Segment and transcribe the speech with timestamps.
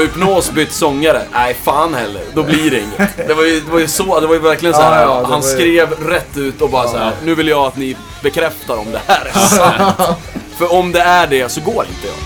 [0.00, 1.22] Har Hypnos bytt sångare?
[1.32, 2.22] Nej, fan heller.
[2.34, 3.28] Då blir det inget.
[3.28, 5.02] Det var ju, det var ju så, det var ju verkligen så här.
[5.02, 7.12] Ja, ja, han ju- skrev rätt ut och bara så här.
[7.24, 10.18] Nu vill jag att ni bekräftar om det här är sant.
[10.58, 12.16] För om det är det så går inte jag.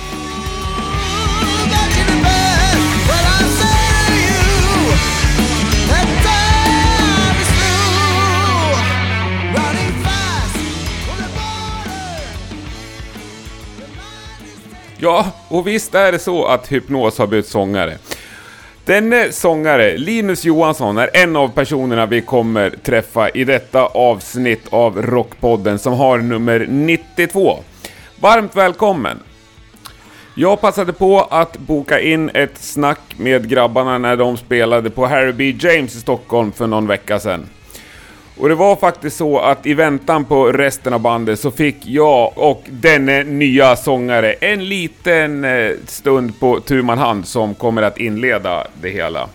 [15.04, 17.98] Ja, och visst är det så att Hypnos har bytt sångare.
[18.84, 25.02] Denne sångare, Linus Johansson, är en av personerna vi kommer träffa i detta avsnitt av
[25.02, 27.58] Rockpodden som har nummer 92.
[28.20, 29.18] Varmt välkommen!
[30.34, 35.32] Jag passade på att boka in ett snack med grabbarna när de spelade på Harry
[35.32, 35.56] B.
[35.60, 37.46] James i Stockholm för någon vecka sedan.
[38.38, 42.32] Och det var faktiskt så att i väntan på resten av bandet så fick jag
[42.38, 47.98] och denne nya sångare en liten eh, stund på tu man hand som kommer att
[47.98, 49.28] inleda det hela.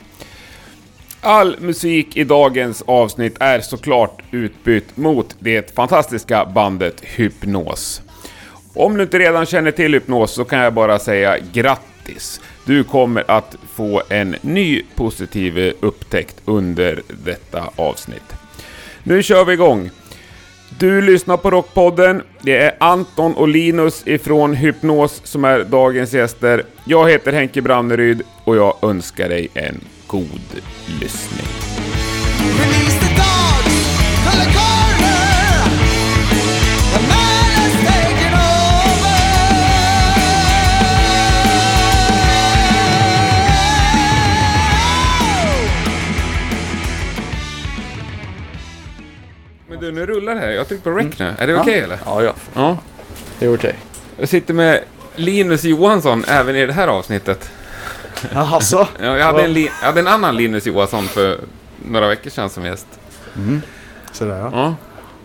[1.22, 8.02] All musik i dagens avsnitt är såklart utbytt mot det fantastiska bandet Hypnos.
[8.74, 12.42] Om du inte redan känner till Hypnos så kan jag bara säga grattis!
[12.66, 18.34] Du kommer att få en ny positiv upptäckt under detta avsnitt.
[19.10, 19.90] Nu kör vi igång!
[20.80, 22.24] Du lyssnar på Rockpodden.
[22.42, 26.64] Det är Anton och Linus ifrån Hypnos som är dagens gäster.
[26.84, 30.62] Jag heter Henke Branneryd och jag önskar dig en god
[31.02, 31.48] lyssning.
[32.60, 34.99] Release the dogs
[49.92, 50.50] du, nu rullar det här.
[50.50, 51.34] Jag trycker på rec nu.
[51.38, 52.00] Är det okej eller?
[52.06, 52.34] Ja, ja.
[52.54, 52.78] Ja.
[53.40, 53.76] Det är okej.
[54.18, 54.84] Jag sitter med
[55.16, 57.52] Linus Johansson även i det här avsnittet.
[58.34, 58.88] Jaså?
[59.02, 61.40] Ja, jag, hade en jag hade en annan Linus Johansson för
[61.86, 62.88] några veckor sedan som gäst.
[64.12, 64.50] Sådär ja.
[64.54, 64.76] Ja.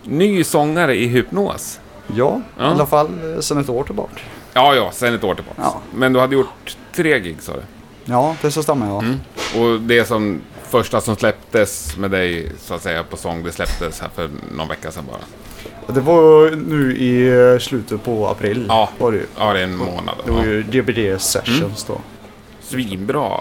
[0.03, 1.79] Ny sångare i Hypnos.
[2.15, 2.63] Ja, Ja.
[2.63, 4.19] i alla fall eh, sedan ett år tillbaka.
[4.53, 5.61] Ja, ja, sen ett år tillbaka.
[5.61, 5.81] Ja.
[5.93, 7.61] Men du hade gjort tre gig sa du?
[8.05, 8.99] Ja, det så stämmer ja.
[8.99, 9.19] Mm.
[9.57, 10.41] Och det som
[10.77, 14.67] första som släpptes med dig så att säga på sång, det släpptes här för någon
[14.67, 15.93] vecka sedan bara.
[15.93, 18.65] Det var nu i slutet på april.
[18.69, 18.89] Ja.
[18.97, 19.25] Var det, ju.
[19.37, 20.15] Ja, det är en månad.
[20.25, 20.45] det var Ja.
[20.45, 22.01] ju DBD sessions då.
[22.61, 23.39] Svinbra.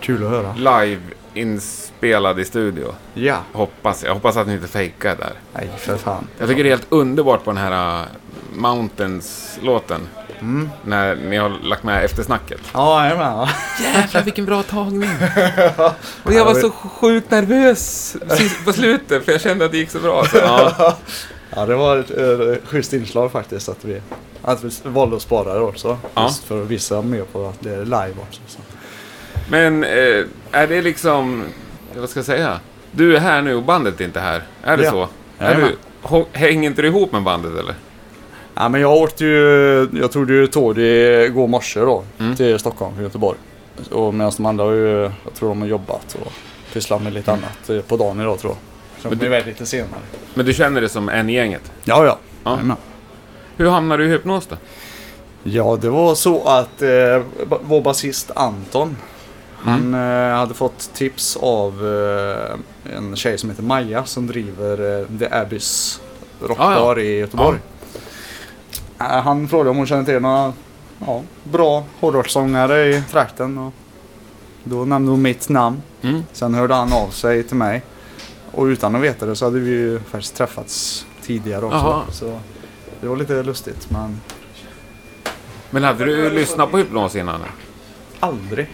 [0.00, 0.54] Kul att höra.
[0.84, 1.00] Live
[1.34, 2.94] inspelad i studio.
[3.14, 3.36] Ja.
[3.52, 5.32] Hoppas, jag hoppas att ni inte fejkar där.
[5.54, 6.26] Nej, för fan.
[6.38, 8.06] Jag tycker det är helt underbart på den här
[8.54, 10.08] uh, Mountains-låten.
[10.84, 12.60] När ni har lagt med eftersnacket.
[12.72, 13.48] Ja, med.
[13.94, 15.10] Jävlar vilken bra tagning!
[16.22, 18.16] Och jag var så sjukt nervös
[18.64, 20.24] på slutet för jag kände att det gick så bra.
[20.24, 20.96] Så, ja.
[21.56, 24.00] Ja, det var ett uh, schysst inslag faktiskt att vi,
[24.42, 25.98] att vi valde att spara det också.
[26.14, 26.22] Ja.
[26.22, 28.40] Just för att visa mer på att det är live också.
[28.46, 28.58] Så.
[29.50, 31.44] Men eh, är det liksom,
[31.96, 32.60] vad ska jag säga?
[32.90, 34.42] Du är här nu och bandet är inte här.
[34.62, 34.90] Är det Ja.
[34.90, 35.08] så?
[35.38, 35.76] Är Jajamän.
[36.10, 37.74] du, hänger inte du ihop med bandet eller?
[38.54, 42.36] Ja, men jag åkte ju, jag tog ju tåg igår morse då Mm.
[42.36, 43.38] till Stockholm från Göteborg.
[43.90, 46.32] Och medan de andra har ju, jag tror de har jobbat och
[46.72, 49.02] pysslat med lite annat eh, på dagen idag tror jag.
[49.02, 50.00] Så Men du- iväg lite senare.
[50.34, 51.72] Men du känner det som en i gänget?
[51.84, 52.18] Ja, ja.
[52.44, 52.58] Ja.
[53.56, 54.56] Hur hamnar du i hypnos då?
[55.42, 57.22] Ja, det var så att eh,
[57.62, 58.96] vår basist Anton
[59.56, 61.86] Han eh, hade fått tips av
[62.88, 66.00] eh, en tjej som heter Maja som driver eh, The Abyss
[66.40, 67.58] rockbar i Göteborg.
[69.02, 70.52] Han frågade om hon kände till några
[71.06, 73.58] ja, bra hårdrockssångare i trakten.
[73.58, 73.72] Och
[74.64, 75.82] då nämnde hon mitt namn.
[76.02, 76.22] Mm.
[76.32, 77.82] Sen hörde han av sig till mig.
[78.52, 82.02] Och utan att veta det så hade vi ju faktiskt träffats tidigare också.
[82.10, 82.38] Så
[83.00, 84.20] det var lite lustigt men
[85.70, 87.40] Men hade du lyssnat på hypnos innan?
[88.20, 88.70] aldrig.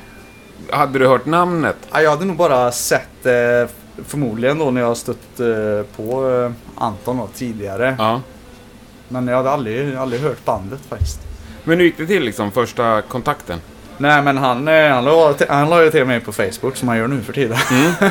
[0.71, 1.77] Hade du hört namnet?
[1.93, 3.71] Ja, jag hade nog bara sett eh,
[4.05, 6.53] förmodligen då när jag stött eh, på eh,
[6.85, 7.97] Anton då, tidigare.
[7.99, 8.21] Ja.
[9.09, 11.21] Men jag hade aldrig, aldrig hört bandet faktiskt.
[11.65, 13.59] Men hur gick det till liksom, första kontakten?
[13.99, 16.97] Nej men han, eh, han, la, han la ju till mig på Facebook som han
[16.99, 17.59] gör nu för tiden.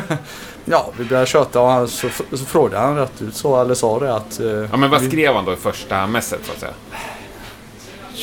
[0.66, 4.00] ja, vi började köta och han, så, så frågade han rätt ut så, eller sa
[4.00, 4.40] det att...
[4.40, 6.74] eh, Ja, men vad vi- skrev han då i första messet så att säga?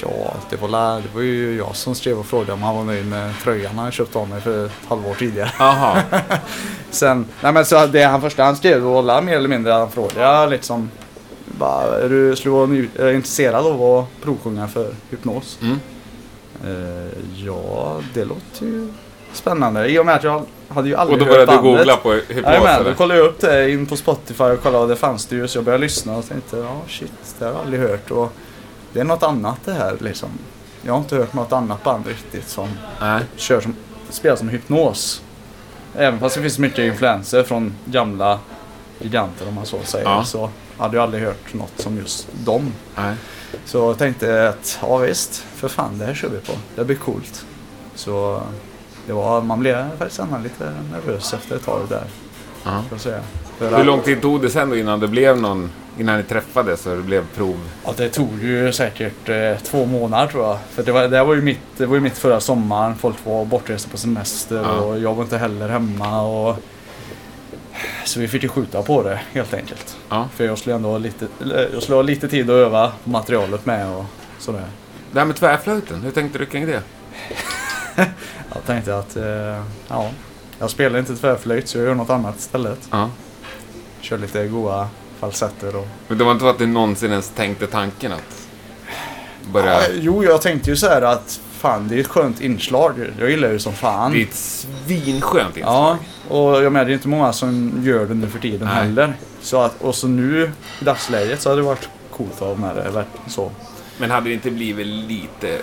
[0.03, 0.69] Ja, det var,
[1.00, 3.93] det var ju jag som skrev och frågade om han var nöjd med tröjan han
[3.93, 5.50] köpt av mig för ett halvår tidigare.
[5.59, 6.03] Jaha.
[6.91, 10.47] Sen, nej men så det han första han skrev var mer eller mindre han frågade
[10.50, 10.91] liksom
[11.44, 15.58] bara, är du skulle vara intresserad av att provsjunga för hypnos?
[15.62, 15.81] Mm.
[16.64, 17.08] Eh,
[17.46, 18.88] ja, det låter ju
[19.32, 19.88] spännande.
[19.88, 21.79] I och med att jag hade ju Och aldrig då hört började du bandet.
[21.79, 24.88] googla på hypnos Jajamän, då kollade jag upp det in på Spotify och kollade och
[24.88, 25.49] det fanns det ju.
[25.49, 28.11] Så jag började lyssna och tänkte, ja shit, det har jag aldrig hört.
[28.11, 28.32] Och
[28.93, 30.29] det är något annat det här liksom.
[30.82, 32.69] Jag har inte hört något annat band riktigt som
[33.37, 33.76] kör som,
[34.11, 35.23] spelar som hypnos.
[35.97, 38.38] Även fast det finns mycket influenser från gamla
[38.99, 40.05] giganter om man så säger.
[40.05, 40.25] Ja.
[40.25, 42.73] Så hade jag aldrig hört något som just dem.
[42.97, 43.15] Nej.
[43.65, 46.53] Så jag tänkte att ja visst, för fan det här kör vi på.
[46.76, 47.44] Det blir coolt.
[47.94, 48.43] Så
[49.06, 52.05] det var, man blev faktiskt ändå lite nervös efter ett tag där.
[52.65, 52.99] Ja.
[52.99, 53.21] Säga.
[53.59, 56.87] För Hur lång tid tog det sen då innan det blev någon, innan ni träffades
[56.87, 57.56] och det blev prov?
[57.85, 60.59] Ja, det tog ju säkert eh, två månader tror jag.
[60.71, 62.97] För det var, det var ju mitt, det var ju mitt förra sommaren.
[62.97, 64.71] Folk var bortresta på semester Ja.
[64.81, 66.23] och jag var inte heller hemma.
[66.23, 66.56] Och...
[68.05, 69.97] Så vi fick ju skjuta på det helt enkelt.
[70.09, 70.29] Ja.
[70.35, 71.26] För jag skulle ändå ha lite,
[71.73, 74.05] jag skulle ha lite tid att öva materialet med och
[74.38, 74.67] sådär.
[75.12, 76.82] Det här med tvärflöjten, hur tänkte du kring det?
[78.55, 80.11] Jag tänkte att, eh, ja,
[80.59, 82.79] jag spelar inte tvärflöjt så jag gör något annat istället.
[82.91, 83.11] Ja.
[84.00, 84.88] Kör lite goa
[85.19, 85.87] falsetter och...
[86.09, 88.49] Men det var inte så att du någonsin ens tänkte tanken att
[89.53, 89.73] börja...
[89.73, 92.93] Ja, jo, jag tänkte ju så här att fan, det är ett skönt inslag.
[93.19, 94.12] Jag gillar ju som fan.
[94.12, 95.96] Det är ett svinskönt inslag.
[96.31, 98.75] Ja, och jag menar det är inte många som gör det nu för tiden Nej.
[98.84, 99.14] heller.
[99.40, 100.50] Så att, och så nu
[100.81, 103.05] i dagsläget så hade det varit coolt att ha med det.
[103.28, 103.50] Så.
[103.99, 105.58] Men hade det inte blivit lite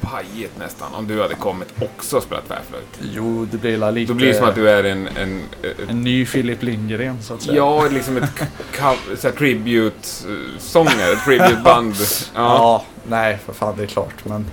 [0.00, 2.98] pajigt nästan om du hade kommit också och spelat tvärflöjt?
[3.14, 4.12] Jo, det blir lite...
[4.12, 5.08] Då blir det som att du är en...
[5.08, 5.42] en,
[5.88, 7.56] En ny Filip Lindgren så att säga.
[7.56, 8.42] ja, liksom ett
[8.76, 11.94] cover, så här tribute-sångare, tribute-band.
[12.34, 12.40] Ja.
[12.40, 14.24] Ja, nej för fan det är klart.
[14.24, 14.46] Men,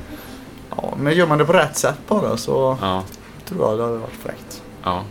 [0.81, 3.03] ja, men gör man det på rätt sätt bara så Ja.
[3.45, 4.61] tror jag det hade varit fräckt.
[4.83, 5.03] Ja.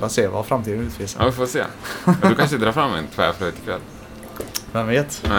[0.00, 1.20] Får se vad framtiden utvisar.
[1.20, 1.64] ja, vi får se.
[2.06, 3.80] Ja, Du kanske drar fram en tvärflöjt ikväll.
[4.72, 5.22] Vem vet?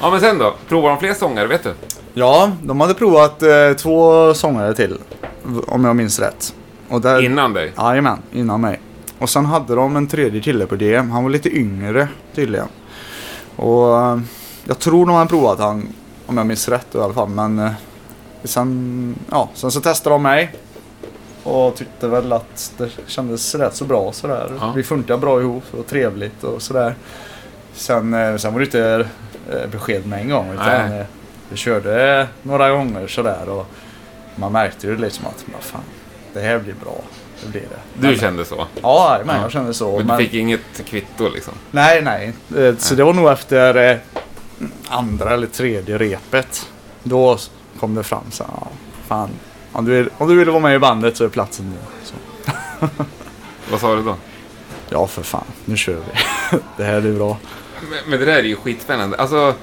[0.00, 0.54] Ja, men sen då?
[0.68, 1.74] Provar de fler sångare, vet du?
[2.14, 4.98] Ja, de hade provat eh, två sångare till.
[5.66, 6.54] Om jag minns rätt.
[6.88, 7.72] Och där, Innan dig?
[7.76, 8.80] Jajamän, innan mig.
[9.18, 10.96] Och sen hade de en tredje kille på det.
[10.96, 12.68] Han var lite yngre tydligen.
[13.56, 14.18] Och eh,
[14.64, 15.88] jag tror de har provat han,
[16.28, 17.28] om jag minns rätt i alla fall.
[17.28, 17.70] Men eh,
[18.44, 20.54] sen, ja, sen så testade de mig.
[21.42, 24.52] Och tyckte väl att det kändes rätt så bra sådär.
[24.60, 24.72] Ja.
[24.76, 26.94] Vi funkar bra ihop och trevligt och sådär.
[27.74, 29.06] Sen, eh, sen var det inte
[29.50, 30.52] eh, besked med en gång.
[30.52, 31.00] Utan Nej.
[31.00, 31.06] eh,
[31.48, 33.48] vi körde några gånger sådär.
[33.48, 33.66] Och
[34.36, 35.80] man märkte ju liksom att, vad fan,
[36.32, 37.00] det här blir bra.
[37.44, 38.00] Det blir det.
[38.00, 38.66] Du Men- kände så?
[38.82, 39.42] Ja, men Ja.
[39.42, 39.96] jag kände så.
[39.96, 41.54] Men Men du fick inget kvitto liksom?
[41.70, 42.32] Nej, nej.
[42.66, 44.00] Eh, Så det var nog efter
[44.88, 46.68] andra eller tredje repet.
[47.02, 47.38] Då
[47.80, 48.68] kom det fram så ja,
[49.06, 49.30] fan.
[49.72, 52.88] Om du, vill, om du vill vara med i bandet så är platsen nu.
[53.70, 54.16] Vad sa du då?
[54.90, 55.44] ja, för fan.
[55.64, 56.58] Nu kör vi.
[56.76, 57.36] det här är bra.
[57.90, 59.16] Men, men det där är ju skitspännande.
[59.16, 59.54] Alltså,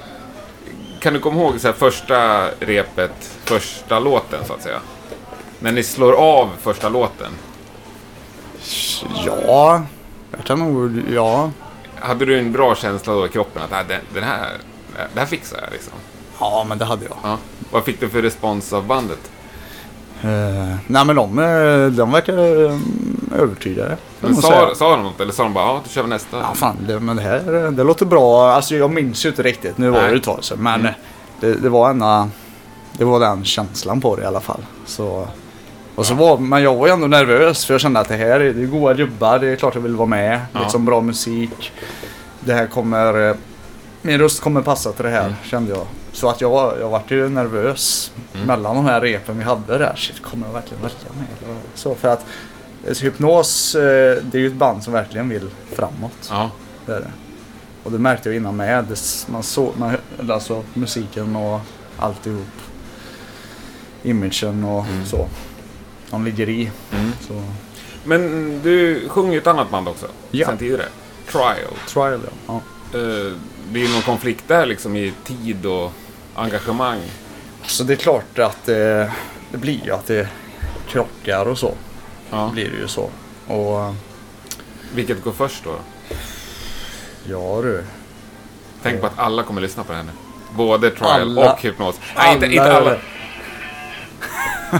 [1.00, 4.78] kan du komma ihåg så första repet, första låten så att säga?
[5.58, 7.32] När ni slår av första låten.
[9.26, 9.82] Ja,
[10.36, 11.50] jag kan nog, ja.
[12.00, 14.50] Hade du en bra känsla då i kroppen att "Ah, den, den här,
[15.14, 15.92] det här fixar jag liksom?
[16.40, 17.16] Ja, men det hade jag.
[17.22, 17.38] Ja.
[17.70, 19.30] Vad fick du för respons av bandet?
[20.22, 22.78] Eh, nej, men de, eh, de verkar eh,
[23.40, 23.96] övertygade.
[24.20, 26.36] Men sa, sa de något eller sa de bara ja, då kör vi nästa?
[26.38, 28.52] Ja, fan, det, men det här det låter bra.
[28.52, 29.78] Alltså jag minns ju inte riktigt.
[29.78, 30.10] Nu var Nej.
[30.10, 30.58] det ett tag sedan.
[30.60, 30.92] Men Mm.
[31.40, 32.30] det, det var en
[32.98, 34.60] Det var den känslan på det i alla fall.
[34.86, 35.28] Så,
[35.94, 38.40] och så var, men jag var ju ändå nervös för jag kände att det här
[38.40, 39.38] är, det är goa gubbar.
[39.38, 40.40] Det är klart jag vill vara med.
[40.52, 40.60] Ja.
[40.60, 41.72] Liksom bra musik.
[42.40, 43.34] Det här kommer...
[44.06, 45.34] Min röst kommer passa till det här Mm.
[45.44, 45.86] kände jag.
[46.12, 48.46] Så att jag, jag vart ju nervös Mm.
[48.46, 49.94] mellan de här repen vi hade där.
[49.96, 50.98] Shit, kommer jag verkligen välja?
[51.44, 52.26] Eller Så för att
[52.86, 53.80] eh, Hypnos, eh,
[54.22, 56.28] det är ju ett band som verkligen vill framåt.
[56.30, 56.50] Ja.
[56.86, 57.10] Det är det.
[57.82, 58.86] Och det märkte jag innan med.
[59.26, 59.96] Man såg, man,
[60.30, 61.60] alltså musiken och
[61.98, 62.46] alltihop.
[64.02, 65.06] Imagen och Mm.
[65.06, 65.28] så.
[66.10, 66.70] De ligger i.
[66.92, 67.12] Mm.
[67.28, 67.42] Så.
[68.04, 68.22] Men
[68.62, 70.06] du sjunger ju ett annat band också.
[70.30, 70.46] Ja.
[70.46, 70.84] Sen tidigare.
[71.32, 71.74] Trial.
[71.88, 72.60] Trial ja.
[72.92, 72.98] ja.
[72.98, 73.32] Eh,
[73.72, 75.92] blir någon konflikt där liksom i tid och
[76.34, 77.00] engagemang?
[77.62, 79.12] Så det är klart att det,
[79.50, 80.28] det blir ju att det
[80.88, 81.74] krockar och så.
[82.30, 82.50] Ja.
[82.52, 83.10] Blir det ju så.
[83.46, 83.94] Och
[84.94, 85.74] Vilket går först då?
[87.28, 87.84] ja du.
[88.82, 90.10] Tänk på att alla kommer lyssna på det här nu.
[90.56, 92.00] Både trial Alla- och hypnos.
[92.16, 92.90] Nej, inte, inte alla.
[94.70, 94.78] nu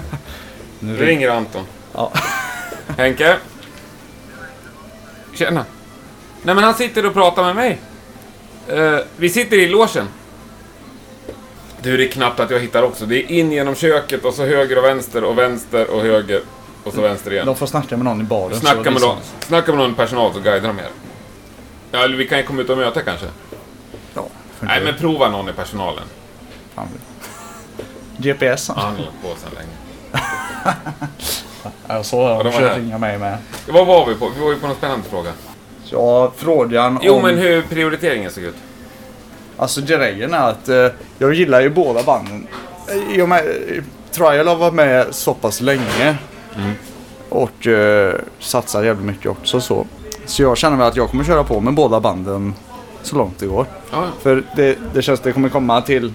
[0.78, 1.06] Nu ring.
[1.08, 1.64] ringer Anton.
[1.92, 2.12] Ja.
[2.96, 3.36] Henke?
[5.34, 5.64] Tjena.
[6.42, 7.80] Nej men han sitter och pratar med mig.
[8.68, 10.08] Eh, vi sitter i logen.
[11.82, 13.06] Du, det är knappt att jag hittar också.
[13.06, 16.42] Det är in genom köket och så höger och vänster och vänster och höger
[16.84, 17.46] och så vänster igen.
[17.46, 18.60] De får snacka med någon i baren.
[18.60, 20.88] Snacka med, liksom- någon, snacka med någon personal så guidar de er.
[21.92, 23.26] Ja, eller vi kan ju komma ut och möta kanske.
[24.14, 24.26] Ja,
[24.60, 26.04] Nej, men prova någon i personalen.
[26.74, 26.88] Fan.
[28.16, 28.68] GPS.
[28.68, 29.76] Han har på sedan länge.
[31.86, 32.74] Jag såg här.
[32.78, 33.38] ringa mig med.
[33.68, 34.28] Vad var vi på?
[34.28, 35.32] Vi var ju på någon spännande fråga.
[35.90, 37.22] Ja, frågan Jo, om...
[37.22, 38.56] men hur prioriteringen såg ut.
[39.56, 40.86] Alltså grejen är att eh,
[41.18, 42.46] jag gillar ju båda banden.
[42.88, 46.16] Eh, I och med, eh, Trial har varit med så pass länge.
[47.28, 49.86] Och eh, satsar jävligt mycket också så.
[50.26, 52.54] Så jag känner väl att jag kommer köra på med båda banden
[53.02, 53.66] så långt det går.
[53.92, 54.04] Ja.
[54.22, 56.12] För det, det känns det kommer komma till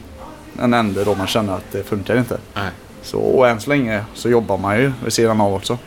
[0.60, 2.38] en ände då man känner att det funkar inte.
[2.54, 2.70] Nej.
[3.01, 5.78] Så, och än så länge så jobbar man ju vid sidan av också.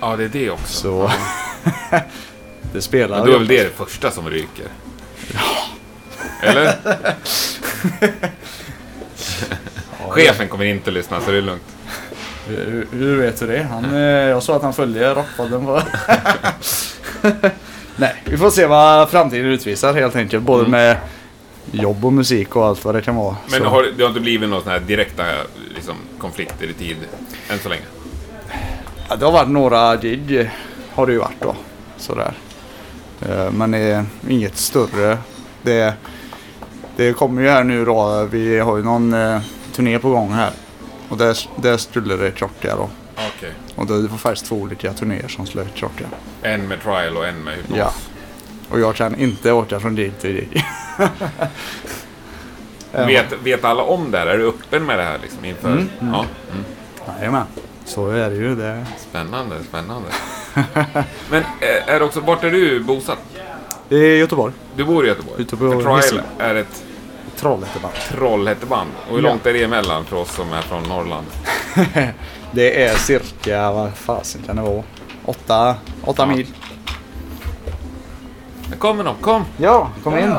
[0.00, 0.66] Ja, det är det också.
[0.66, 1.10] Så
[2.76, 4.66] det spelar Men då är väl det det första som ryker?
[5.34, 5.40] Ja.
[6.42, 6.74] Eller?
[10.08, 11.62] Chefen kommer inte lyssna, så det är lugnt.
[12.48, 13.62] Hur, hur vet du det?
[13.70, 15.82] Han, eh, jag sa att han följer Rockpodden på...
[17.96, 20.42] Nej, vi får se vad framtiden utvisar helt enkelt.
[20.44, 20.96] Både med
[21.72, 23.36] jobb och musik och allt vad det kan vara.
[23.50, 25.24] Men Så- har, det har inte blivit några sådana här direkta
[25.74, 26.96] liksom, konflikter i tid
[27.50, 27.82] än så länge?
[29.08, 30.50] Ja, det har varit några gig
[30.94, 31.54] har det ju varit då.
[31.98, 32.34] Sådär.
[33.22, 35.18] Eh, Men det är inget större.
[35.62, 35.94] Det,
[36.96, 38.24] det kommer ju här nu då.
[38.30, 39.40] Vi har ju någon eh,
[39.72, 40.50] turné på gång här.
[41.08, 42.90] Och där, där skulle det krocka då.
[43.14, 43.52] Okej.
[43.74, 46.04] Och det var faktiskt två olika turnéer som skulle krocka.
[46.42, 47.78] En med trial och en med hypnos.
[47.78, 47.92] Ja.
[48.70, 50.64] Och jag kan inte åka från gig till gig.
[52.92, 54.26] Vet, vet alla om det här?
[54.26, 55.68] Är du öppen med det här liksom, inför?
[55.68, 56.24] Mm, Ja.
[56.52, 56.64] Mm.
[57.18, 57.44] Jajamän.
[57.86, 58.54] Så är det ju.
[58.56, 58.86] Det.
[58.98, 60.08] Spännande, spännande.
[61.30, 63.18] Men eh, är det också, vart är du bosatt?
[63.90, 64.52] är Göteborg.
[64.76, 65.44] Du bor i Göteborg?
[65.44, 66.82] På För Trial är ett
[67.36, 67.94] Trollhätteband.
[68.08, 68.90] Trollhätteband.
[69.08, 69.28] Och hur Ja.
[69.30, 71.26] långt är det emellan för oss som är från Norrland?
[72.52, 74.82] Det är cirka, vad fasen kan det vara?
[75.24, 75.74] Åtta,
[76.04, 76.26] åtta Ja.
[76.36, 76.46] mil.
[78.70, 79.44] Där kommer de, kom!
[79.56, 80.34] Ja, kom in.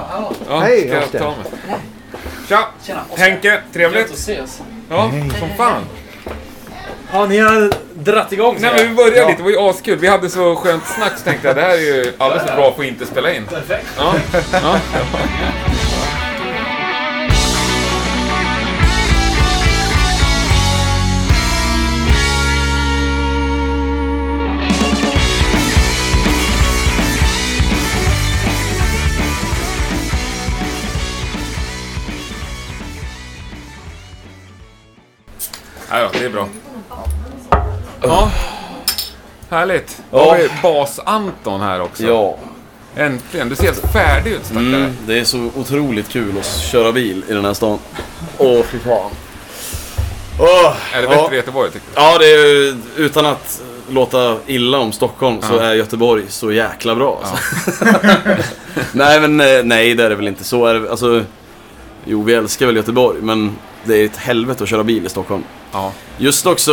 [0.49, 1.33] Ja, Hej, ska jag Oskar.
[2.47, 2.67] Tja!
[3.17, 4.11] Henke, trevligt!
[4.13, 4.61] ses.
[4.89, 5.81] Ja, som fan.
[7.11, 9.97] Ja, ni har dratt igång Nej men vi började lite, det var ju askul.
[9.99, 12.73] Vi hade så skönt snack så tänkte jag det här är ju alldeles för bra
[12.73, 13.45] för att inte spela in.
[13.45, 13.87] Perfekt.
[13.97, 14.13] Ja,
[14.51, 14.79] ja.
[35.89, 36.47] Ja, ja, det är bra.
[38.01, 38.31] Ja.
[39.49, 40.01] Härligt.
[40.11, 42.03] Då har vi Bas-Anton här också.
[42.03, 42.37] Ja,
[42.95, 43.49] Äntligen.
[43.49, 44.65] Du ser helt färdig ut stackare.
[44.65, 47.79] mm, det är så otroligt kul att köra bil i den här stan.
[48.37, 49.11] Åh, fy fan.
[50.39, 51.09] Åh, Är det ja.
[51.21, 52.01] bättre i Göteborg tycker du?
[52.01, 55.61] Ja, det är utan att låta illa om Stockholm så Ja.
[55.61, 57.23] är Göteborg så jäkla bra.
[57.23, 57.85] Alltså.
[58.91, 60.43] nej, men eh, nej, det är det väl inte.
[60.43, 61.23] Så är det, alltså,
[62.05, 65.43] jo, vi älskar väl Göteborg, men det är ett helvete att köra bil i Stockholm.
[65.71, 65.91] Ja.
[66.17, 66.71] Just också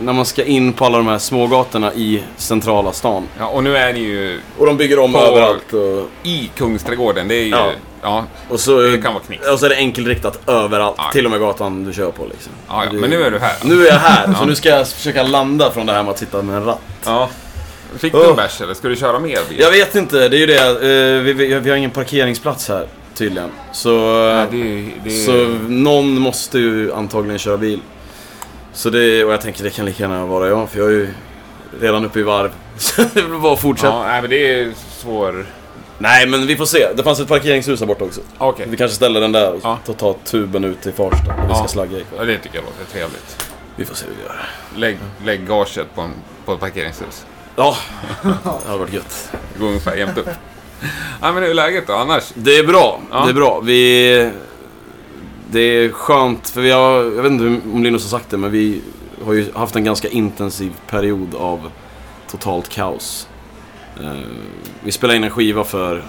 [0.00, 3.26] när man ska in på alla de här smågatorna i centrala stan.
[3.38, 3.46] ja.
[3.46, 5.72] Och nu är ni ju Och de bygger om På- överallt.
[5.72, 7.28] Och, i Kungsträdgården.
[7.28, 7.48] Det är ju...
[7.50, 7.70] Ja.
[8.02, 8.24] Ja.
[8.48, 9.48] och, så, Det kan vara knix.
[9.48, 10.94] och så är det enkelriktat överallt.
[10.98, 11.10] Ja.
[11.12, 12.52] Till och med gatan du kör på liksom.
[12.68, 12.90] Ja, ja.
[12.92, 13.52] Det- Men nu är du här.
[13.62, 16.18] Nu är jag här, så nu ska jag försöka landa från det här med att
[16.18, 16.80] sitta med en ratt.
[17.04, 17.28] Ja.
[17.98, 18.36] Fick du en Oh.
[18.36, 18.74] bärs eller?
[18.74, 19.60] Ska du köra mer bil?
[19.60, 20.66] Jag vet inte, det är ju det.
[20.66, 22.86] eh, vi, vi, vi har ingen parkeringsplats här
[23.24, 23.50] tydligen.
[23.72, 23.90] Så,
[24.28, 25.26] eh, det är, det är...
[25.26, 27.80] så någon måste ju antagligen köra bil.
[28.72, 31.08] Så det, och jag tänker det kan lika gärna vara jag, för jag är ju
[31.80, 32.50] redan uppe i varv.
[32.78, 33.92] Så det väl bara att fortsätta.
[33.92, 35.46] Ja, nej, men det är svår...
[35.98, 38.20] Nej men vi får se, det fanns ett parkeringshus här borta också.
[38.38, 38.66] Okej.
[38.68, 39.78] Vi kanske ställer den där och Ja.
[39.86, 41.36] tar, tar tuben ut till Farsta.
[41.36, 41.68] när Vi ska Ja.
[41.68, 42.18] slagga ikväll.
[42.18, 43.48] Ja, det tycker jag låter trevligt.
[43.76, 44.48] Vi får se hur vi gör.
[44.76, 46.10] Lägg, lägg gaget på, en,
[46.44, 47.26] på ett parkeringshus.
[47.56, 47.76] Ja,
[48.22, 49.32] det hade varit gött.
[49.54, 50.28] Det går ungefär jämnt upp.
[51.20, 52.32] Ja, men hur är läget då annars?
[52.34, 53.24] Det är bra, Ja.
[53.24, 53.60] det är bra.
[53.60, 54.30] Vi...
[55.52, 57.44] Det är skönt, för vi har, jag vet inte
[57.74, 58.80] om Linus har sagt det, men vi
[59.24, 61.70] har ju haft en ganska intensiv period av
[62.30, 63.28] totalt kaos.
[64.02, 64.12] Eh,
[64.84, 66.02] vi spelade in en skiva för?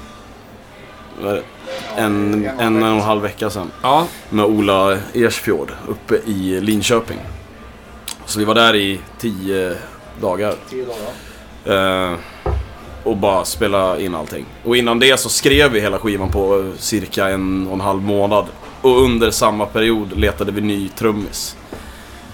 [1.98, 7.20] En, en, en och en halv vecka sedan Ja, med Ola Ersfjord uppe i Linköping.
[8.26, 9.76] Så vi var där i tio
[10.22, 10.56] dagar.
[10.70, 10.86] Tio
[11.66, 12.18] dagar.
[13.04, 14.46] Och bara spela in allting.
[14.64, 18.02] Och innan det så skrev vi hela skivan på eh, cirka en och en halv
[18.02, 18.46] månad.
[18.82, 21.56] Och under samma period letade vi ny trummis.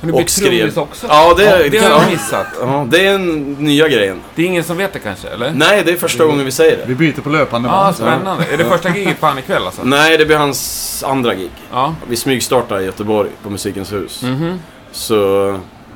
[0.02, 1.08] men du Och blir skrev- trummis också?
[1.10, 2.12] Ja, det, Ja, det, det kan, har jag ja.
[2.12, 2.48] missat.
[2.62, 4.22] Ja, det är en nya grejen.
[4.36, 5.52] Det är ingen som vet det kanske, eller?
[5.52, 6.84] Nej, det är första gången vi säger det.
[6.88, 7.96] Vi byter på löpande Ja, band.
[7.96, 8.46] spännande.
[8.46, 9.82] Är det första giget fan ikväll alltså?
[9.84, 11.52] Nej, det blir hans andra gig.
[11.72, 11.96] Ja.
[12.08, 14.22] Vi smygstartar i Göteborg på Musikens hus.
[14.24, 14.60] Mhm.
[14.92, 15.16] Så,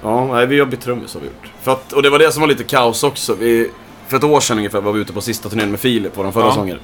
[0.04, 1.52] ja, nej, vi har bytt trummis har vi gjort.
[1.64, 3.36] För att, och det var det som var lite kaos också.
[3.40, 3.72] Vi,
[4.12, 6.46] för ett år sedan ungefär var vi ute på sista turnén med Filip, vår förra
[6.46, 6.54] Ja.
[6.54, 6.80] sångare.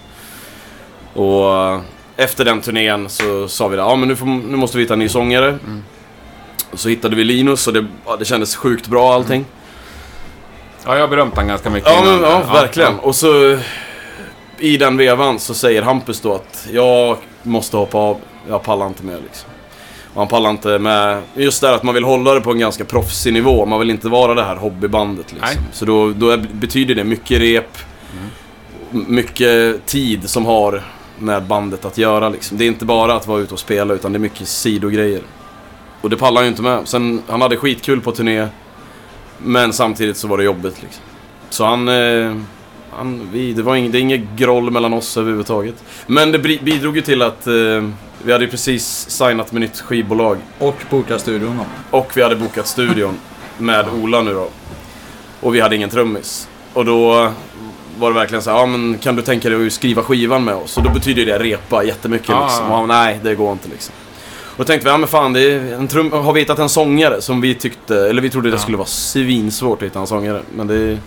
[1.13, 1.79] Och eh,
[2.17, 4.93] efter den turnén så sa vi det, ja men nu, får, nu måste vi hitta
[4.93, 5.57] en ny sångare.
[6.73, 9.45] Så hittade vi Linus och det, ja, det kändes sjukt bra allting.
[10.85, 12.99] Ja, jag har berömt han ganska mycket Ja, men, ja, verkligen.
[12.99, 13.57] Och så
[14.59, 18.17] i den vevan så säger Hampus då att jag måste hoppa av.
[18.49, 19.49] Jag pallar inte med liksom.
[20.17, 22.85] Han pallar inte med just det här att man vill hålla det på en ganska
[22.85, 23.65] proffsig nivå.
[23.65, 25.49] Man vill inte vara det här hobbybandet liksom.
[25.55, 25.67] Nej.
[25.71, 27.77] Så då, då betyder det mycket rep,
[28.93, 30.83] m- mycket tid som har
[31.19, 32.57] med bandet att göra liksom.
[32.57, 35.21] Det är inte bara att vara ute och spela utan det är mycket sidogrejer.
[36.01, 36.87] Och det pallar ju inte med.
[36.87, 38.47] Sen, han hade skitkul på turné.
[39.37, 41.03] Men samtidigt så var det jobbigt liksom.
[41.49, 41.87] Så han...
[41.87, 42.35] Eh,
[42.91, 45.83] han vi, det var ing, det är inget groll mellan oss överhuvudtaget.
[46.07, 47.53] Men det bidrog ju till att eh,
[48.23, 50.37] vi hade ju precis signat med nytt skivbolag.
[50.59, 51.97] Och boka studion då.
[51.97, 53.17] Och vi hade bokat studion
[53.57, 54.49] med Ola nu då.
[55.41, 56.47] Och vi hade ingen trummis.
[56.73, 57.31] Och då
[57.99, 60.55] var det verkligen så här, ja men kan du tänka dig att skriva skivan med
[60.55, 60.77] oss?
[60.77, 62.43] Och då betyder det repa jättemycket Ah.
[62.43, 62.71] liksom.
[62.71, 63.93] Och han, nej, det går inte liksom.
[64.57, 66.69] Och då tänkte vi, ja men fan, det är en trum har vi hittat en
[66.69, 70.41] sångare som vi tyckte, eller vi trodde det skulle vara svinsvårt att hitta en sångare.
[70.55, 70.97] Men det...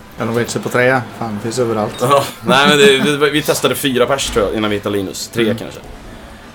[0.47, 1.01] Sig på tre.
[1.19, 1.95] Fan, det finns överallt.
[2.01, 5.27] Ja, nej men det, det, vi testade fyra pers tror jag innan vi hittade Linus.
[5.27, 5.79] Tre kanske.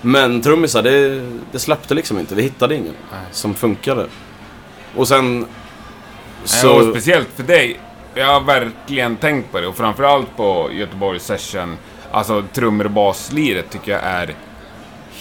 [0.01, 2.35] Men trummisar, det, det släppte liksom inte.
[2.35, 2.93] Vi hittade ingen
[3.31, 4.05] som funkade.
[4.95, 5.45] Och sen...
[6.43, 6.73] Så...
[6.73, 7.79] Och speciellt för dig.
[8.13, 11.77] Jag har verkligen tänkt på det och framförallt på Göteborg Session.
[12.11, 14.35] Alltså trummor och basliret tycker jag är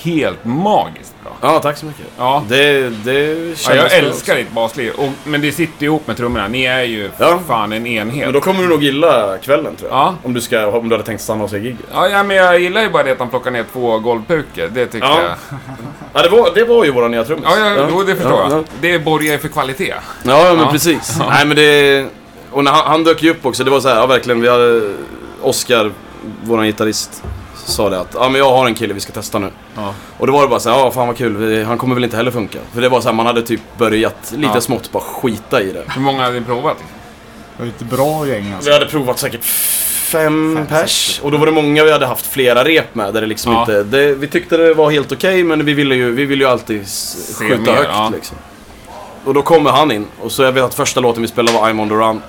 [0.03, 1.33] helt magiskt bra.
[1.41, 2.07] Ja, tack så mycket.
[2.19, 2.45] Ja.
[2.49, 3.23] Det, det
[3.69, 4.35] Ja, jag älskar också.
[4.35, 5.01] ditt baslir.
[5.01, 6.49] Och, men det sitter ihop med trummorna.
[6.49, 7.39] Ni är ju Ja.
[7.49, 8.25] fan en enhet.
[8.25, 9.99] Men då kommer du nog gilla kvällen tror jag.
[9.99, 10.15] Ja.
[10.23, 11.79] Om, du ska, om du hade tänkt stanna och se gigget.
[11.93, 14.69] Ja, ja, men jag gillar ju bara det att han plockar ner två golvpukor.
[14.75, 15.21] Det tycker Ja.
[15.23, 15.59] jag.
[16.13, 17.45] Ja, det var, det var ju våran nya trummis.
[17.49, 18.59] Ja, ja, Jo, det förstår ja, jag.
[18.61, 19.95] Ja, Det borgar ju för kvalitet.
[20.25, 20.71] ja, ja men Ja.
[20.73, 21.19] precis.
[21.29, 22.07] Nej, men det...
[22.51, 24.49] Och när han, han dök ju upp också, det var så här, ja verkligen, vi
[24.49, 24.83] hade...
[25.43, 25.93] Oskar,
[26.45, 27.23] våran gitarrist,
[27.65, 29.51] sa det att ja men jag har en kille vi ska testa nu.
[29.77, 29.95] Ja.
[30.19, 32.17] Och då var det bara så ja fan vad kul, vi- han kommer väl inte
[32.17, 32.59] heller funka.
[32.75, 34.61] För det var så här, man hade typ börjat lite Ja.
[34.61, 35.83] smått bara skita i det.
[35.95, 36.77] Hur många hade ni provat?
[37.57, 38.71] Det var ett bra gäng alltså.
[38.71, 41.07] Vi hade provat säkert fem, Fem, pers.
[41.07, 43.15] sex, Och då var det många vi hade haft flera rep med.
[43.15, 43.61] Där det liksom Ja.
[43.61, 46.51] inte, det, vi tyckte det var helt okej, men vi ville ju, vi ville ju
[46.51, 46.85] alltid
[47.39, 48.11] skjuta mer, högt ja.
[48.15, 48.37] liksom.
[49.25, 50.07] Och då kommer han in.
[50.23, 52.23] Och så jag vet att första låten vi spelade var I'm on the run.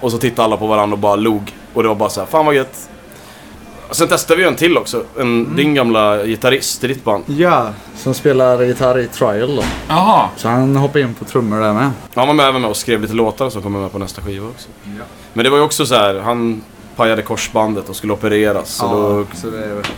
[0.00, 1.52] Och så tittade alla på varandra och bara log.
[1.74, 2.88] Och det var bara så här, fan vad gött.
[3.90, 5.04] Sen testade vi en till också.
[5.18, 7.24] En, Din gamla gitarrist i ditt band.
[7.26, 9.62] Ja, som spelar gitarr i Trial då.
[9.88, 10.28] Jaha.
[10.36, 11.90] Så han hoppade in på trummor där med.
[12.14, 14.48] Han var med även med och skrev lite låtar som kommer med på nästa skiva
[14.48, 14.68] också.
[15.32, 16.62] Men det var ju också så här, han
[16.96, 18.68] pajade korsbandet och skulle opereras.
[18.70, 19.46] Så då, så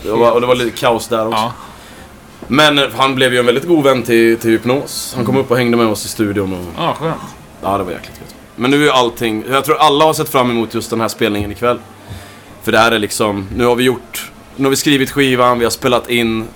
[0.02, 1.38] det var, och det var lite kaos där också.
[1.38, 1.52] Ja.
[2.46, 5.12] Men eh, han blev ju en väldigt god vän till, till Hypnos.
[5.16, 6.64] Han kom upp och hängde med oss i studion och...
[6.76, 7.16] Ja, skönt.
[7.62, 8.34] Ja, det var jäkligt gött.
[8.56, 9.44] Men nu är ju allting...
[9.50, 11.78] Jag tror alla har sett fram emot just den här spelningen ikväll.
[12.70, 13.48] För det här är liksom...
[13.56, 14.30] Nu har vi gjort...
[14.56, 16.48] Nu har vi skrivit skivan, vi har spelat in.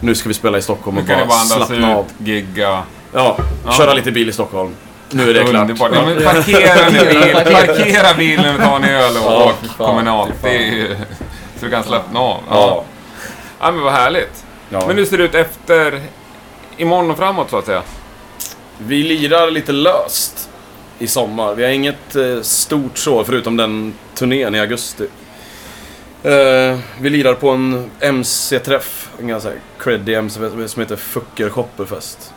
[0.00, 2.04] Nu ska vi spela i Stockholm och bara bara slappna av.
[2.04, 2.82] ut, gigga.
[3.14, 3.72] Ja, Ja.
[3.72, 4.74] köra lite bil i Stockholm.
[5.10, 5.62] Nu är det klart.
[5.62, 5.90] Underbart.
[5.94, 10.32] Ja, men parkera, nu bil, parkera bilen ta en öl och Ja, åk kommunalt.
[10.42, 10.96] Det är ju,
[11.58, 12.38] så du kan slappna av.
[12.48, 12.54] Ja.
[12.56, 12.84] Ja.
[13.60, 14.44] ja, men vad härligt.
[14.70, 14.84] ja.
[14.86, 16.00] Men hur ser det ut efter
[16.76, 17.82] imorgon och framåt så att säga?
[18.78, 20.48] Vi lirar lite löst
[20.98, 21.54] i sommar.
[21.54, 25.06] Vi har inget eh, stort så, förutom den turnén i augusti.
[26.22, 32.32] Eh, vi lirar på en MC-träff, en ganska creddig MC som heter Fucker Shopperfest.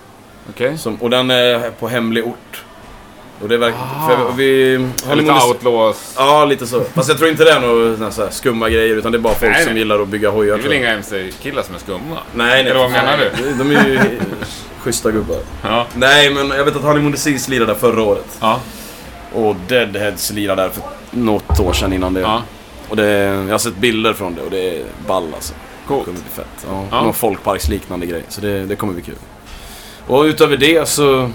[0.49, 0.77] Okej?
[0.77, 2.63] Som, och den är på hemlig ort.
[3.41, 3.87] Och det är verkligen...
[3.87, 4.31] Ah.
[4.37, 6.13] Vi har Lite outlaws.
[6.17, 6.81] Ja, lite så.
[6.83, 9.33] Fast jag tror inte det är några så här skumma grejer, utan det är bara
[9.33, 9.79] folk Nej, som nej.
[9.81, 10.57] gillar att bygga Det hojar.
[10.57, 11.99] är väl inga MC-killar som är skumma?
[12.09, 12.59] Nej, nej.
[12.71, 13.53] Eller vad menar du?
[13.53, 13.99] De är ju
[14.79, 15.37] schyssta gubbar.
[15.63, 15.85] Ja.
[15.95, 18.37] Nej, men jag vet att Honeymoon Disease lirade där förra året.
[18.41, 18.59] Ja.
[19.33, 22.21] Och Deadheads lirade där för något år sedan innan det.
[22.21, 22.43] ja.
[22.93, 25.53] Och det, jag har sett bilder från det och det är ball alltså.
[25.53, 26.05] Det Coolt.
[26.05, 26.65] kommer bli fett.
[26.69, 27.01] Ja, Ja.
[27.03, 28.23] Någon folkparksliknande grej.
[28.29, 29.15] Så det, det kommer bli kul.
[30.07, 31.29] Och utöver det så...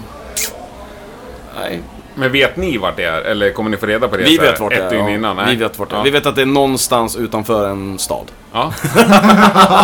[1.60, 1.80] Nej,
[2.14, 3.20] Men vet ni vart det är?
[3.22, 4.90] Eller kommer ni få reda på det vi vet vart det ett är.
[4.90, 5.10] dygn ja.
[5.14, 5.36] innan?
[5.36, 5.46] Nej.
[5.50, 5.98] Vi vet vart det är.
[5.98, 6.02] ja.
[6.04, 8.26] Vi vet att det är någonstans utanför en stad.
[8.52, 8.72] Ja.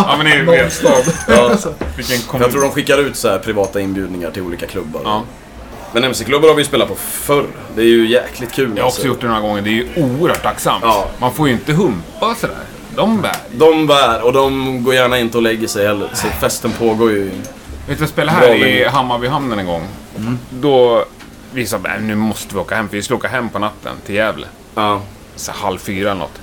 [0.07, 0.83] ja, men ni vet.
[1.27, 1.49] Ja.
[1.97, 2.41] Vilken kommun.
[2.41, 5.01] jag tror de skickar ut så här privata inbjudningar till olika klubbar.
[5.03, 5.23] Ja.
[5.95, 7.45] Men MC-klubbar har vi spelat på förr.
[7.75, 8.71] Det är ju jäkligt kul.
[8.75, 9.61] Jag har också gjort det några gånger.
[9.61, 10.83] Det är ju oerhört tacksamt.
[10.83, 11.07] Ja.
[11.19, 12.55] Man får ju inte humpa sådär.
[12.95, 13.35] De bär.
[13.51, 16.09] De bär och de går gärna inte och lägger sig heller.
[16.13, 17.23] Så festen pågår ju.
[17.29, 17.41] Vet
[17.87, 18.85] du, jag spelade Bra här i.
[18.87, 19.87] Hammarbyhamnen en gång.
[20.49, 21.05] Då...
[21.53, 23.95] Vi sa "Nej, nu måste vi åka hem, för vi skulle åka hem på natten
[24.05, 24.47] till Gävle.
[24.75, 25.01] Ja.
[25.35, 26.41] Så halv fyra eller något.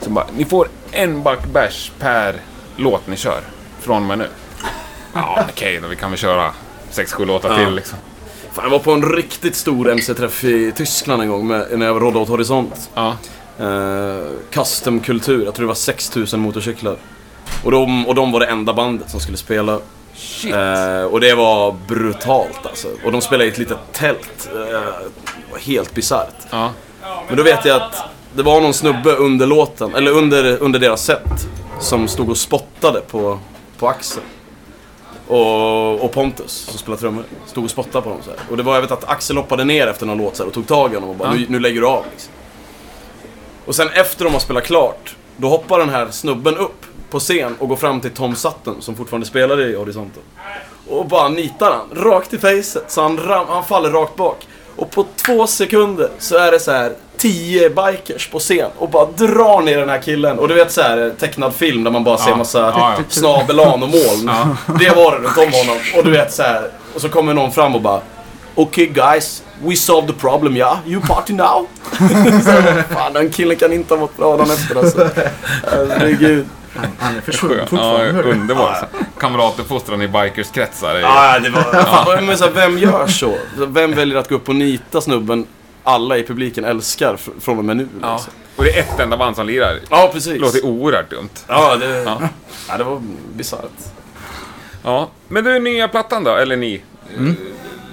[0.00, 2.34] Så bara, ni får en back bärs per
[2.76, 3.40] låt ni kör.
[3.80, 4.28] Från och med nu.
[5.14, 6.50] Ja, okej då, vi kan väl köra
[6.90, 7.56] sex, sju låtar Ja.
[7.66, 7.98] till liksom.
[8.52, 12.02] Fan, jag var på en riktigt stor MC-träff i Tyskland en gång med, när jag
[12.02, 12.90] rådde åt Horisont.
[12.94, 13.16] Ja.
[13.58, 15.44] Eh, custom kultur.
[15.44, 16.96] Jag tror det var 6000 motorcyklar.
[17.64, 19.72] Och de, och de var det enda bandet som skulle spela.
[19.72, 22.88] Eh, och det var brutalt alltså.
[23.04, 24.50] Och de spelade i ett litet tält.
[24.54, 24.80] Eh,
[25.52, 26.46] var helt bisarrt.
[26.50, 26.70] Ja.
[27.28, 31.04] Men då vet jag att det var någon snubbe under låten, eller under, under deras
[31.04, 31.48] set,
[31.80, 33.38] som stod och spottade på,
[33.78, 34.22] på Axel.
[35.28, 38.38] Och, och Pontus, som spelar trummor, stod och spottade på dem så här.
[38.50, 40.54] Och det var, jag vet att Axel hoppade ner efter någon låt så här, och
[40.54, 41.34] tog tag i honom och bara Ja.
[41.34, 42.32] nu, nu lägger du av liksom.
[43.66, 47.56] Och sen efter de har spelat klart, då hoppar den här snubben upp på scen
[47.58, 50.22] och går fram till Tom Sutton, som fortfarande spelar i Horisonten.
[50.88, 54.46] Och bara nitar han, rakt i facet, så han, ram, han faller rakt bak.
[54.76, 59.06] Och på två sekunder så är det så här tio bikers på scen och bara
[59.06, 60.38] drar ner den här killen.
[60.38, 62.36] Och du vet så här tecknad film där man bara ser Ja.
[62.36, 63.04] massa Ja, ja.
[63.08, 64.30] snabelan och moln.
[64.78, 65.78] Det var det runt om honom.
[65.96, 66.62] Och du vet så här.
[66.94, 68.00] Och så kommer någon fram och bara
[68.54, 70.78] Okej guys, we solved the problem ja.
[70.86, 71.66] You party now.
[72.44, 75.08] så, fan den killen kan inte ha mått bra dagen efter alltså.
[75.70, 76.46] Herregud.
[76.98, 78.12] Han är försvunnen Ja, fortfarande.
[78.12, 78.30] hörru.
[78.32, 78.84] underbart.
[79.18, 80.94] Kamratuppfostran i bikerskretsar.
[80.96, 81.62] Ja, det var...
[81.84, 83.34] Fan, men så här, vem gör så?
[83.56, 85.46] Vem väljer att gå upp och nita snubben
[85.84, 87.88] alla i publiken älskar fr- från och med nu?
[88.02, 88.12] Ja.
[88.14, 88.32] Liksom?
[88.56, 89.78] Och det är ett enda band som lirar.
[89.90, 90.32] Ja, precis.
[90.32, 91.28] Det låter oerhört dumt.
[91.48, 92.22] Ja, det, Ja.
[92.68, 92.76] ja.
[92.78, 93.02] det var
[93.34, 93.70] bisarrt.
[94.82, 95.08] Ja.
[95.28, 96.30] Men du, nya plattan då?
[96.36, 96.82] Eller ni?
[97.16, 97.22] Eh,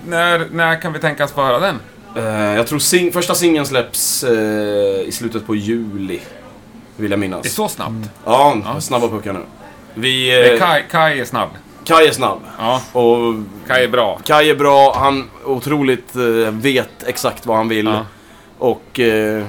[0.08, 1.80] När, när kan vi tänkas få höra den?
[2.18, 6.20] Eh, jag tror sing första singeln släpps eh, i slutet på juli.
[6.96, 7.42] Vill jag minnas.
[7.42, 8.10] Det är så snabbt.
[8.26, 9.40] Ja, snabba puckar nu.
[9.94, 10.30] Vi...
[10.30, 11.50] Det är Eh, Kai, Kai är snabb.
[11.90, 12.40] Kai är snabb.
[12.58, 13.36] Ja, Och
[13.68, 14.20] Kai är bra.
[14.26, 17.86] Kai är bra, han otroligt eh, vet exakt vad han vill.
[17.86, 18.06] Ja.
[18.58, 19.46] Och eh,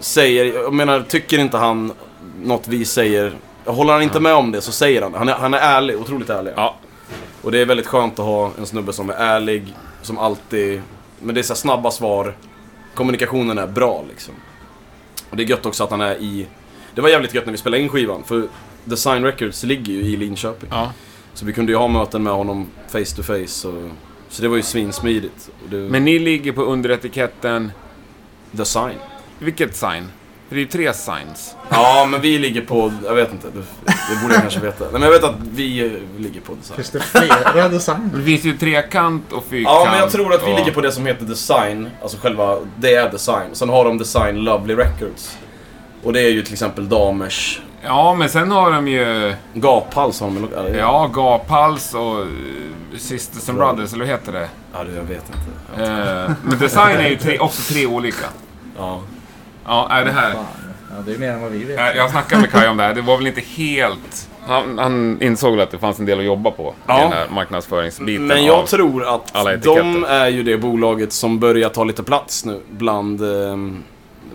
[0.00, 1.92] säger, jag menar, tycker inte han
[2.42, 3.32] något vi säger,
[3.64, 5.18] håller han inte med om det så säger han det.
[5.18, 6.52] Han är, han är ärlig, otroligt ärlig.
[6.56, 6.76] Ja.
[7.42, 10.82] Och det är väldigt skönt att ha en snubbe som är ärlig, som alltid,
[11.20, 12.34] men det är så här snabba svar.
[12.94, 14.34] Kommunikationen är bra liksom.
[15.30, 16.46] Och det är gött också att han är i,
[16.94, 18.46] det var jävligt gött när vi spelade in skivan, för
[18.84, 20.68] Design Records ligger ju i Linköping.
[20.72, 20.90] Ja.
[21.34, 23.68] Så vi kunde ju ha möten med honom face to face.
[23.68, 23.90] Och,
[24.28, 25.50] så det var ju svinsmidigt.
[25.68, 27.72] Det, Men ni ligger på underetiketten...
[28.50, 28.98] Design.
[29.38, 30.08] Vilket sign?
[30.48, 31.56] För det är ju tre signs.
[31.70, 34.84] Ja, men vi ligger på, jag vet inte, det, det borde jag kanske veta.
[34.84, 36.76] Nej, men jag vet att vi eh, ligger på design.
[36.76, 38.10] Finns det flera designer?
[38.16, 39.74] Det finns ju trekant och fyrkant.
[39.74, 40.58] Ja, men jag tror att vi och...
[40.58, 41.88] ligger på det som heter design.
[42.02, 43.48] Alltså själva, det är design.
[43.52, 45.36] Sen har de design Lovely Records.
[46.02, 49.34] Och det är ju till exempel damers Ja, men sen har de ju...
[49.54, 52.26] gaphals har de eller- Ja, Gaphals och eh,
[52.98, 54.48] Sisters and Brothers, eller vad heter det?
[54.72, 55.84] Ja, du, jag vet inte.
[55.92, 58.26] Eh, men design är ju tre, också tre olika.
[58.78, 59.00] Ja.
[59.66, 60.30] Ja, är det här...
[60.90, 61.96] Ja, det är mer än vad vi vet.
[61.96, 62.94] Jag, snackade med Kaj om det här.
[62.94, 64.28] Det var väl inte helt...
[64.46, 66.98] Han, han insåg väl att det fanns en del att jobba på Ja.
[66.98, 68.26] i den här marknadsföringsbiten.
[68.26, 72.44] Men jag av- tror att de är ju det bolaget som börjar ta lite plats
[72.44, 73.82] nu bland ehm,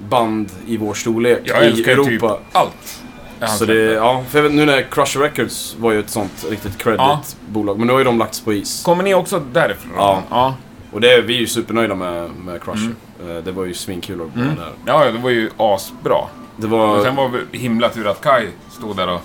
[0.09, 2.09] band i vår storlek Jag i ju Europa.
[2.09, 3.01] typ allt.
[3.47, 6.99] Så det, ja, för vet, nu när Crusher Records var ju ett sånt riktigt credit
[6.99, 7.21] Ja.
[7.47, 8.83] bolag, men nu har ju de lagts på is.
[8.83, 9.91] Kommer ni också därifrån?
[9.97, 10.23] Ja.
[10.29, 10.55] Ja,
[10.91, 12.91] Och det, är- vi är ju supernöjda med, med Crusher.
[13.29, 14.55] Eh, Det var ju svinkul att vara Mm.
[14.55, 14.71] där.
[14.85, 16.17] ja det var ju asbra.
[16.57, 17.03] Det Och var...
[17.03, 19.21] sen var det himla tur att Kaj stod där och...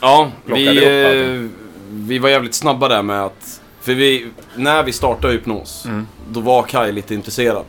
[0.00, 1.50] Ja, vi, upp eh,
[1.90, 3.60] vi var jävligt snabba där med att...
[3.80, 6.06] För vi, när vi startade Hypnos, Mm.
[6.30, 7.64] då var Kai lite intresserad.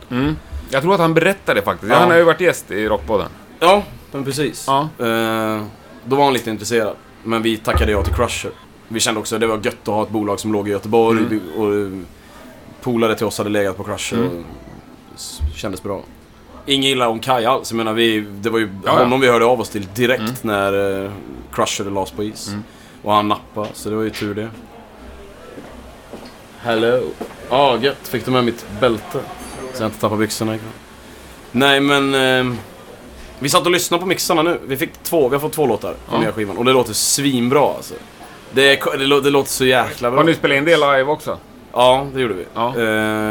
[0.70, 1.92] Jag tror att han berättade faktiskt.
[1.92, 1.98] Ja.
[1.98, 3.28] Han har ju varit gäst i Rockpodden.
[3.60, 3.82] Ja,
[4.12, 4.64] men precis.
[4.66, 4.88] Ja.
[4.98, 5.62] Eh,
[6.04, 6.96] då var han lite intresserad.
[7.24, 8.50] Men vi tackade ja till Crusher.
[8.88, 11.18] Vi kände också att det var gött att ha ett bolag som låg i Göteborg.
[11.20, 11.40] Mm.
[11.56, 12.06] Och eh,
[12.82, 14.16] polare till oss hade legat på Crusher.
[14.18, 14.44] Mm.
[15.54, 16.02] Kändes bra.
[16.66, 17.70] Inget illa om Kai alls.
[17.70, 18.98] Jag menar, vi, det var ju Ja, ja.
[19.02, 20.34] honom vi hörde av oss till direkt Mm.
[20.42, 21.10] när uh,
[21.52, 22.48] Crusher lades på is.
[22.48, 22.62] Mm.
[23.02, 24.48] Och han nappade, så det var ju tur det.
[26.62, 27.02] Hello.
[27.50, 28.08] Ja, ah, gött.
[28.08, 29.20] Fick du med mitt bälte?
[29.74, 30.70] Så jag inte tappar byxorna ikväll.
[31.52, 32.14] Nej, men...
[32.14, 32.58] ehm,
[33.40, 34.58] vi satt och lyssnade på mixarna nu.
[34.66, 36.20] Vi fick två, vi har fått två låtar på Ja.
[36.20, 36.56] nya skivan.
[36.58, 37.94] Och det låter svinbra alltså.
[38.52, 40.20] Det, är, det, lå- det låter så jäkla bra.
[40.20, 41.38] Har ni spelat in det live också?
[41.72, 42.44] Ja, det gjorde vi.
[42.54, 42.74] Ja.
[42.76, 42.82] Eh,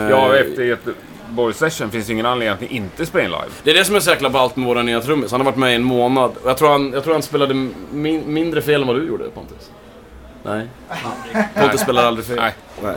[0.10, 3.54] Ja, efter Göteborgs session finns det ingen anledning att ni inte spelar in live.
[3.64, 5.32] Det är det som är så jäkla ballt med våra nya trummis.
[5.32, 6.32] Han har varit med i en månad.
[6.44, 7.54] Och jag tror han, jag tror han spelade
[7.92, 9.70] min, mindre fel än vad du gjorde Pontus.
[10.44, 10.68] Nej.
[11.56, 12.36] Pontus spelar aldrig fel.
[12.36, 12.54] Nej.
[12.84, 12.96] Nej.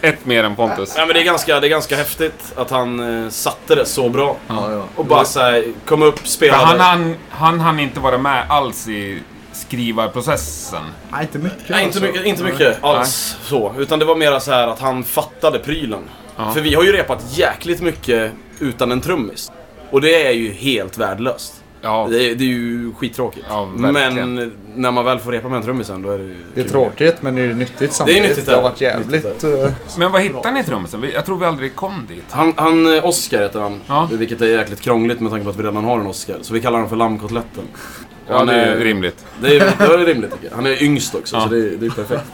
[0.00, 0.94] Ett mer än Pontus.
[0.96, 4.08] Ja, men det är, ganska, det är ganska häftigt att han eh, satte det så
[4.08, 4.36] bra.
[4.48, 4.84] Ja, ja.
[4.96, 6.64] Och bara såhär, kom upp, spelade.
[6.64, 10.82] han, han, han hann inte vara med alls i skrivarprocessen.
[11.12, 12.12] Nej, inte mycket Nej, inte alltså.
[12.12, 13.74] mycket, inte mycket alls så.
[13.78, 16.02] Utan det var mera så här att han fattade prylen.
[16.36, 16.52] Ja.
[16.52, 19.52] För vi har ju repat jäkligt mycket utan en trummis.
[19.90, 21.59] Och det är ju helt värdelöst.
[21.82, 23.46] Ja, Det är, det är ju skittråkigt.
[23.48, 26.36] Ja, men när man väl får repa med en trummis sen, då är det ju
[26.54, 26.72] Det är kul.
[26.72, 28.22] tråkigt men det är nyttigt samtidigt.
[28.22, 29.44] nyttigt, det har varit jävligt...
[29.44, 29.50] Eh,
[29.98, 31.04] men vad hittade ni trummisen?
[31.14, 32.24] Jag tror vi aldrig kom dit.
[32.30, 33.80] Han, han eh, Oscar heter han.
[33.86, 34.08] Ja.
[34.12, 36.36] Vilket är jäkligt krångligt med tanke på att vi redan har en Oscar.
[36.42, 37.64] Så vi kallar honom för Lammkotletten.
[38.28, 39.26] Ja, Han det är är- rimligt.
[39.42, 40.56] Det är, det är rimligt tycker jag.
[40.56, 41.42] Han är yngst också, Ja.
[41.42, 42.24] så det är, det är perfekt.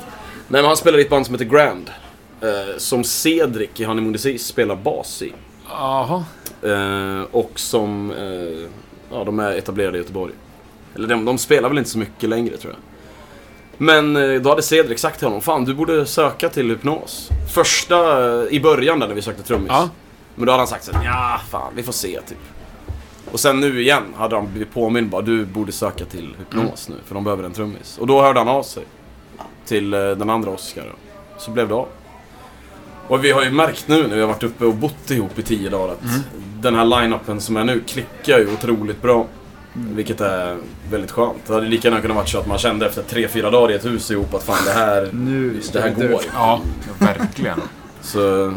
[0.48, 1.90] Nej men han spelar i ett band som heter Grand.
[2.40, 5.32] Eh, som Cedric i Honeymoon Disease spelar bas i.
[5.68, 6.24] Jaha.
[6.62, 8.68] Eh, och som, eh,
[9.10, 10.32] ja de är etablerade i Göteborg.
[10.94, 12.80] Eller de, de spelar väl inte så mycket längre tror jag.
[13.78, 17.30] Men eh, då hade Cedric sagt till honom, fan du borde söka till hypnos.
[17.54, 19.68] Första, eh, i början där när vi sökte trummis.
[19.70, 19.88] Ja.
[20.34, 22.38] Men då hade han sagt såhär, ja fan vi får se typ.
[23.32, 26.94] Och sen nu igen hade han blivit påmind bara, du borde söka till hypnos nu
[27.04, 27.98] för de behöver en trummis.
[27.98, 28.82] Och då hörde han av sig.
[29.66, 30.94] Till eh, den andra Oscar.
[31.38, 31.88] Så blev det av.
[33.08, 35.42] Och vi har ju märkt nu när vi har varit uppe och bott ihop i
[35.42, 36.00] tio dagar att
[36.60, 39.26] den här line-upen som är nu klickar ju otroligt bra.
[39.72, 40.56] Vilket är
[40.90, 41.46] väldigt skönt.
[41.46, 43.74] Det hade lika gärna kunnat vara så att man kände efter tre fyra dagar i
[43.74, 46.02] ett hus ihop att fan det här, Nu det här går.
[46.02, 46.18] dö.
[46.34, 46.60] Ja,
[46.98, 47.60] verkligen.
[48.00, 48.52] Så...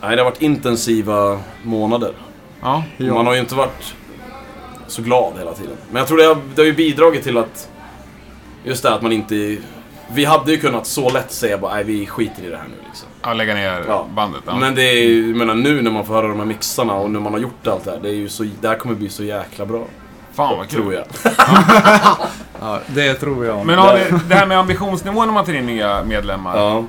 [0.00, 2.12] Nej, det har varit intensiva månader.
[2.62, 2.84] Ja.
[2.96, 3.14] Ja.
[3.14, 3.94] Man har ju inte varit
[4.86, 5.76] så glad hela tiden.
[5.90, 7.68] Men jag tror det har, det har ju bidragit till att...
[8.64, 9.56] Just det att man inte...
[10.14, 12.74] Vi hade ju kunnat så lätt säga bara nej vi skiter i det här nu
[12.86, 13.08] liksom.
[13.26, 14.06] Ja, lägga ner Ja.
[14.14, 14.42] bandet.
[14.46, 14.56] Ja.
[14.56, 17.10] Men det är ju, jag menar nu när man får höra de här mixarna och
[17.10, 17.98] när man har gjort allt det här.
[18.02, 19.84] Det, är ju så, det här kommer bli så jäkla bra.
[20.34, 20.80] Fan vad kul.
[20.80, 21.04] Tror jag.
[22.60, 23.66] Ja, det tror jag.
[23.66, 26.58] Men har ni, det här med ambitionsnivån när man tar in nya medlemmar.
[26.58, 26.84] Ja.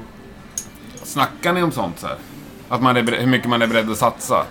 [1.03, 2.15] Snackar ni om sånt så här?
[2.69, 4.35] Att man är beredd, hur mycket man är beredd att satsa?
[4.35, 4.45] Ja,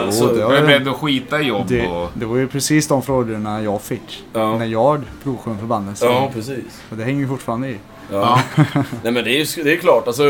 [0.00, 2.10] Jo, alltså, det Är beredd att skita i jobb Det, och...
[2.14, 4.24] det var ju precis de frågorna jag fick.
[4.32, 4.58] Ja.
[4.58, 5.98] När jag provsjöng för bandet.
[5.98, 6.82] Så, ja, precis.
[6.90, 7.76] och det hänger ju fortfarande i.
[8.12, 8.40] Ja.
[9.02, 10.22] Nej men det är ju det är klart, alltså.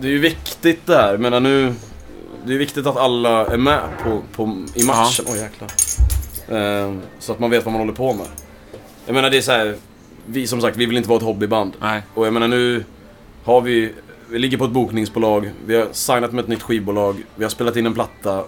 [0.00, 1.16] Det är ju viktigt det här.
[1.16, 1.74] Men nu...
[2.46, 5.24] Det är viktigt att alla är med på, på, i matchen.
[5.28, 5.70] Oj jäklar.
[6.48, 8.26] Eh, så att man vet vad man håller på med.
[9.06, 9.76] Jag menar det är så här.
[10.26, 11.72] Vi som sagt, vi vill inte vara ett hobbyband.
[11.80, 12.02] Nej.
[12.14, 12.84] Och jag menar nu
[13.44, 13.92] har vi...
[14.30, 15.50] Vi ligger på ett bokningsbolag.
[15.66, 17.24] Vi har signat med ett nytt skivbolag.
[17.36, 18.44] Vi har spelat in en platta.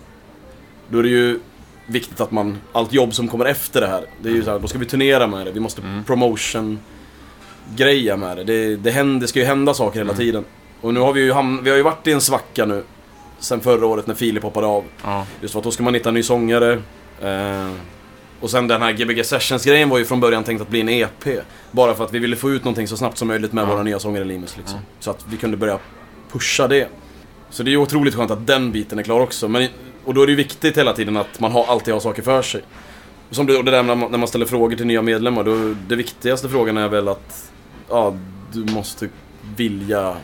[0.88, 1.40] Då är det ju
[1.86, 2.58] viktigt att man...
[2.72, 4.04] Allt jobb som kommer efter det här.
[4.22, 5.52] Det är ju så här, då ska vi turnera med det.
[5.52, 6.78] Vi måste promotion
[7.76, 8.44] greja med det.
[8.44, 10.44] Det, det, händer, det ska ju hända saker hela tiden.
[10.86, 12.82] Och nu har vi ju hamn, vi har ju varit i en svacka nu.
[13.38, 14.84] Sen förra året när Filip hoppade av.
[15.04, 15.26] Ja.
[15.40, 16.72] Just för att då ska man hitta en ny sångare.
[17.22, 17.70] Eh,
[18.40, 21.24] och sen den här Gbg Sessions-grejen var ju från början tänkt att bli en EP.
[21.70, 23.66] Bara för att vi ville få ut någonting så snabbt som möjligt med Ja.
[23.66, 24.56] våra nya sångare Linus.
[24.56, 24.78] Liksom.
[25.00, 25.78] Så att vi kunde börja
[26.32, 26.88] pusha det.
[27.50, 29.48] Så det är ju otroligt skönt att den biten är klar också.
[29.48, 29.68] Men,
[30.04, 32.42] och då är det ju viktigt hela tiden att man har, alltid har saker för
[32.42, 32.62] sig.
[33.30, 35.44] Som det, och det där när man, när man ställer frågor till nya medlemmar.
[35.44, 37.50] Då, det viktigaste frågan är väl att
[37.88, 38.14] ja,
[38.52, 39.08] du måste
[39.56, 40.16] vilja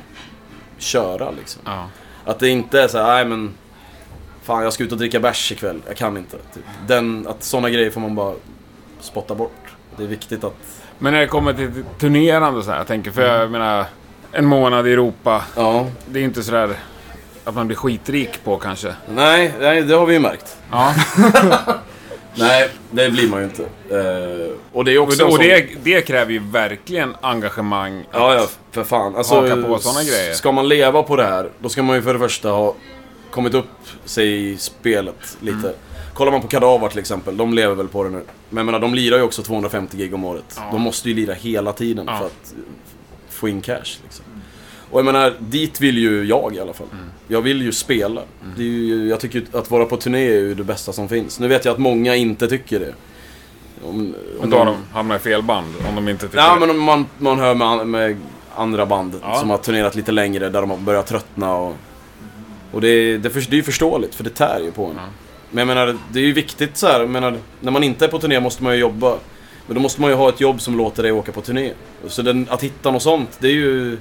[0.82, 1.62] köra liksom.
[1.64, 1.88] Ja.
[2.24, 3.54] Att det inte är så här, nej men...
[4.42, 6.36] Fan jag ska ut och dricka bärs ikväll, jag kan inte.
[6.54, 6.64] Typ.
[6.86, 8.34] Den, att sådana grejer får man bara
[9.00, 9.74] spotta bort.
[9.96, 10.54] Det är viktigt att...
[10.98, 13.84] Men när det kommer till turnerande så här, jag tänker, för jag menar,
[14.32, 16.76] en månad i Europa, Ja, det är inte sådär
[17.44, 18.94] att man blir skitrik på kanske.
[19.08, 20.56] nej, nej det har vi ju märkt.
[20.70, 20.94] Ja,
[22.34, 23.62] Nej, det blir man ju inte.
[23.62, 28.04] Eh, och det är också och det, det kräver ju verkligen engagemang.
[28.12, 29.16] Ja, ja, för fan.
[29.16, 30.34] Alltså, Haka på såna grejer.
[30.34, 32.74] Ska man leva på det här, då ska man ju för det första ha
[33.30, 33.66] kommit upp
[34.04, 35.58] sig i spelet lite.
[35.58, 35.72] Mm.
[36.14, 38.22] Kollar man på Kadaver till exempel, de lever väl på det nu.
[38.50, 40.44] Men jag menar, de lirar ju också 250 gig om året.
[40.56, 40.68] Ja.
[40.72, 42.18] De måste ju lira hela tiden Ja.
[42.18, 42.54] för att
[43.30, 43.76] få in cash.
[44.02, 44.24] Liksom.
[44.92, 46.86] Och jag menar, dit vill ju jag i alla fall.
[46.92, 47.04] Mm.
[47.28, 48.20] Jag vill ju spela.
[48.56, 51.40] Det är ju, jag tycker att vara på turné är ju det bästa som finns.
[51.40, 52.94] Nu vet jag att många inte tycker det.
[53.84, 56.56] Om, om Men då har de hamnat i fel band om de inte tycker Ja,
[56.60, 58.16] men om man, man hör med, med
[58.56, 59.34] andra band Ja.
[59.34, 61.76] som har turnerat lite längre, där de har börjat tröttna och...
[62.72, 64.92] Och det, är- det, det är ju förståeligt, för det tär ju på en.
[64.96, 65.02] Ja.
[65.50, 68.08] Men jag menar, det är ju viktigt så här, jag menar, när man inte är
[68.08, 69.16] på turné måste man ju jobba.
[69.66, 71.72] Men då måste man ju ha ett jobb som låter dig åka på turné.
[72.06, 73.98] Så den, att hitta något sånt, det är ju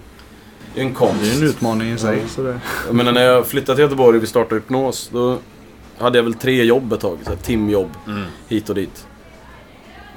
[0.76, 1.22] en konst.
[1.24, 2.24] Det är en utmaning i sig.
[2.30, 5.38] Så det, Jag menar när jag flyttade till Göteborg och vi startade Hypnos, då
[5.98, 7.18] hade jag väl tre jobb ett tag.
[7.24, 8.24] Så här, timjobb, Mm.
[8.48, 9.08] hit och dit.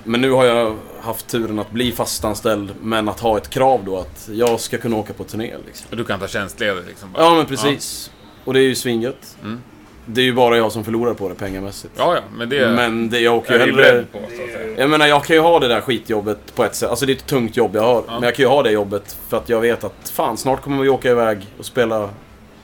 [0.04, 3.98] Men nu har jag haft turen att bli fastanställd, men att ha ett krav då
[3.98, 5.54] att jag ska kunna åka på turné.
[5.66, 5.86] Liksom.
[5.96, 7.12] Du kan ta tjänstledigt liksom.
[7.12, 7.22] bara.
[7.24, 8.10] Ja, men precis.
[8.44, 9.36] Och det är ju svinget.
[9.42, 9.60] Mm.
[10.06, 11.94] Det är ju bara jag som förlorar på det pengamässigt.
[11.96, 14.04] Ja, ja, men det Men det, jag åker är ju du hellre...
[14.12, 14.78] på, så att säga.
[14.78, 16.90] Jag menar, jag kan ju ha det där skitjobbet på ett sätt.
[16.90, 18.04] Alltså det är ett tungt jobb jag har.
[18.06, 18.12] Ja.
[18.14, 20.82] Men jag kan ju ha det jobbet för att jag vet att fan, snart kommer
[20.82, 22.10] vi åka iväg och spela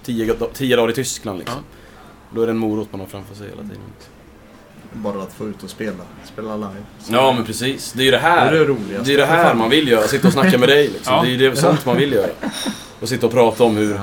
[0.05, 1.59] tio, tio dagar i Tyskland liksom.
[2.35, 3.79] Då är det en morot man har framför sig hela tiden.
[4.93, 6.05] Bara att få ut och spela.
[6.25, 6.83] Spela live.
[6.99, 7.93] Så Ja, men precis.
[7.93, 8.53] Det är ju det här.
[8.53, 9.05] Det är det.
[9.05, 10.03] Det är det här man vill göra.
[10.03, 11.15] Sitta och snacka med dig liksom.
[11.15, 11.23] Ja.
[11.23, 12.31] Det är ju det, sånt man vill göra.
[13.01, 14.01] Och sitta och prata om hur,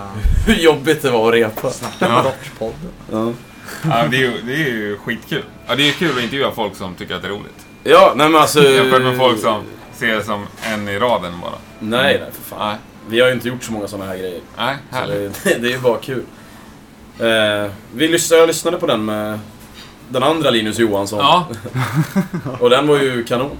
[0.47, 1.71] hur jobbigt det var att repa.
[1.71, 2.89] Snacka Rockpodden.
[3.11, 3.33] Ja.
[3.83, 5.43] Ja, det, är ju, det är ju skitkul.
[5.67, 7.65] Ja, det är kul att intervjua folk som tycker att det är roligt.
[7.83, 8.63] Ja, nej men alltså...
[8.63, 9.61] Jämfört med folk som
[9.93, 11.51] ser det som en i raden bara.
[11.79, 12.67] Nej, nej för fan.
[12.69, 12.77] Nej,
[13.09, 14.39] Vi har ju inte gjort så många sådana här grejer.
[14.57, 15.43] nej Så härligt.
[15.43, 16.23] det, det är ju bara kul.
[17.19, 19.39] Eh, vi lyssnade, jag lyssnade på den med
[20.09, 21.19] den andra Linus Johansson.
[21.19, 21.47] Ja,
[22.59, 23.57] Och den var ju kanon.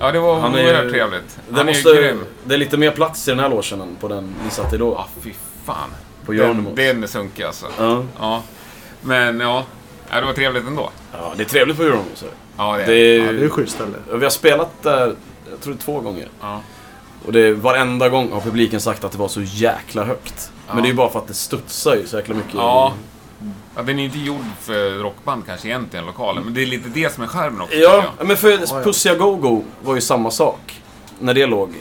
[0.00, 1.38] Ja, det var Han är- oerhört trevligt.
[1.48, 2.24] Det, Han är måste, grym.
[2.44, 4.76] det är lite mer plats i den här logen än på den vi satt i
[4.76, 4.92] då.
[4.94, 5.32] Ja, fy
[5.64, 5.90] fan.
[6.26, 7.66] På Den, den är sunkig alltså.
[7.78, 8.02] Ja.
[8.20, 8.42] Ja.
[9.00, 9.64] Men ja,
[10.10, 10.90] ja, det var trevligt ändå.
[11.12, 12.20] ja, det är trevligt på Euronymous.
[12.20, 12.26] det.
[12.56, 13.98] Ja, det är Det är, Ja, det är schysst ställe.
[14.12, 15.14] Vi har spelat där,
[15.50, 16.28] jag tror det är två gånger.
[16.40, 16.60] Ja.
[17.26, 20.50] Och det är, varenda gång har publiken sagt att det var så jäkla högt.
[20.66, 20.82] Men Ja.
[20.82, 22.54] det är ju bara för att det studsar ju så jäkla mycket.
[22.54, 22.92] Ja.
[23.76, 26.44] Ja, den är inte gjord för rockband kanske egentligen, lokalen.
[26.44, 27.76] Men det är lite det som är charmen också.
[27.76, 30.82] Ja, men för Pussy Go Go var ju samma sak.
[31.18, 31.74] När det låg.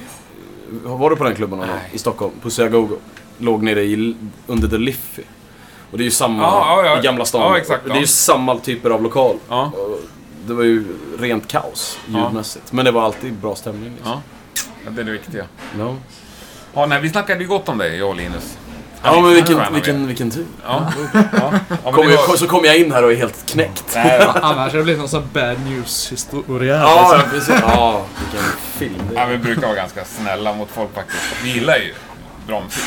[0.84, 1.78] Var du på den klubben någon gång?
[1.92, 2.34] I Stockholm?
[2.42, 2.98] Pussy Go Go.
[3.38, 4.16] Låg nere i,
[4.48, 5.24] under The Liffey.
[5.92, 7.00] Och det är ju samma Ja, ja, ja.
[7.00, 7.42] i Gamla stan.
[7.42, 9.38] Ja, exakt, Det är ju samma typer av lokal.
[10.48, 10.86] Det var ju
[11.20, 12.24] rent kaos Ja.
[12.24, 12.72] ljudmässigt.
[12.72, 13.92] Men det var alltid bra stämning.
[13.96, 14.12] Liksom.
[14.12, 14.22] Ja.
[14.86, 15.46] ja, det är det viktiga.
[15.80, 15.96] Ja.
[16.74, 18.58] Ja, nej, vi snackade ju gott om dig, jag och Linus.
[19.06, 20.46] Ja, men vilken, vilken, vilken tur.
[20.66, 20.92] Ja.
[21.14, 21.52] ja.
[21.84, 23.84] ja Kom jag, så kom jag in här och är helt knäckt.
[23.96, 24.22] Nej.
[24.42, 26.76] Annars hade det blivit någon sån bad news historia.
[26.76, 27.56] Ja, ja, precis.
[27.62, 29.28] Ja, vilken film det Ja, är.
[29.32, 31.24] vi brukar vara ganska snälla mot folk faktiskt.
[31.44, 31.94] Vi gillar ju
[32.48, 32.84] bra musik.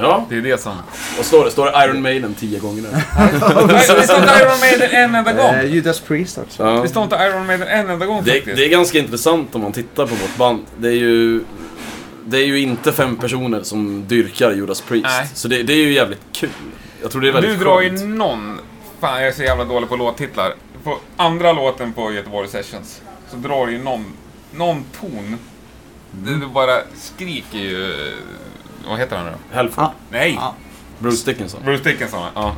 [0.00, 0.72] Ja, Det är det som...
[1.18, 2.88] och står det, står det Iron Maiden tio gånger nu?
[2.92, 3.28] Nej,
[3.68, 5.54] det står inte Iron Maiden en enda gång.
[5.54, 6.62] Eh, Judas Priest också.
[6.62, 6.70] Ja.
[6.82, 8.56] Det står inte Iron Maiden en enda gång Det, faktiskt.
[8.56, 10.64] det är ganska intressant om man tittar på vårt band.
[10.78, 11.40] Det är ju,
[12.30, 15.06] det är ju inte fem personer som dyrkar Judas Priest.
[15.08, 15.28] Nej.
[15.34, 16.50] Så det, det är ju jävligt kul.
[17.02, 18.04] Jag tror det är väldigt Du drar ju skönt.
[18.18, 18.60] någon...
[19.00, 20.54] Fan, jag är så jävla dålig på låttitlar.
[20.84, 24.04] På andra låten på Göteborg Sessions så drar du ju någon,
[24.54, 25.38] någon ton.
[26.10, 27.94] Det du bara skriker ju...
[28.88, 29.56] Vad heter han nu då?
[29.56, 29.84] Hellford.
[29.84, 29.92] Ah.
[30.10, 30.38] Nej!
[30.40, 30.54] Ah.
[30.98, 31.60] Bruce Dickinson.
[31.64, 32.56] Bruce Dickinson, ja.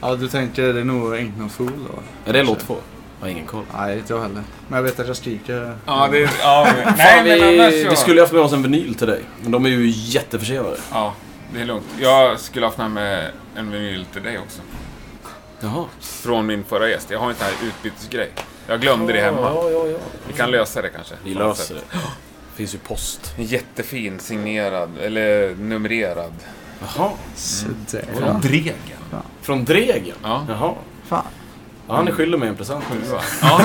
[0.00, 2.30] Ja, du tänker det är nog Ain't No Fool då?
[2.30, 2.76] Är det låt två?
[3.18, 3.64] Jag har ingen koll.
[3.74, 4.42] Nej, inte jag heller.
[4.68, 5.76] Men jag vet att jag skriker.
[5.86, 6.18] Ja, det...
[6.42, 7.90] Ja, men, Fan, nej, vi, men annars så...
[7.90, 9.22] vi skulle ju haft med oss en vinyl till dig.
[9.42, 10.76] Men de är ju jätteförsenade.
[10.92, 11.14] Ja,
[11.54, 11.86] det är lugnt.
[12.00, 14.60] Jag skulle haft med mig en vinyl till dig också.
[15.60, 15.84] Jaha.
[16.00, 17.10] Från min förra gäst.
[17.10, 18.30] Jag har en sån här utbytesgrej.
[18.66, 19.40] Jag glömde det hemma.
[19.40, 19.98] Ja, ja, ja.
[20.26, 21.14] Vi kan lösa det kanske.
[21.24, 21.84] Vi löser sätt.
[21.92, 21.98] det.
[22.56, 23.34] finns ju post.
[23.36, 26.32] En jättefin signerad, eller numrerad.
[26.80, 27.10] Jaha.
[27.34, 28.04] Sådär.
[28.18, 28.76] Från Dregen.
[29.42, 30.16] Från Dregen?
[30.22, 30.46] Ja.
[30.48, 30.74] Jaha.
[31.06, 31.24] Fan.
[31.88, 32.84] Ja, han är skyldig mig en present.
[33.10, 33.20] Ja.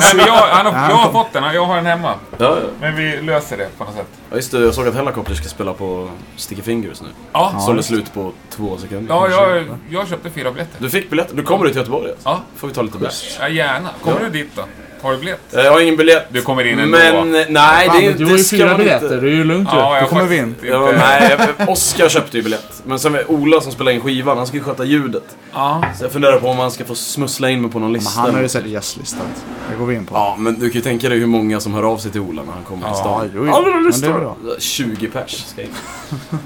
[0.00, 2.14] Nej, men jag, han har, jag har fått den, jag har den hemma.
[2.30, 2.56] Ja, ja.
[2.80, 4.17] Men vi löser det på något sätt.
[4.30, 4.58] Ja, just det.
[4.60, 7.08] Jag såg att Hellacopter ska spela på Sticky Fingers nu.
[7.32, 9.14] Ja, Sålde slut på två sekunder.
[9.14, 10.76] ja jag, jag köpte fyra biljetter.
[10.82, 11.28] Du fick biljett.
[11.36, 12.28] Du kommer ut till Göteborg alltså?
[12.28, 12.40] Ja.
[12.56, 13.36] Får vi ta lite bärs.
[13.40, 13.88] Ja, gärna.
[14.02, 14.24] Kommer Ja.
[14.26, 14.62] du dit då?
[15.02, 15.54] Har du biljett?
[15.56, 16.26] Eh, Jag har ingen biljett.
[16.30, 16.98] Du kommer in ändå.
[16.98, 19.16] Men eh, nej, Fan, det, men du har ju fyra biljetter, inte.
[19.20, 19.76] det är ju lugnt ju.
[19.76, 20.54] Ja, jag Då kommer vi in.
[20.62, 22.82] Ja, inte- nej, jag- Oskar köpte ju biljett.
[22.84, 25.36] Men sen Ola som spelar in skivan, han ska ju sköta ljudet.
[25.52, 25.84] Ja.
[25.98, 28.20] Så jag funderar på om man ska få smussla in mig på någon Men lista.
[28.20, 29.44] han har ju säkert gästlistat.
[29.70, 30.14] Det går vi in på.
[30.14, 32.42] Ja, men du kan ju tänka dig hur många som hör av sig till Ola
[32.42, 33.30] när han kommer till Ja, stan.
[33.34, 33.62] jo, jo.
[33.62, 34.36] Men Men det då.
[34.42, 34.54] bra.
[34.58, 35.68] 20 pers ska in.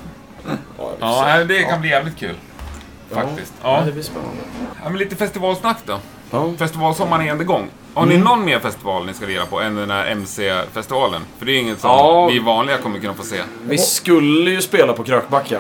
[1.01, 2.35] Ja, det kan bli jävligt kul.
[3.11, 3.53] Faktiskt.
[3.63, 3.83] Ja.
[3.87, 4.37] det blir spännande.
[4.83, 5.99] ja, men lite festivalsnack då.
[6.31, 6.53] Ja.
[6.59, 7.69] Festivalsommaren är ändå igång.
[7.95, 8.17] Har Mm.
[8.19, 11.23] ni någon mer festival ni ska lira på än den här MC-festivalen?
[11.39, 12.27] För det är inget som Ja.
[12.33, 13.41] vi vanliga kommer kunna få se.
[13.65, 15.59] Vi skulle ju spela på Krökbacka.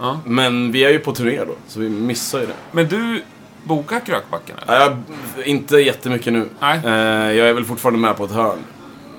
[0.00, 0.20] Ja.
[0.24, 2.52] Men vi är ju på turné då, så vi missar ju det.
[2.72, 3.22] Men du
[3.64, 4.80] bokar Krökbacken eller?
[4.80, 4.96] Jag,
[5.44, 6.48] inte jättemycket nu.
[6.60, 6.80] Nej.
[6.84, 6.92] Eh,
[7.36, 8.58] jag är väl fortfarande med på ett hörn.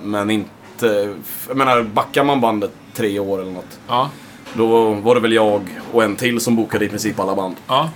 [0.03, 0.49] Men inte...
[1.47, 3.79] Jag menar, backar man bandet tre år eller något.
[3.87, 4.09] Ja.
[4.53, 7.55] Då var det väl jag och en till som bokade i princip alla band.
[7.67, 7.89] Ja.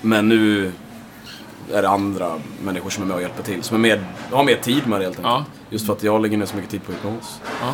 [0.00, 0.72] Men nu
[1.72, 3.62] är det andra människor som är med och hjälper till.
[3.62, 5.34] Som är med, har mer tid med det helt enkelt.
[5.34, 5.44] Ja.
[5.70, 7.40] Just för att jag lägger ner så mycket tid på hypnos.
[7.60, 7.72] Ja.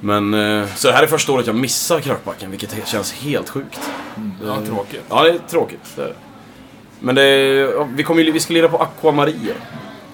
[0.00, 3.80] Men, eh, så det här är första året jag missar Krökbacken, vilket känns helt sjukt.
[4.44, 5.02] Ja, Eh, tråkigt.
[5.08, 5.92] Ja, det är tråkigt.
[5.96, 6.14] Det är det.
[7.00, 9.54] Men det vi, kommer, ju- vi ska lira på Aqua Maria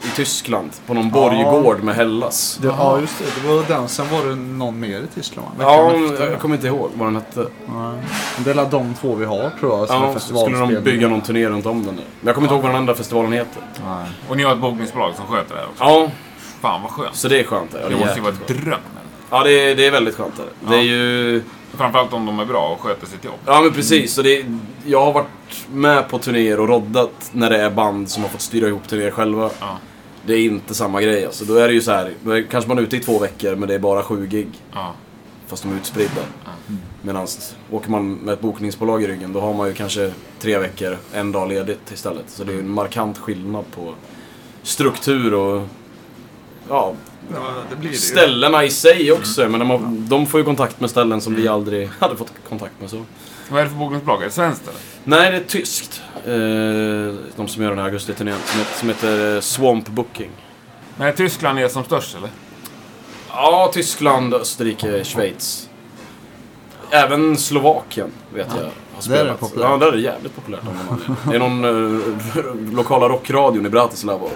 [0.03, 0.71] i Tyskland.
[0.87, 2.59] På någon borggård med Hellas.
[2.63, 3.25] Det, ja, just det.
[3.43, 3.89] Det var den.
[3.89, 5.65] Sen var det någon mer i Tyskland va?
[5.65, 6.31] Ja, efter.
[6.31, 7.41] jag kommer inte ihåg vad den hette.
[7.67, 7.99] Nej.
[8.45, 9.89] Det är väl de två vi har tror jag.
[9.89, 11.95] Som Ja, så skulle de bygga någon turné runt om den.
[11.95, 12.03] nu.
[12.21, 13.63] Men jag kommer inte ihåg vad den andra festivalen heter.
[13.87, 14.07] Nej.
[14.29, 15.85] Och ni har ett bokningsbolag som sköter det här också?
[15.85, 16.11] Ja,
[16.61, 17.17] Fan vad skönt.
[17.17, 17.71] så det är skönt.
[17.73, 18.57] Ja, Det det måste ju vara ett bra.
[18.57, 18.81] dröm.
[19.31, 20.35] ja, det är, det är väldigt skönt.
[20.37, 21.43] Det, det är ju...
[21.77, 23.35] Framförallt om de är bra och sköter sitt jobb.
[23.47, 24.15] Ja men precis.
[24.15, 24.45] Så det,
[24.85, 25.27] jag har varit
[25.73, 29.11] med på turnéer och roddat när det är band som har fått styra ihop turnéer
[29.11, 29.51] själva.
[29.61, 29.79] Ja.
[30.29, 31.45] Det är inte samma grej alltså.
[31.45, 33.57] Då är det ju så här, då är, kanske man är ute i två veckor
[33.57, 34.49] men det är bara sju gig.
[34.73, 34.95] Ja.
[35.47, 36.23] Fast de är utspridda.
[37.03, 37.27] Medan
[37.71, 41.33] åker man med ett bokningsbolag i ryggen då har man ju kanske tre veckor, en
[41.33, 42.25] dag ledigt istället.
[42.31, 43.95] Så det är ju en markant skillnad på
[44.63, 45.63] struktur och
[46.69, 46.95] ja,
[47.35, 48.01] Ja, det blir det ju.
[48.01, 49.49] ställena i sig också.
[49.49, 52.91] Men de, de får ju kontakt med ställen som vi aldrig hade fått kontakt med.
[52.91, 53.05] Så.
[53.51, 54.21] Vad är det för bokningsbolag?
[54.23, 54.81] Är det svenskt eller?
[55.05, 56.03] Nej, det är tyskt.
[56.15, 58.39] Eh, de som gör den här augustiturnén.
[58.47, 60.31] Som heter, som heter eh, Swamp Booking.
[60.97, 62.31] Men Tyskland är som störst eller?
[63.29, 65.69] Ja, Tyskland, Österrike, Schweiz.
[66.91, 69.41] Även Slovakien vet jag har Där är det spelat.
[69.41, 69.69] populärt.
[69.71, 70.61] Ja, där är det jävligt populärt.
[70.61, 71.17] anledning.
[71.31, 71.65] Det är någon
[72.71, 74.29] eh, lokala rockradion i Bratislava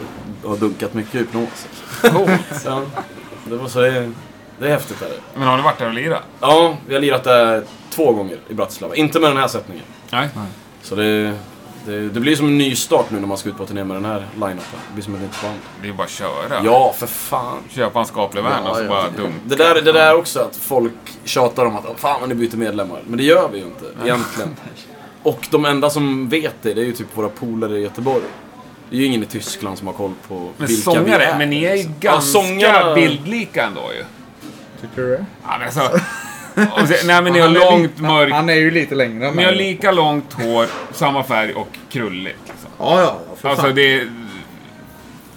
[0.43, 1.67] och har dunkat mycket hypnos.
[2.03, 2.65] Coolt.
[2.65, 2.83] Ja.
[3.45, 4.13] Det, var så det,
[4.63, 5.01] det är häftigt.
[5.01, 5.09] Där.
[5.35, 6.23] Men har ni varit där och lirat?
[6.41, 8.95] Ja, vi har lirat där två gånger i Bratislava.
[8.95, 9.85] Inte med den här sättningen.
[10.11, 10.29] Nej.
[10.83, 11.35] Så det,
[11.87, 13.97] det, det blir som en ny start nu när man ska ut på turné med
[13.97, 14.79] den här line-upen.
[14.89, 15.59] Det blir som ett nytt band.
[15.83, 16.63] Det är bara att köra.
[16.65, 17.59] Ja, för fan.
[17.71, 18.89] Köpa en skaplig vän Ja, och så ja.
[18.89, 19.35] bara dumt.
[19.45, 20.93] Det där, det där också att folk
[21.25, 23.01] tjatar om att "Åh, fan vad ni byter medlemmar.
[23.07, 24.57] Men det gör vi ju inte egentligen.
[25.23, 28.23] Och de enda som vet det, det är ju typ våra polare i Göteborg.
[28.91, 31.39] Det är ju ingen i Tyskland som har koll på Men vilka vi sångare, är.
[31.39, 34.05] men ni är ju Ja, ganska sångarna- bildlika ändå ju.
[34.83, 35.24] Tycker du det?
[35.45, 35.80] Ja, men alltså,
[36.83, 39.26] och så, nej men ni har långt li- mörkt, Han är ju lite längre ni
[39.26, 42.39] har men- lika långt hår, samma färg och krulligt.
[42.47, 42.70] Liksom.
[42.78, 43.74] Ja, ja, för Alltså fan.
[43.74, 44.09] det är...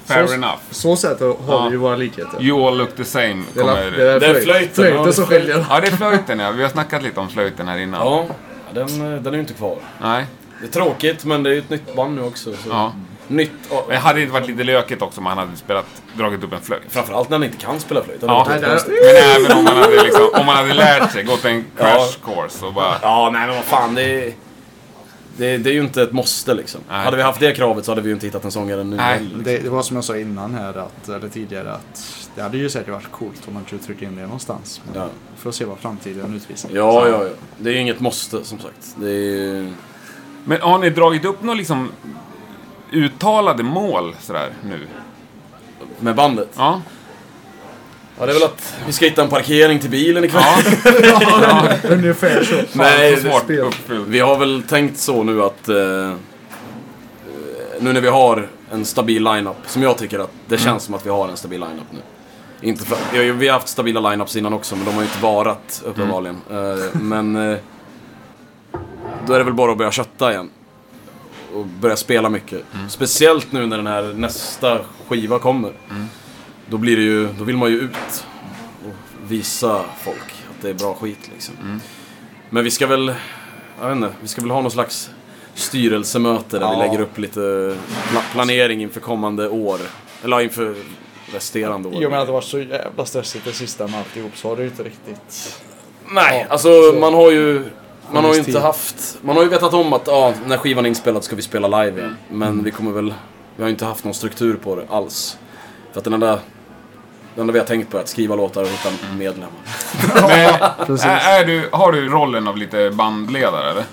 [0.05, 0.57] Fair så, enough.
[0.71, 1.65] Så sätt har Ja.
[1.65, 2.43] vi ju våra likheter.
[2.43, 3.43] You all look the same.
[3.53, 3.91] Det är, Kommer...
[3.91, 5.65] det är, Det är flöjt- flöjten, flöjten som det är skiljer.
[5.69, 6.51] Ja, det är flöjten ja.
[6.51, 8.01] Vi har snackat lite om flöjten här innan.
[8.07, 8.25] Ja,
[8.73, 8.87] den,
[9.23, 9.77] den är ju inte kvar.
[10.01, 10.25] Nej.
[10.61, 12.51] Det är tråkigt, men det är ju ett nytt band nu också.
[12.51, 12.69] Så.
[12.69, 12.93] Ja.
[13.27, 15.85] Nytt, och, Men hade det inte varit lite lökigt också om han hade spelat,
[16.17, 16.83] dragit upp en flöjt?
[16.89, 18.19] framförallt när han inte kan spela flöjt.
[18.21, 21.65] Ja, Nej, men även om man hade, liksom, om man hade lärt sig, gått en
[21.77, 22.95] crash course och bara...
[23.01, 23.95] Ja, nej men vad fan.
[23.95, 24.33] Det är,
[25.37, 26.81] det, det är ju inte ett måste liksom.
[26.89, 27.03] Nej.
[27.03, 29.17] Hade vi haft det kravet så hade vi ju inte hittat en sångare nu Nej.
[29.17, 29.43] heller.
[29.43, 32.69] Det, det var som jag sa innan här, att, eller tidigare, att det hade ju
[32.69, 34.81] säkert varit coolt om man kunde trycka in det någonstans.
[34.85, 35.09] Men Ja.
[35.37, 36.69] Får se vad framtiden utvisar.
[36.73, 37.29] Ja, ja, ja.
[37.57, 38.95] Det är ju inget måste som sagt.
[38.95, 39.73] Det är ju...
[40.45, 41.91] Men har ni dragit upp några liksom
[42.91, 44.87] uttalade mål sådär nu?
[45.99, 46.49] Med bandet.
[46.57, 46.81] Ja.
[48.19, 50.43] Ja, det är väl att vi ska hitta en parkering till bilen ikväll.
[51.03, 52.77] Ja, Ungefär så.
[52.77, 53.27] Nej, så
[53.61, 54.07] uppfyllt.
[54.07, 55.69] Vi har väl tänkt så nu att...
[55.69, 56.13] Eh, eh,
[57.79, 61.05] nu när vi har en stabil lineup, som jag tycker att det känns som att
[61.05, 61.99] vi har en stabil lineup nu.
[62.61, 65.01] Inte för, vi, har, ju- vi har haft stabila lineups innan också, men de har
[65.01, 66.41] ju inte varat uppenbarligen.
[66.51, 67.35] Eh, men...
[67.51, 67.57] Eh,
[69.27, 70.49] då är det väl bara att börja kötta igen.
[71.55, 72.61] Och börja spela mycket.
[72.89, 75.71] Speciellt nu när den här nästa skiva kommer.
[76.69, 78.25] Då blir det ju, då vill man ju ut
[78.87, 78.95] och
[79.31, 80.17] visa folk
[80.49, 81.81] att det är bra skit liksom.
[82.49, 83.13] Men vi ska väl,
[83.81, 85.09] jag vet inte, vi ska väl ha någon slags
[85.53, 86.79] styrelsemöte där vi Ja.
[86.85, 87.39] lägger upp lite
[88.11, 89.79] pla- planering inför kommande år.
[90.23, 90.75] Eller inför
[91.33, 92.05] resterande år.
[92.05, 94.61] Och med att det var så jävla stressigt det sista med alltihop så har det
[94.63, 95.59] ju inte riktigt...
[96.11, 97.63] Nej, Ja, alltså så- man har ju...
[98.11, 99.17] Man har ju inte haft...
[99.21, 101.99] Man har ju vetat om att ja, när skivan är inspelad ska vi spela live
[101.99, 102.17] igen.
[102.29, 102.63] Men Mm.
[102.63, 103.13] vi kommer väl...
[103.55, 105.37] Vi har ju inte haft någon struktur på det alls.
[105.91, 106.39] För att den enda...
[107.35, 109.49] Det enda vi har tänkt på är att skriva låtar och hitta medlemmar.
[110.87, 113.83] Men är, är du, har du rollen av lite bandledare eller?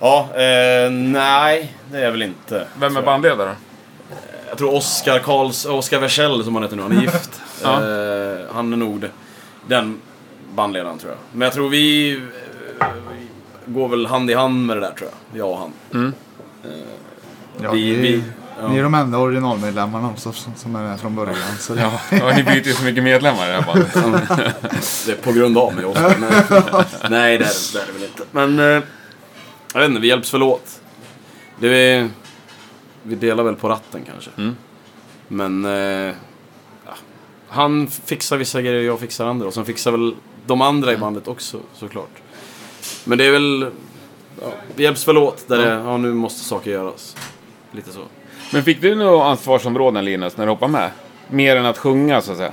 [0.00, 2.66] Ja, eh, nej det är jag väl inte.
[2.78, 3.54] Vem är bandledare?
[4.48, 5.66] Jag tror Oskar Karls...
[5.66, 7.40] Oskar Versell som han heter nu, han är gift.
[7.62, 7.72] Ja.
[7.72, 9.08] eh, han är nog
[9.66, 10.00] den
[10.54, 11.18] bandledaren tror jag.
[11.32, 12.20] Men jag tror vi...
[13.66, 15.40] eh, vi går väl hand i hand med det där tror jag.
[15.40, 16.12] Jag och han.
[17.62, 18.22] Ja, vi, ni, vi,
[18.60, 18.68] ja.
[18.68, 21.36] ni är de enda originalmedlemmarna också som är med från början.
[21.58, 23.94] Så det, Ja, ja ni byter ju så mycket medlemmar i det här bandet.
[25.06, 26.16] Det är på grund av mig Oskar.
[26.20, 26.60] Nej,
[27.10, 28.24] nej det, är, det det är det väl inte.
[28.30, 28.58] Men...
[28.58, 28.82] Eh,
[29.72, 30.80] jag vet inte, vi hjälps väl åt.
[31.60, 32.08] Det är,
[33.02, 34.30] vi delar väl på ratten kanske.
[34.36, 34.56] Mm.
[35.28, 35.64] Men...
[35.64, 36.14] Eh,
[36.86, 36.94] ja,
[37.48, 39.46] han fixar vissa grejer och jag fixar andra.
[39.46, 40.14] Och sen fixar väl
[40.46, 42.22] de andra i bandet också såklart.
[43.04, 43.70] Men det är väl...
[44.42, 47.16] Ja, vi hjälps väl åt där det, ja nu måste saker göras.
[47.72, 48.00] Lite så.
[48.52, 50.90] Men fick du några ansvarsområden Linus när du hoppade med?
[51.28, 52.52] Mer än att sjunga så att säga?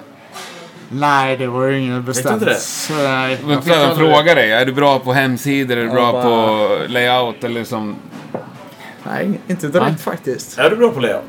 [0.89, 2.33] nej, det var ju inget bestämt.
[2.33, 2.55] inte det?
[2.55, 5.77] Så, nej, Men jag frågar dig, är du bra på hemsidor?
[5.77, 7.95] Är du bra bara- på layout eller som...
[9.03, 10.57] Nej, inte direkt faktiskt.
[10.57, 11.23] Är du bra på layout?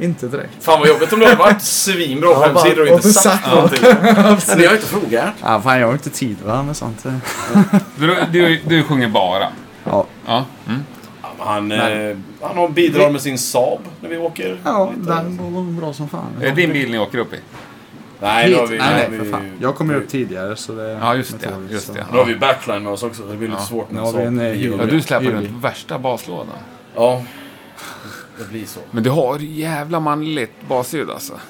[0.00, 0.50] Inte direkt.
[0.64, 3.46] Fan vad jobbigt om du hade varit svinbra på Ja, hemsidor och inte och sagt
[3.54, 3.78] någonting.
[4.48, 5.34] Men jag har inte frågat.
[5.42, 7.04] Ja, fan, jag har inte tid va, med sånt.
[7.96, 9.48] Du, du, du sjunger bara?
[9.84, 10.44] Ja, Ja.
[10.68, 10.80] Mm.
[11.38, 14.58] Han, eh, han har bidrar med sin Saab när vi åker.
[14.64, 15.12] ja lite.
[15.14, 16.26] den går väl bra som fan.
[16.40, 17.36] Är det din bil ni åker upp i?
[18.20, 19.52] Nej, har vi, nej, nej, för vi, fan.
[19.60, 20.98] Jag kom ju upp tidigare så det...
[21.00, 21.48] Ja, just det.
[21.70, 22.06] Just det.
[22.12, 23.66] Nu har vi backline med oss också, så det blir lite Ja.
[23.66, 24.80] svårt med har vi en, eh, Saab.
[25.10, 25.36] Ja, du Juli.
[25.48, 26.46] runt värsta baslådan.
[26.94, 27.22] Ja,
[28.38, 28.80] det blir så.
[28.90, 31.40] Men du har jävla manligt basljud alltså.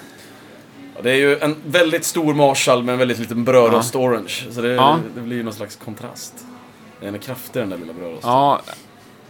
[0.97, 4.45] Ja, det är ju en väldigt stor Marshall med en väldigt liten brödrost orange.
[4.51, 4.99] Så det, Ja.
[5.15, 6.35] det blir ju någon slags kontrast.
[7.01, 8.31] Den är kraftig den där lilla brödrosten.
[8.31, 8.61] Ja,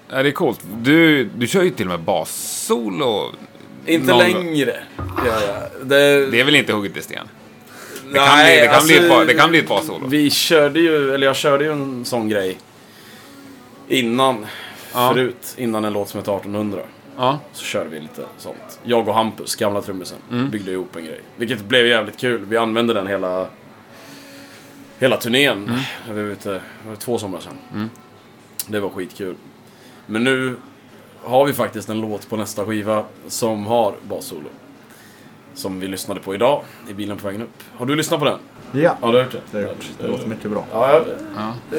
[0.08, 0.60] det är coolt.
[0.82, 3.32] Du, du kör ju till och med bassolo.
[3.86, 4.76] Inte Någon- längre.
[4.96, 5.84] Ja, ja.
[5.84, 7.28] Det, Det är väl inte hugget i sten?
[8.12, 9.94] Det kan, bli, det, kan bli ett, ba- det kan bli ett bassolo.
[9.94, 12.58] alltså, Vi körde ju, eller jag körde ju en sån grej
[13.88, 14.46] innan,
[14.94, 15.10] Ja.
[15.14, 16.80] förut, innan en låt som heter 1800.
[17.16, 17.38] Ja.
[17.52, 18.80] Så körde vi lite sånt.
[18.82, 20.50] Jag och Hampus, gamla trummisen, Mm.
[20.50, 21.20] byggde ihop en grej.
[21.36, 22.44] Vilket blev jävligt kul.
[22.44, 23.46] Vi använde den hela
[24.98, 25.64] Hela turnén.
[25.68, 25.80] Mm.
[26.14, 27.90] Vi var ute, det var två somrar sedan.
[28.66, 29.34] Det var skitkul.
[30.06, 30.56] Men nu
[31.22, 34.48] har vi faktiskt en låt på nästa skiva som har bassolo.
[35.54, 37.62] Som vi lyssnade på idag i bilen på vägen upp.
[37.76, 38.38] Har du lyssnat på den?
[38.72, 39.60] Ja, Ja, du har gjort det?
[39.62, 39.86] gjort.
[40.00, 40.64] det låter mycket bra.
[40.72, 41.02] Ja,
[41.36, 41.78] ja, Ja.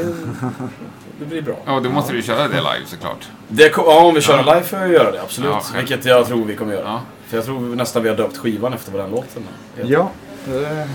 [1.19, 1.55] Det, blir bra.
[1.65, 3.27] Ja, då måste du köra det live såklart.
[3.47, 5.49] Det, ja, om vi kör live får jag göra det, absolut.
[5.51, 5.61] Ja.
[5.77, 6.83] Vilket jag tror vi kommer göra.
[6.85, 7.01] Ja.
[7.27, 9.43] För jag tror nästan vi har döpt skivan efter vad den låten.
[9.83, 10.09] Ja,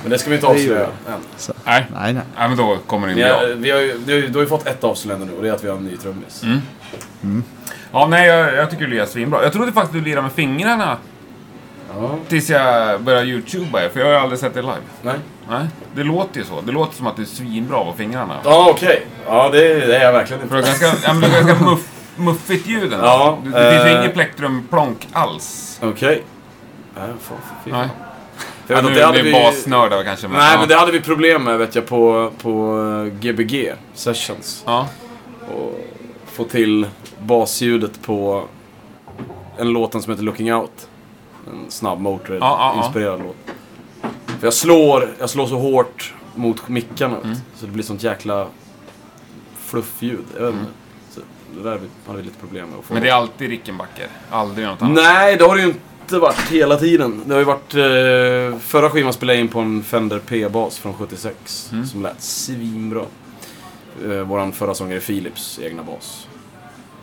[0.02, 0.90] Men det ska vi inte avslöja än.
[1.64, 1.86] Nej.
[1.94, 2.14] nej nej.
[2.38, 3.24] Nej, men då kommer det bra.
[3.38, 5.48] har, vi har, ju- vi har, du har ju fått ett avslöjande nu och det
[5.48, 6.42] är att vi har en ny trummis.
[7.22, 7.44] Mm.
[7.92, 9.42] Ja, nej, jag, jag tycker du lirar svinbra.
[9.42, 10.96] Jag trodde faktiskt du lirade med fingrarna
[11.94, 12.10] Ja.
[12.28, 14.74] tills jag började youtuba för jag har aldrig sett det live.
[15.02, 15.14] Nej.
[15.48, 16.60] Nej, det låter ju så.
[16.60, 18.34] Det låter som att du är svinbra på fingrarna.
[18.44, 19.06] Ja, okej.
[19.26, 20.70] Ja, det, det är jag verkligen För inte.
[20.70, 23.06] det är ganska, ja, men det är ganska muff, muffigt ljud ändå.
[23.06, 24.00] Ja, det, det finns ju eh.
[24.00, 25.78] inget plektrum-plonk alls.
[25.82, 26.22] Okej.
[26.94, 27.80] Nej, fan, fy fan.
[27.80, 27.88] Nej.
[28.66, 29.32] För Ja, jag vet att det hade vi...
[29.32, 30.38] basnördar kanske, men...
[30.38, 30.60] Nej, ja.
[30.60, 34.62] men det hade vi problem med vet jag på, på eh, Gbg sessions.
[34.66, 34.88] Ja.
[35.54, 35.80] Och
[36.26, 36.86] få till
[37.18, 38.44] basljudet på
[39.58, 40.88] en låten som heter Looking Out.
[41.46, 42.38] En snabb Ja, ja, ja.
[42.40, 43.36] Motörhead-inspirerad låt.
[44.42, 47.16] För jag slår, jag slår så hårt mot mickarna.
[47.24, 47.36] Mm.
[47.54, 48.46] så det blir sånt jäkla
[49.58, 50.24] fluffljud.
[50.36, 50.66] Jag vet inte.
[51.10, 51.20] Så
[51.56, 52.94] det där hade vi lite problem med att få.
[52.94, 54.08] Men det är alltid Rickenbacker.
[54.30, 54.94] Aldrig något annat.
[54.94, 57.22] Nej, det har det ju inte varit hela tiden.
[57.26, 57.74] Det har ju varit...
[57.74, 61.68] Eh, förra skivan spelade jag in på en Fender P-bas från 76.
[61.72, 61.86] Mm.
[61.86, 63.04] Som lät svinbra.
[64.04, 66.28] Eh, våran förra sångare Philips egna bas.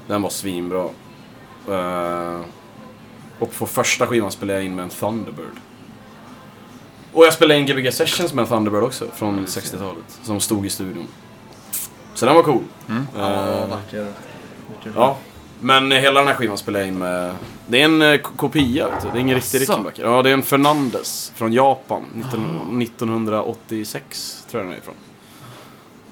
[0.08, 0.90] Den var svinbra.
[1.70, 2.42] Eh,
[3.40, 5.56] och på första skivan spelade jag in med en Thunderbird.
[7.14, 10.20] Och jag spelade in Gbg Sessions med Thunderbird också, från 60-talet.
[10.24, 11.08] Som stod i studion.
[12.14, 12.64] Så den var cool.
[12.90, 13.08] Mm.
[13.18, 14.08] Ja, Eh, vacker.
[14.96, 15.18] Ja,
[15.60, 17.36] men hela den här skivan spelar jag in med...
[17.68, 19.10] Det är en eh, kopia, vet du.
[19.12, 19.62] Det är ingen riktig?
[19.62, 20.04] Rickenbacker.
[20.04, 22.04] Ja, det är en Fernandes från Japan.
[22.14, 24.96] 19, 1986 tror jag den är ifrån.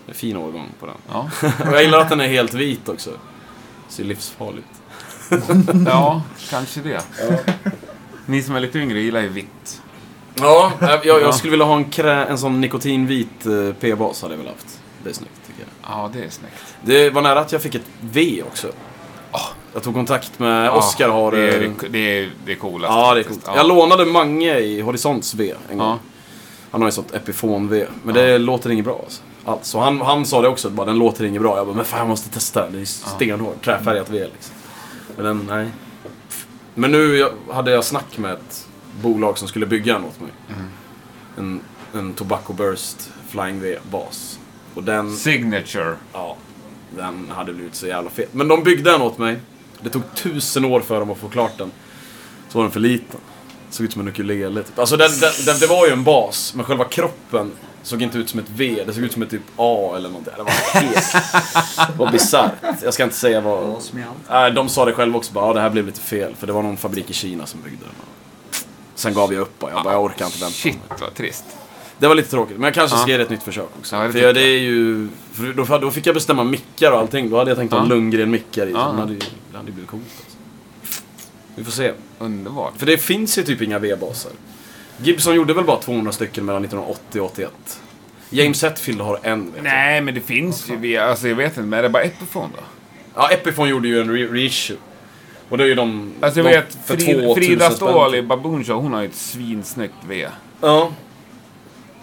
[0.05, 0.95] Det är fin årgång på den.
[1.11, 1.29] Ja.
[1.67, 3.09] Och jag gillar att den är helt vit också.
[3.89, 4.67] Ser livsfarligt.
[5.85, 7.05] ja, kanske det.
[8.25, 9.81] Ni som är lite yngre gillar ju vitt.
[10.41, 11.19] Ja, jag, jag, Ja.
[11.19, 14.79] jag skulle vilja ha en, krä, en sån nikotinvit eh, P-bas hade jag väl haft.
[15.03, 15.91] Det är snyggt tycker jag.
[15.97, 16.75] Ja, det är snyggt.
[16.81, 18.67] Det var nära att jag fick ett V också.
[19.73, 21.31] Jag tog kontakt med Oskar har...
[21.31, 22.93] det, är, eh, det, är, det är coolast.
[22.93, 23.49] Ja, det är coolt.
[23.55, 25.99] Jag lånade Mange i Horisonts V en gång.
[26.71, 27.85] Han har ju sånt Epifon-V.
[28.03, 29.21] Men det låter inget bra alltså.
[29.45, 31.57] alltså han, han sa det också, bara, den låter inget bra.
[31.57, 32.73] Jag bara, men fan jag måste testa den.
[32.73, 34.55] Det är stenhårt, träfärgat V liksom.
[35.15, 35.67] Men den, nej.
[36.73, 38.66] Men nu jag, hade jag snack med ett
[39.01, 40.31] bolag som skulle bygga åt mig.
[40.49, 40.69] Mm.
[41.37, 41.61] En,
[41.99, 44.39] en Tobacco Burst Flying V-bas.
[44.73, 45.95] Och den, Signature.
[46.13, 46.37] ja,
[46.95, 48.33] den hade blivit så jävla fet.
[48.33, 49.39] Men de byggde den åt mig.
[49.81, 51.71] Det tog tusen år för dem att få klart den.
[52.49, 53.19] Så var den för liten.
[53.69, 54.79] Såg ut som en ukulele typ.
[54.79, 57.51] Alltså den, den, den, det var ju en bas, men själva kroppen
[57.83, 58.83] såg inte ut som ett V.
[58.87, 60.33] Det såg ut som ett typ A eller någonting.
[60.37, 61.13] Det var helt...
[61.77, 62.53] Det var bisarrt.
[62.83, 63.83] Jag ska inte säga vad...
[64.29, 65.33] Nej, de sa det själva också.
[65.33, 66.35] Bara, ja, det här blev lite fel.
[66.35, 67.93] För det var någon fabrik i Kina som byggde den.
[68.97, 69.59] Sen gav jag upp.
[69.59, 69.71] bara.
[69.71, 70.53] Jag bara, jag orkar inte vänta.
[70.55, 71.45] Shit vad trist.
[71.99, 73.95] Det var lite tråkigt, men jag kanske ska ge det ett nytt försök också.
[73.95, 75.07] Ja, det för jag, det är ju...
[75.55, 77.29] Då, då fick jag bestämma mickar och allting.
[77.29, 77.85] Då hade jag tänkt ha Ja.
[77.85, 78.71] Lundgren-mickar i.
[78.71, 78.79] Ja.
[78.91, 79.19] Hade ju
[79.51, 80.37] det hade ju blivit coolt alltså.
[81.55, 81.91] Vi får se.
[82.19, 82.73] Underbart.
[82.77, 84.31] För det finns ju typ inga V-baser.
[84.97, 87.79] Gibson gjorde väl bara 200 stycken mellan 1980 och 81.
[88.29, 89.63] James Hetfield har en vet jag.
[89.63, 92.63] Nej, men det finns ju alltså jag vet inte, men är det bara Epiphone då?
[93.15, 94.77] Ja, Epiphone gjorde ju en re- reissue.
[95.49, 96.13] Och det är ju de...
[96.21, 97.69] Alltså jag de vet, för Frida, 2000 Frida.
[97.71, 100.27] Ståhl i Baboon Show, hon har ju ett svinsnyggt V.
[100.61, 100.89] Ja.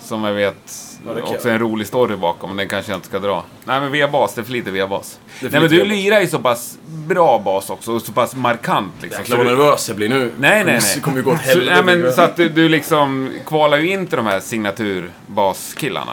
[0.01, 0.73] Som jag vet,
[1.07, 1.55] Ja, också jag.
[1.55, 3.45] en rolig story bakom, men den kanske jag inte ska dra.
[3.65, 5.19] Nej men V-bas, det är för lite V-bas.
[5.41, 9.21] Nej men du lirar ju så pass bra bas också, och så pass markant liksom.
[9.23, 10.33] Jäklar vad nervös jag blir nu.
[10.39, 10.93] Nej, nej, nej.
[10.95, 11.83] Det kommer ju gå åt helvete.
[11.85, 16.13] nej, men, så att du, du liksom kvalar ju in till de här signaturbas-killarna.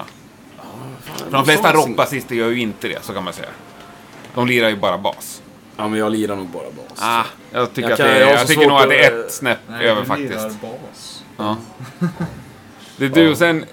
[1.18, 3.50] För de flesta rockbasister gör ju inte det, så kan man säga.
[4.36, 5.41] De lirar ju bara bas.
[5.78, 7.00] Ja, men jag lirar nog bara bas.
[7.02, 9.32] Ah, jag tycker, Jag att kan- det, jag jag tycker nog att det är ett
[9.34, 10.30] snäpp Nej, över faktiskt.
[10.32, 11.24] lirar bas.
[11.38, 11.56] Ja.
[12.98, 13.66] Det är du och sen,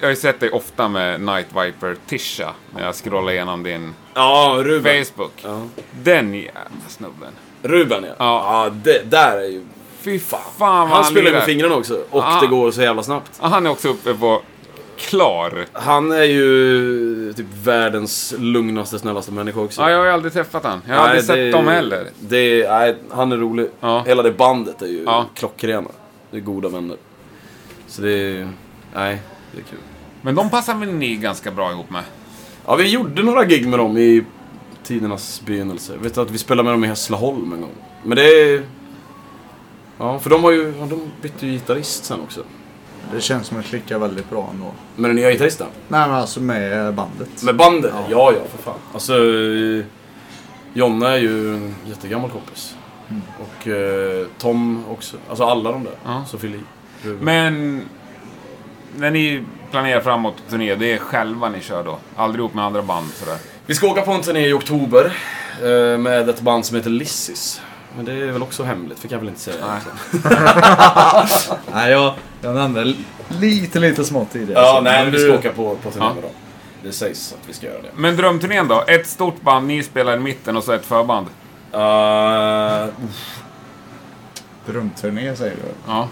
[0.00, 3.94] jag har ju sett dig ofta med Night Viper Tisha när jag scrollar igenom din
[4.14, 5.04] Ja, Ruben.
[5.04, 5.32] Facebook.
[5.42, 5.62] Ja.
[6.02, 7.32] Den jävla snubben.
[7.62, 8.14] Ruben ja.
[8.18, 8.64] Ja.
[8.64, 9.64] Ja, det där är ju...
[10.00, 11.38] Fy fan vad Han spelar ju lirar.
[11.38, 12.04] med fingrarna också.
[12.10, 12.40] Och Ah.
[12.40, 13.38] det går så jävla snabbt.
[13.42, 14.42] Ja, Han är också uppe på
[14.98, 15.66] klar.
[15.72, 19.80] Han är ju typ världens lugnaste, snällaste människa också.
[19.82, 20.82] Ja, jag har ju aldrig träffat han.
[20.88, 22.06] Jag har aldrig sett dem heller.
[22.20, 23.68] Det, nej, han är rolig.
[23.80, 24.02] Ja.
[24.06, 25.26] Hela det bandet är ju Ja.
[25.34, 25.88] klockrena.
[26.30, 26.96] Det är goda vänner.
[27.86, 28.48] Så det är...
[28.94, 29.22] Nej,
[29.52, 29.78] det är kul.
[30.22, 32.02] Men de passar väl ni ganska bra ihop med?
[32.66, 34.24] Ja, vi gjorde några gig med dem i
[34.82, 35.92] tidernas begynnelse.
[36.02, 37.74] Vet du att vi spelade med dem i Hässleholm en gång.
[38.04, 38.62] Men det är...
[39.98, 40.74] Ja, för de har ju...
[40.80, 42.40] Ja, de bytte ju gitarrist sen också.
[43.14, 44.72] Det känns som att det klickar väldigt bra ändå.
[44.96, 45.66] Med den nya gitarristen?
[45.88, 47.42] Nej men alltså med bandet.
[47.42, 47.92] Med bandet?
[47.94, 48.06] Ja.
[48.10, 48.78] Ja, ja, för fan.
[48.92, 49.14] Alltså,
[50.72, 52.74] Jonna är ju en jättegammal kompis.
[53.38, 55.16] Och eh, Tom också.
[55.28, 55.92] Alltså alla de där.
[56.04, 56.24] Ja.
[56.28, 56.60] Sofie Li.
[57.20, 57.82] Men
[58.96, 61.98] när ni planerar framåt turné, det är själva ni kör då?
[62.16, 63.38] Aldrig ihop med andra band sådär?
[63.66, 65.16] Vi ska åka på en turné i oktober
[65.62, 67.60] eh, med ett band som heter Lissis.
[67.96, 69.56] Men det är väl också hemligt, för kan jag väl inte säga.
[69.66, 69.80] Nej.
[71.72, 72.14] Nej, jag,
[72.44, 72.94] jag nämnde
[73.28, 74.62] lite, lite smått tidigare.
[74.62, 76.14] Ja, så- nej, men vi ska åka på, på turné Ja.
[76.14, 76.32] med dem.
[76.82, 77.88] Det sägs att vi ska göra det.
[77.96, 78.84] Men drömturnén då?
[78.86, 81.26] Ett stort band, ni spelar i mitten och så ett förband.
[81.74, 82.92] Uh,
[84.66, 85.62] Drömturné säger du?
[85.86, 86.08] Ja.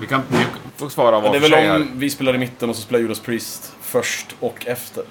[0.00, 0.38] Vi kan vi
[0.76, 1.76] får svara var det är väl här.
[1.76, 5.04] om vi spelar i mitten och så spelar Judas Priest först och efter.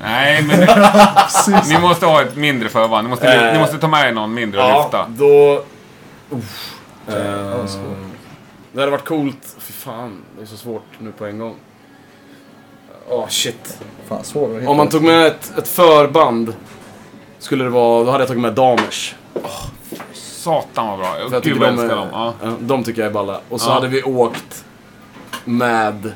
[0.00, 0.58] Nej, men
[1.68, 3.04] ni måste ha ett mindre förband.
[3.06, 3.52] Ni måste, Eh.
[3.52, 5.06] ni måste ta med er någon mindre och Ja, lyfta.
[5.08, 5.64] då...
[7.08, 7.98] Eh, svårt.
[8.72, 9.56] Det hade varit coolt.
[9.58, 11.54] Fy fan, det är så svårt nu på en gång.
[13.08, 13.78] Åh shit.
[14.08, 14.70] Fan svårare att hitta.
[14.70, 16.54] Om man tog med ett, ett förband
[17.38, 19.14] skulle det vara, då hade jag tagit med Damers.
[20.12, 21.08] Satan vad bra.
[21.12, 22.08] För jag Gud tycker vad de, jag älskar dem.
[22.42, 22.52] Ja.
[22.60, 23.40] de tycker jag är balla.
[23.48, 23.74] Och så Ja.
[23.74, 24.64] hade vi åkt
[25.44, 26.06] med...
[26.06, 26.12] eh,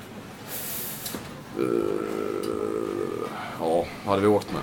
[3.61, 4.63] ja, vad hade vi åkt med?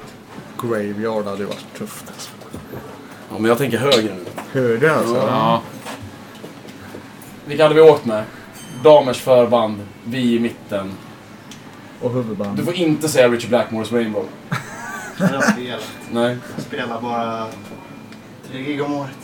[0.69, 2.03] Graveyard hade ju varit tufft.
[2.07, 2.29] Alltså.
[3.29, 4.25] Ja, men jag tänker högre nu.
[4.51, 5.15] Högre alltså?
[5.17, 5.61] Ja.
[7.45, 8.23] Vilka hade vi åkt med?
[8.83, 10.91] Damers förband, vi i mitten.
[12.01, 12.57] Och huvudband.
[12.57, 14.25] Du får inte säga Richard Blackmores Rainbow.
[15.17, 15.91] Det har spelat.
[16.11, 16.37] Nej.
[16.57, 17.47] Spelar bara
[18.51, 19.17] tre gig om året.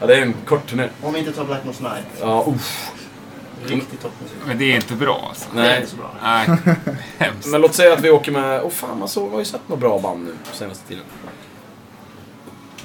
[0.00, 0.88] Ja, det är en kort turné.
[1.02, 2.06] Om vi inte tar Black Moss Night.
[2.20, 2.90] Ja, uff.
[3.66, 4.36] Riktigt toppmusik.
[4.46, 5.48] Men det är inte bra alltså.
[5.54, 5.76] Det är Nej.
[5.76, 6.10] inte så bra.
[6.22, 6.46] Nej.
[7.18, 7.48] Hemskt.
[7.48, 8.62] Men låt säga att vi åker med...
[8.62, 11.04] Åh fan, man, såg, man har ju sett några bra band nu på senaste tiden.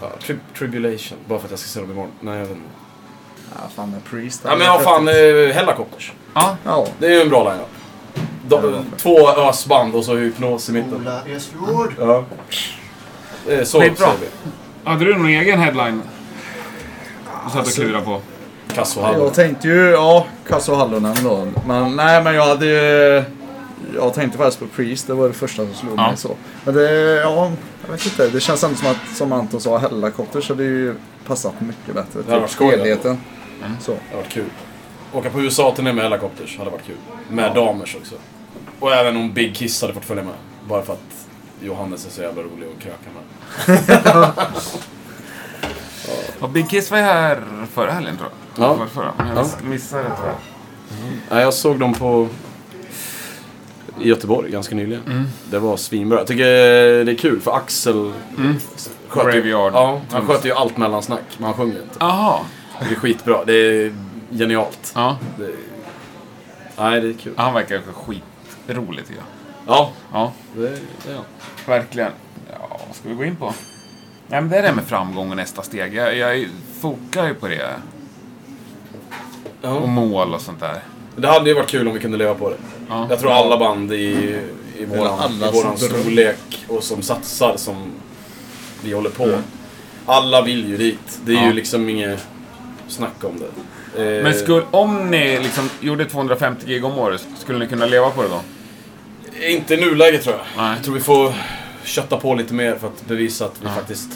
[0.01, 1.17] Ja, tri Tribulation.
[1.27, 2.11] Bara för att jag ska se dem imorgon.
[2.19, 2.69] Nej, jag vet inte.
[3.55, 4.41] Ja, fan med Priest.
[4.45, 5.13] Ja, men vad fan, eh,
[5.53, 6.11] Hellacopters.
[6.33, 6.57] Ja.
[6.63, 6.87] Ja.
[6.99, 7.67] Det är ju en bra line-up.
[8.47, 10.93] De, två ösband och så hypnos i mitten.
[10.95, 11.93] Ola Ösfjord.
[11.99, 12.23] Ja.
[13.45, 14.05] Det är så Skitbra.
[14.07, 14.27] säger vi.
[14.89, 16.01] Hade du någon egen headline?
[17.45, 18.21] Du satt och klurade på.
[18.75, 19.31] Kasso Jag Hallon.
[19.31, 21.47] tänkte ju, ja, Kasso Hallonen då.
[21.67, 23.23] Men nej, men jag hade ju...
[23.95, 26.07] Jag tänkte faktiskt på Priest, det var det första som slog Ja.
[26.07, 26.35] mig så.
[26.63, 27.51] Men det, ja,
[27.85, 28.27] jag vet inte.
[28.27, 30.95] Det känns ändå som att, som Anton sa, Hellacopter så det är ju
[31.27, 33.17] passat mycket bättre hade varit skoj, det.
[33.61, 33.83] Helheten.
[33.83, 33.91] Så.
[33.91, 34.45] Det hade varit kul.
[35.13, 36.95] Åka på USA-turné med Hellacopters hade varit kul.
[37.29, 38.15] Med Damers också.
[38.79, 40.33] Och även om Big Kiss hade fått följa med.
[40.67, 41.27] Bara för att
[41.61, 43.23] Johannes är så jävla rolig att kröka med.
[46.39, 47.41] Och Big Kiss var ju här
[47.73, 48.65] förra helgen tror jag.
[48.69, 48.75] Ja.
[48.77, 49.13] Förra, förra.
[49.35, 49.47] Jag Ja.
[49.63, 50.35] missade det tror jag.
[51.31, 52.27] Nej, jag såg dem på...
[54.01, 55.03] I Göteborg ganska nyligen.
[55.07, 55.23] Mm.
[55.51, 56.17] Det var svinbra.
[56.17, 56.43] Jag tycker
[57.05, 58.13] det är kul för Axel
[59.07, 61.95] sköter ju, ja, han sköter ju allt mellan-snack, men han sjunger inte.
[61.99, 62.39] Jaha.
[62.79, 63.45] Det är skitbra.
[63.45, 63.93] Det är
[64.31, 64.91] genialt.
[64.95, 65.17] Ja.
[65.37, 65.49] Det,
[66.77, 67.33] nej, det är kul.
[67.37, 69.75] Han verkar skitrolig tycker jag.
[69.75, 71.23] Ja, Ja, det, det är han.
[71.67, 72.11] verkligen.
[72.51, 73.53] Ja, vad ska vi gå in på?
[74.27, 75.93] Ja, men det är det med framgång och nästa steg.
[75.95, 76.47] Jag, jag
[76.79, 77.63] fokar ju på det.
[79.61, 79.85] Och Ja.
[79.85, 80.79] mål och sånt där.
[81.15, 82.55] Det hade ju varit kul om vi kunde leva på det.
[82.89, 83.07] Ja.
[83.09, 84.39] Jag tror alla band i,
[84.77, 87.91] i våran, alla i våran storlek och som satsar som
[88.83, 89.29] vi håller på.
[90.05, 91.19] Alla vill ju dit.
[91.25, 91.45] Det är Ja.
[91.45, 92.27] ju liksom inget
[92.87, 94.17] snack om det.
[94.17, 98.09] Eh, Men skulle, om ni liksom gjorde 250 gig om året, skulle ni kunna leva
[98.09, 98.41] på det då?
[99.47, 100.63] Inte i nuläget tror jag.
[100.63, 100.75] Nej.
[100.75, 101.33] Jag tror vi får
[101.83, 103.71] kötta på lite mer för att bevisa att vi Ja.
[103.73, 104.09] faktiskt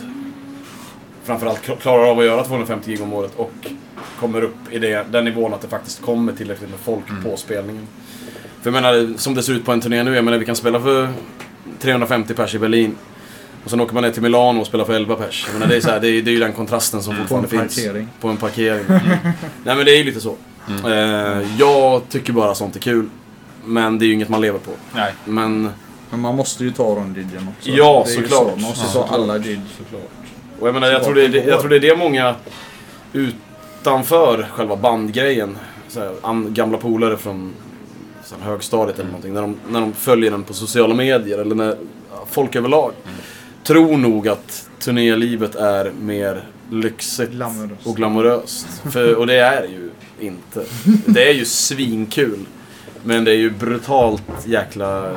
[1.23, 3.51] framförallt kl- klarar av att göra 250 gig om året och
[4.19, 7.23] kommer upp i det, den nivån att det faktiskt kommer tillräckligt med folk Mm.
[7.23, 7.87] på spelningen.
[8.61, 10.55] För jag menar, som det ser ut på en turné nu, jag menar vi kan
[10.55, 11.09] spela för
[11.79, 12.95] 350 pers i Berlin.
[13.63, 15.45] Och sen åker man ner till Milano och spelar för 11 pers.
[15.47, 17.47] Jag menar, det, är så här, det, är, det är ju den kontrasten som fortfarande
[17.47, 17.75] På en finns.
[17.75, 18.07] parkering.
[18.21, 18.83] På en parkering.
[19.63, 20.35] Nej men det är ju lite så.
[20.85, 23.09] Eh, jag tycker bara sånt är kul.
[23.65, 24.71] Men det är ju inget man lever på.
[24.95, 25.13] Nej.
[25.25, 25.69] Men
[26.09, 27.69] Men man måste ju ta de gidgen också.
[27.69, 28.41] Ja, Det är ju såklart.
[28.43, 28.49] Så.
[28.49, 29.11] Man måste Ja, ta såklart.
[29.11, 29.59] alla gig.
[30.59, 32.35] Och jag menar, jag tror, det är, det- jag tror det är det många
[33.13, 35.57] utanför själva bandgrejen,
[35.87, 37.53] så här, an, gamla polare från
[38.25, 41.55] så här, högstadiet eller någonting, när de, när de följer den på sociala medier eller
[41.55, 41.75] när
[42.31, 42.91] folk överlag
[43.63, 47.87] tror nog att turnélivet är mer lyxigt Glamoröst.
[47.87, 48.67] och glamoröst.
[48.91, 49.89] För, och det är det ju
[50.19, 50.63] inte.
[51.05, 52.45] Det är ju svinkul.
[53.03, 55.15] Men det är ju brutalt jäkla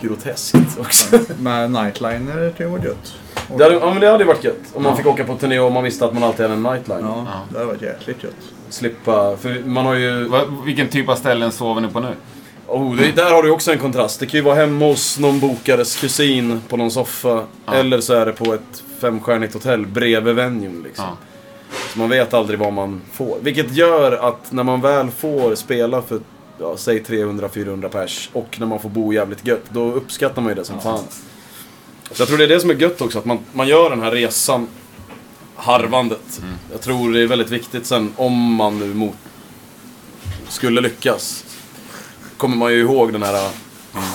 [0.00, 1.18] groteskt också.
[1.40, 3.14] Med nightliner det var gött.
[3.56, 4.56] Det hade, ja men det hade ju varit gött.
[4.74, 4.96] Om man Ja.
[4.96, 6.98] fick åka på turné och man visste att man alltid hade en nightline.
[7.02, 7.40] Ja, Ja.
[7.50, 8.34] det hade varit jäkligt gött.
[8.68, 10.24] Slippa, för man har ju...
[10.24, 12.08] Va, vilken typ av ställen sover ni på nu?
[12.68, 14.20] Oh, det, där har du också en kontrast.
[14.20, 17.44] Det kan ju vara hemma hos någon bokares kusin på någon soffa.
[17.66, 17.74] Ja.
[17.74, 21.04] Eller så är det på ett femstjärnigt hotell bredvid venuen liksom.
[21.04, 21.16] Ja.
[21.92, 23.38] Så man vet aldrig vad man får.
[23.40, 26.20] Vilket gör att när man väl får spela för,
[26.60, 30.54] ja, säg 300-400 pers och när man får bo jävligt gött, då uppskattar man ju
[30.54, 31.04] det som fan.
[32.12, 34.02] Så jag tror det är det som är gött också, att man, man gör den
[34.02, 34.66] här resan,
[35.56, 36.40] harvandet.
[36.72, 39.16] Jag tror det är väldigt viktigt sen, om man nu mot,
[40.48, 41.44] skulle lyckas
[42.38, 43.50] kommer man ju ihåg den här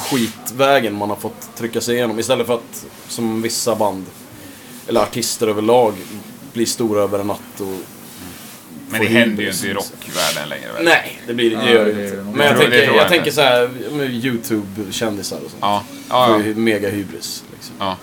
[0.09, 2.19] skitvägen man har fått trycka sig igenom.
[2.19, 4.05] Istället för att, som vissa band,
[4.87, 5.93] eller artister överlag,
[6.53, 7.39] bli stora över en natt.
[7.59, 7.67] Och,
[8.89, 10.83] Men det Får händer ju inte i rockvärlden längre väl?
[10.83, 12.15] nej, det blir det Ja, gör det det inte.
[12.17, 13.69] Men jag, Jag tänker, jag jag tänker så här,
[14.09, 15.61] YouTube-kändisar och sånt.
[15.61, 16.45] Ja, Ja, ja, ja.
[16.47, 16.55] ja.
[16.55, 17.43] Mega hybris.
[17.53, 17.75] Liksom.
[17.79, 17.97] ja.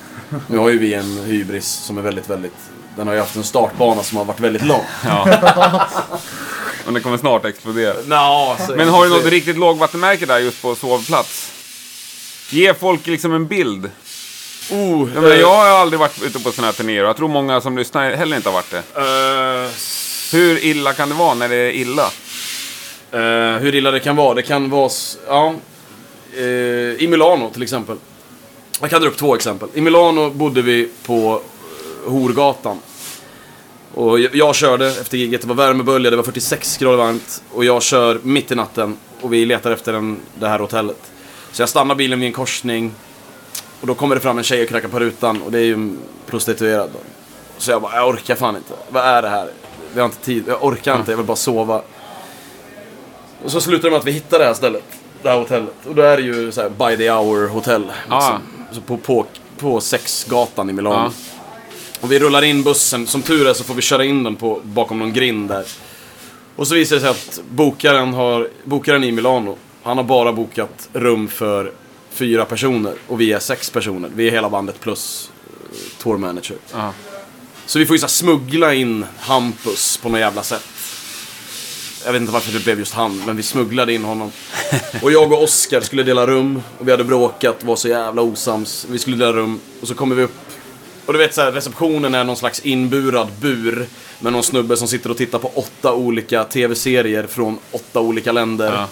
[0.48, 2.69] Nu har ju vi en hybris som är väldigt, väldigt...
[2.96, 4.84] Den har ju haft en startbana som har varit väldigt lång.
[5.06, 5.28] ja.
[6.86, 7.94] Och det kommer snart explodera.
[8.06, 11.52] Nå, så- Men har du något riktigt lågvattenmärke där just på sovplats?
[12.50, 13.90] Ge folk liksom en bild.
[14.70, 17.28] Oh, Jag, menar, jag har aldrig varit ute på sådana här turnéer och jag tror
[17.28, 18.82] många som lyssnar heller inte har varit det.
[19.64, 19.70] eh,
[20.32, 22.10] Hur illa kan det vara när det är illa?
[23.12, 24.34] Eh, hur illa det kan vara.
[24.34, 24.90] Det kan vara...
[25.28, 25.54] Ja,
[26.36, 26.42] eh,
[27.02, 27.96] I Milano till exempel.
[28.80, 29.68] Jag kan dra upp två exempel.
[29.74, 31.49] I Milano bodde vi på eh,
[32.06, 32.78] Horgatan.
[33.94, 37.42] Och jag, jag körde efter giget, det var värmebölja, det var 46 grader varmt.
[37.52, 41.10] Och jag kör mitt i natten och vi letar efter en, det här hotellet.
[41.52, 42.92] Så jag stannar bilen vid en korsning.
[43.80, 45.74] Och då kommer det fram en tjej och knackar på rutan och det är ju
[45.74, 46.90] en prostituerad.
[46.92, 46.98] Då.
[47.58, 48.74] Så jag bara, jag orkar fan inte.
[48.88, 49.50] Vad är det här?
[49.94, 51.82] Vi har inte tid, jag orkar inte, jag vill bara sova.
[53.44, 54.84] Och så slutar det med att vi hittar det här stället.
[55.22, 55.74] Det här hotellet.
[55.88, 57.80] Och då är det ju så här by the hour hotell.
[57.82, 58.18] Liksom.
[58.18, 58.38] Ah.
[58.72, 59.26] Så på, på,
[59.58, 60.96] på Sexgatan i Milano.
[60.96, 61.29] Ja.
[62.00, 63.06] Och vi rullar in bussen.
[63.06, 65.64] Som tur är så får vi köra in den på, bakom någon grind där.
[66.56, 70.88] Och så visar det sig att bokaren, har, bokaren i Milano, han har bara bokat
[70.92, 71.72] rum för
[72.10, 72.94] fyra personer.
[73.06, 74.10] Och vi är sex personer.
[74.14, 75.30] Vi är hela bandet plus
[75.72, 76.56] uh, tour manager.
[76.72, 76.92] Ja.
[77.66, 80.68] Så vi får ju så smuggla in Hampus på något jävla sätt.
[82.04, 84.32] Jag vet inte varför det blev just han, men vi smugglade in honom.
[85.02, 86.62] Och jag och Oskar skulle dela rum.
[86.78, 88.86] Och vi hade bråkat, var så jävla osams.
[88.90, 89.60] Vi skulle dela rum.
[89.80, 90.50] Och så kommer vi upp.
[91.06, 93.86] Och du vet så här, receptionen är någon slags inburad bur.
[94.20, 98.72] Med någon snubbe som sitter och tittar på åtta olika tv-serier från åtta olika länder.
[98.72, 98.88] Ja.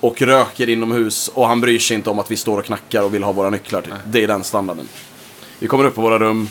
[0.00, 1.28] Och röker inomhus.
[1.28, 3.50] Och han bryr sig inte om att vi står och knackar och vill ha våra
[3.50, 3.82] nycklar.
[3.82, 3.94] Typ.
[4.06, 4.88] Det är den standarden.
[5.58, 6.48] Vi kommer upp på våra rum.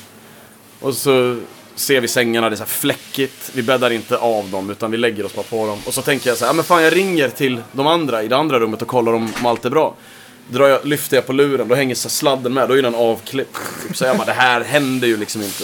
[0.79, 1.37] Och så
[1.75, 3.51] ser vi sängarna, det är så här fläckigt.
[3.53, 5.79] Vi bäddar inte av dem, utan vi lägger oss bara på dem.
[5.85, 8.27] Och så tänker jag så här, ja men fan jag ringer till de andra i
[8.27, 9.95] det andra rummet och kollar om, om allt är bra.
[10.49, 13.57] Drar jag, lyfter jag på luren, då hänger så sladden med, då är den avklippt.
[13.87, 13.97] Typ.
[13.97, 15.63] Så jag bara, det här händer ju liksom inte.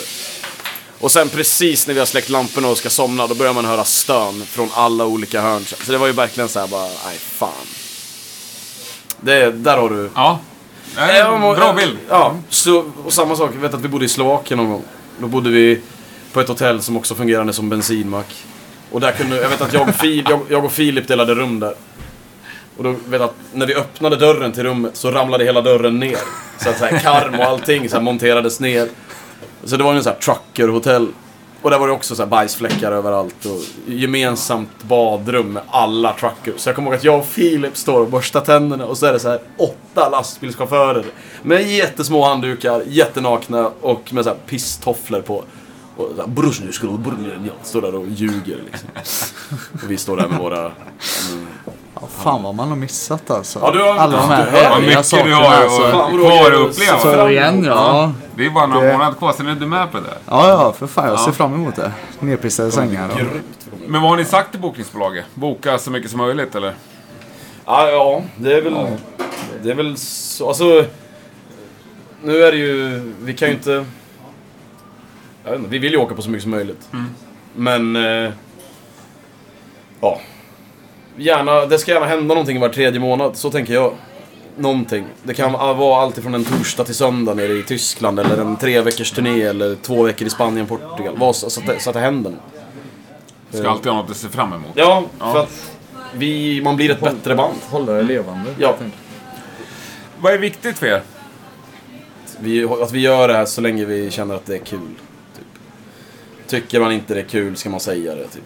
[1.00, 3.84] Och sen precis när vi har släckt lamporna och ska somna, då börjar man höra
[3.84, 5.66] stön från alla olika hörn.
[5.66, 7.50] Så det var ju verkligen så här bara, nej fan.
[9.22, 10.40] Det, där har du Ja.
[10.96, 11.98] Men- bra bild.
[12.10, 13.52] Ja, så, och samma sak.
[13.56, 14.84] Jag vet att vi bodde i Slovakien någon gång.
[15.20, 15.80] Då bodde vi
[16.34, 18.28] på ett hotell som också fungerade som bensinmack.
[18.92, 21.60] Och där kunde, jag vet att jag och, Fil, jag, jag och Filip delade rum
[21.60, 21.74] där.
[22.78, 26.00] Och då vet jag att när vi öppnade dörren till rummet så ramlade hela dörren
[26.00, 26.18] ner.
[26.60, 28.90] Så att så här, karm och allting så här, monterades ner.
[29.64, 31.08] Så det var ju en sån här truckerhotell.
[31.62, 33.46] Och där var det också så här bajsfläckar överallt.
[33.46, 36.62] Och gemensamt badrum med alla truckers.
[36.62, 38.86] Så jag kommer ihåg att jag och Filip står och borstar tänderna.
[38.86, 41.06] Och så är det så här åtta lastbilschaufförer.
[41.44, 45.44] Med jättesmå handdukar, jättenakna och med så här pisstofflor på.
[45.98, 48.90] Och "Brors, nu ska du- nu", står där och ljuger liksom.
[49.74, 50.72] Och vi står där med våra...
[51.96, 53.60] Ja, fan vad man har missat alltså.
[53.60, 55.82] Ja, du har- Alla de här du har- Vad mycket sakerna du har alltså.
[55.92, 57.00] kvar att uppleva.
[57.00, 58.12] så- Så igen ja.
[58.36, 60.18] Det är bara några Det- månader kvar, sen är du med på det.
[60.28, 61.08] Ja, ja, för fan.
[61.08, 61.92] Jag ser fram emot det.
[62.20, 63.10] Nedpissade sängar.
[63.10, 65.26] och- Men vad har ni sagt till bokningsbolaget?
[65.34, 66.74] Boka så mycket som möjligt eller?
[67.66, 68.76] Ja, ja, det är väl...
[69.64, 70.48] Det är väl så...
[70.48, 70.86] Alltså...
[72.24, 73.00] Nu är det ju...
[73.22, 73.86] Vi kan ju inte...
[75.44, 76.90] Jag vet inte, vi vill ju åka på så mycket som möjligt.
[77.56, 77.96] Men...
[77.96, 78.32] Eh,
[80.02, 80.20] ja.
[81.18, 83.94] Gärna, det ska gärna hända någonting var tredje månad, så tänker jag.
[84.58, 85.06] Någonting.
[85.24, 88.82] Det kan vara allt ifrån en torsdag till söndag nere i Tyskland, eller en tre
[88.82, 91.18] veckors turné, eller två veckor i Spanien, Portugal.
[91.18, 92.34] Vad, så, att det, så att det händer.
[93.52, 94.72] Ska alltid ha något att se fram emot.
[94.74, 95.78] Ja, för att
[96.14, 97.58] vi, man blir ett bättre band.
[97.70, 98.56] Hålla det levande.
[98.60, 98.76] Ja.
[100.20, 101.02] Vad är viktigt för er?
[102.40, 104.90] Vi, att vi gör det här så länge vi känner att det är kul.
[106.54, 108.28] Tycker man inte det är kul ska man säga det.
[108.28, 108.44] Typ.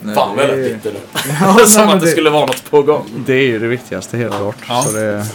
[0.00, 0.98] Nej, Fan vad jag lät bitter nu.
[1.40, 3.04] Ja, Som nej, att det det- skulle vara något på gång.
[3.26, 4.56] Det är ju det viktigaste, helt klart.
[4.68, 4.82] Ja.
[4.82, 5.26] Så det,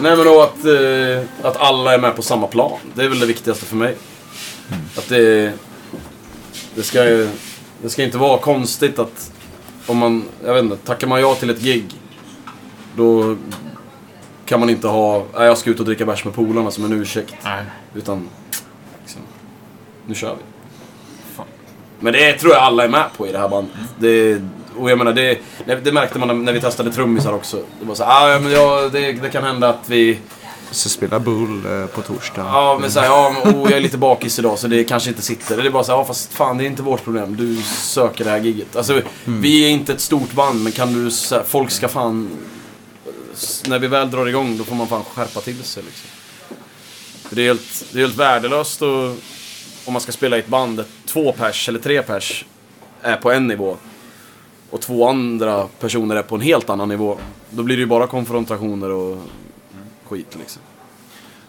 [0.00, 2.78] Nej men då att, eh, att alla är med på samma plan.
[2.94, 3.96] Det är väl det viktigaste för mig.
[4.96, 5.52] Att det...
[6.74, 7.28] Det ska ju...
[7.82, 9.32] Det ska inte vara konstigt att...
[9.86, 10.24] Om man...
[10.44, 10.76] Jag vet inte.
[10.76, 11.84] Tackar man ja till ett gig.
[12.96, 13.36] Då
[14.44, 15.18] kan man inte ha...
[15.34, 17.34] Nej, jag ska ut och dricka bärs med polarna som en ursäkt.
[17.44, 17.64] Nej.
[17.94, 18.28] Utan...
[19.02, 19.20] Liksom,
[20.06, 20.42] nu kör vi.
[22.00, 23.72] Men det tror jag alla är med på i det här bandet.
[23.98, 24.42] Det,
[24.76, 25.38] och jag menar, det,
[25.82, 27.56] det- märkte man när- vi testade trummisar också.
[27.80, 30.18] Det var så ah, ja, men ja, det, det kan hända att vi
[30.70, 32.42] Så spela Bull eh, på torsdag.
[32.52, 35.56] Ja, men såhär, ja, oh, jag är lite bakis idag så det kanske inte sitter.
[35.56, 37.36] Det är bara såhär, ja fast fan det är inte vårt problem.
[37.36, 38.76] Du söker det här giget.
[38.76, 42.30] Alltså, vi är inte ett stort band, men kan du, så här, folk ska fan...
[43.66, 46.08] När vi väl drar igång, då får man fan skärpa till sig liksom.
[47.30, 48.88] Det är helt, det är helt värdelöst och,
[49.88, 52.44] om man ska spela i ett band där två pers eller tre pers
[53.02, 53.76] är på en nivå
[54.70, 57.18] och två andra personer är på en helt annan nivå.
[57.50, 59.18] Då blir det ju bara konfrontationer och
[60.08, 60.62] skit liksom.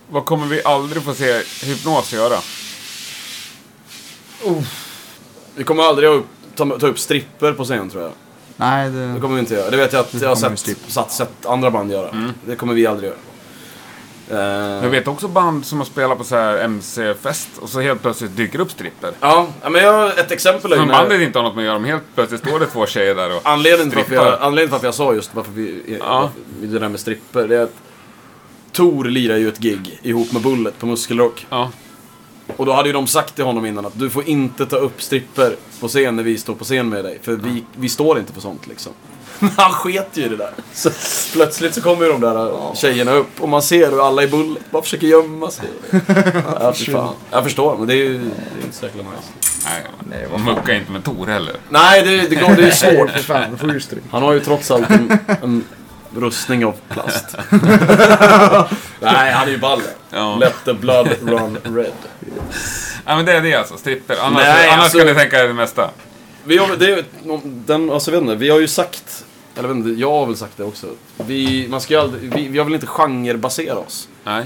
[0.09, 2.39] Vad kommer vi aldrig få se Hypnos göra?
[5.55, 6.23] Vi kommer aldrig att
[6.55, 8.11] ta, ta upp stripper på scen tror jag.
[8.57, 9.19] Nej, Det det...
[9.19, 9.69] kommer vi inte göra.
[9.69, 12.33] Det vet jag att jag har sett, satt, sett andra band göra.
[12.45, 13.19] Det kommer vi aldrig göra.
[14.29, 14.37] Eh,
[14.83, 18.37] Jag vet också band som har spelat på så här MC-fest och så helt plötsligt
[18.37, 19.11] dyker upp stripper.
[19.19, 20.71] Ja, men jag har ett exempel.
[20.71, 22.85] Som när- bandet inte har något med att göra, men helt plötsligt står det två
[22.85, 23.41] tjejer där och...
[23.43, 24.25] Anledningen till, strippar.
[24.25, 26.19] jag, anledningen till varför jag sa just varför vi, Ja.
[26.21, 27.73] varför det där med stripper, det är att
[28.71, 31.45] Tor lirar ju ett gig ihop med Bullet på Muskelrock.
[31.49, 31.69] Ja.
[32.57, 35.01] Och då hade ju de sagt till honom innan att du får inte ta upp
[35.01, 37.19] stripper på scen när vi står på scen med dig.
[37.21, 38.91] För vi, vi står inte för sånt liksom.
[39.57, 40.51] Han sket ju i det där.
[40.73, 40.89] Så
[41.33, 44.71] plötsligt så kommer ju de där tjejerna upp och man ser hur alla i Bullet
[44.71, 45.65] bara försöker gömma sig.
[46.59, 47.13] ja, fan.
[47.31, 49.83] Jag förstår, men det är ju det är inte så jäkla nice.
[50.09, 51.55] Nej, man muckar inte med Tor heller.
[51.69, 53.11] Nej, det, det, går, det är svårt.
[53.11, 54.03] Fan, du får ju stryk.
[54.11, 55.63] Han har ju trots allt en, en
[56.15, 57.35] rustning av plast.
[58.99, 59.83] Nej, han är ju balle.
[60.09, 60.35] Ja.
[60.35, 61.91] Let the blood run red.
[63.05, 64.15] Ja, men det är det alltså, stripper.
[64.21, 65.89] Annars, Nej, annars alltså- kan ni tänka er det mesta.
[66.43, 67.03] Vi har, det, är-
[67.43, 69.25] den, alltså, vet inte, vi har ju sagt,
[69.59, 70.87] eller vet inte, jag har väl sagt det också.
[71.17, 74.07] Vi, man ska ju aldrig, vi, vi har väl inte genrebasera oss.
[74.23, 74.45] Nej.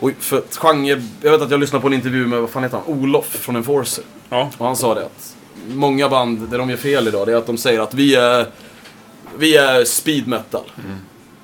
[0.00, 2.62] Och för att genre, jag vet att jag lyssnade på en intervju med, vad fan
[2.62, 4.04] heter han, Olof från Enforcer.
[4.28, 4.50] Ja.
[4.58, 5.36] Och han sa det att
[5.68, 8.46] många band, det de gör fel idag, det är att de säger att vi är,
[9.38, 10.70] vi är speed metal.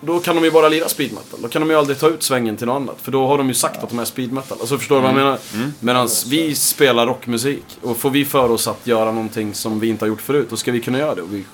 [0.01, 1.43] Då kan de ju bara lira speed metal.
[1.43, 2.97] Då kan de ju aldrig ta ut svängen till något annat.
[3.03, 4.59] För då har de ju sagt att de är speed metal.
[4.61, 5.39] Alltså förstår du vad jag menar?
[5.81, 7.65] Medan vi spelar rockmusik.
[7.83, 10.57] Och får vi för oss att göra någonting som vi inte har gjort förut, då
[10.57, 11.23] ska vi kunna göra det.
[11.23, 11.45] Och vi,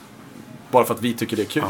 [0.77, 1.63] bara för att vi tycker det är kul.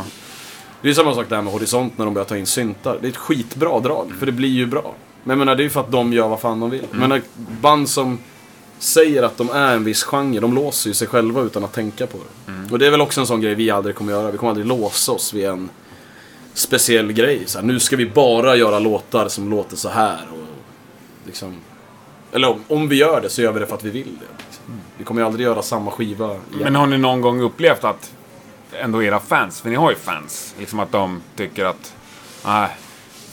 [0.82, 2.98] Det är samma sak där med Horisont när de börjar ta in syntar.
[3.00, 4.94] Det är ett skitbra drag, för det blir ju bra.
[5.24, 6.86] Men jag menar, det är ju för att de gör vad fan de vill.
[6.90, 7.22] Men när
[7.60, 8.18] band som
[8.78, 12.06] säger att de är en viss genre, de låser ju sig själva utan att tänka
[12.06, 12.72] på det.
[12.72, 14.30] Och det är väl också en sån grej vi aldrig kommer göra.
[14.30, 15.68] Vi kommer aldrig låsa oss vid en
[16.54, 17.42] speciell grej.
[17.46, 20.26] Så här, nu ska vi bara göra låtar som låter så här.
[20.32, 20.46] Och
[21.26, 21.56] liksom,
[22.32, 24.44] eller om, om vi gör det så gör vi det för att vi vill det.
[24.46, 24.80] Liksom.
[24.98, 26.40] Vi kommer ju aldrig göra samma skiva igen.
[26.60, 28.12] Men har ni någon gång upplevt att
[28.72, 31.94] ändå era fans, för ni har ju fans, liksom att de tycker att
[32.44, 32.68] nej,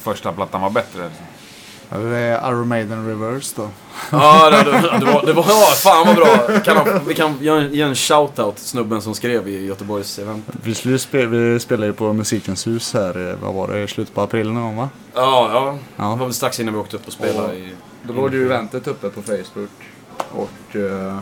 [0.04, 1.10] första plattan var bättre.
[1.90, 3.70] Det är Iron Maiden Reverse då.
[4.12, 5.46] Ja, det, det, det, var, det var...
[5.48, 6.60] Ja, fan vad bra!
[6.60, 10.20] Kan, ha- vi kan ge en, ge en shout-out till snubben som skrev i Göteborgs
[10.20, 10.46] event.
[10.64, 13.88] Vi, skulle spe, vi spelade ju på Musikens hus här, eh, vad var det, i
[13.88, 14.90] slutet på april någon gång va?
[15.14, 15.78] Ja, ja.
[15.96, 16.04] Ja.
[16.04, 17.74] Det var väl strax innan vi åkte upp och spelade i...
[18.04, 19.70] Då låg ju eventet uppe på Facebook.
[20.32, 21.20] Och eh,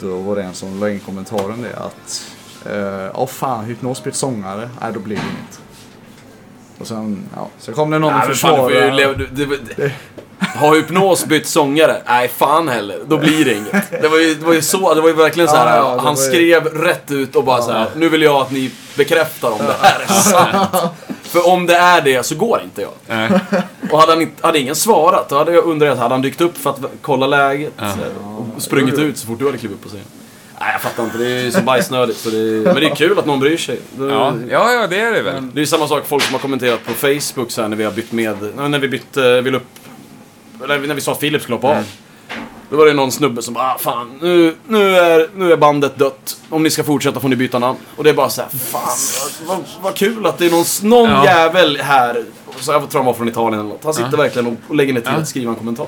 [0.00, 2.26] då var det en som la in kommentaren det att
[2.70, 4.70] eh, Åh fan, Hypnos bytt sångare.
[4.80, 5.60] Nej, då blir det inget.
[6.78, 8.90] Och sen, ja, så kom det någon och försvarade.
[10.38, 12.02] har Hypnos bytt sångare?
[12.06, 12.98] Nej, fan heller.
[13.06, 14.02] Då blir det inget.
[14.02, 15.76] Det var ju, det var ju så, det var ju verkligen så här.
[15.76, 17.88] Ja, ja, han ju- skrev rätt ut och bara så här.
[17.96, 20.92] Nu vill jag att ni bekräftar om det här är sant.
[21.22, 22.90] För om det är det så går inte jag.
[23.06, 23.30] Nej.
[23.92, 26.58] Och hade, han inte, hade ingen svarat, då hade jag undrat, hade han dykt upp
[26.58, 27.72] för att kolla läget?
[28.56, 30.00] Och sprungit ut så fort du hade klivit upp på scen?
[30.60, 31.18] Nej, jag fattar inte.
[31.18, 32.18] Det är så bajsnödigt.
[32.18, 33.80] Så det är, men det är kul att någon bryr sig.
[33.98, 35.46] Det, Ja, ja, ja, det är det väl.
[35.54, 37.92] det är samma sak folk som har kommenterat på Facebook så här, när vi har
[37.92, 39.66] bytt med, när vi bytte, vill upp,
[40.64, 41.84] eller när vi sa att Filip skulle hoppa av.
[42.70, 45.96] Då var det någon snubbe som bara, ah, fan, nu, nu, är, nu är bandet
[45.98, 46.36] dött.
[46.48, 47.78] Om ni ska fortsätta får ni byta namn.
[47.96, 48.88] Och det är bara så här, fan,
[49.46, 51.24] vad, vad, kul att det är någon, någon Ja.
[51.24, 52.24] jävel här,
[52.60, 53.84] så jag tror han var från Italien eller något.
[53.84, 55.16] Han sitter verkligen och, lägger ner tid Ja.
[55.20, 55.86] att skriva en kommentar.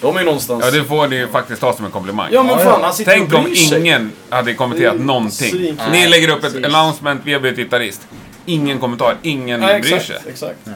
[0.00, 0.64] De är ju någonstans...
[0.64, 2.28] Ja, det får ni faktiskt ta som en komplimang.
[2.32, 3.80] Ja, men fan, han sitter Tänk och om bryr sig.
[3.80, 5.50] ingen hade kommenterat någonting.
[5.50, 5.90] svinkul.
[5.92, 6.74] Ni lägger upp ett precis.
[6.74, 8.06] announcement, vi har blivit gitarrist.
[8.46, 10.32] Ingen kommentar, ingen Nej, bryr exakt, sig.
[10.32, 10.58] exakt.
[10.64, 10.72] Ja,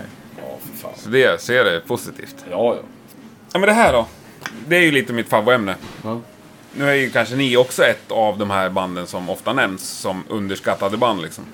[0.73, 0.91] för fan.
[1.03, 2.35] Så det ser det positivt.
[2.51, 2.81] Ja, ja.
[3.53, 4.07] Ja, men det här då?
[4.67, 5.77] Det är ju lite mitt favoritämne.
[6.05, 6.21] Ja.
[6.75, 10.25] Nu är ju kanske ni också ett av de här banden som ofta nämns som
[10.29, 11.45] underskattade band liksom.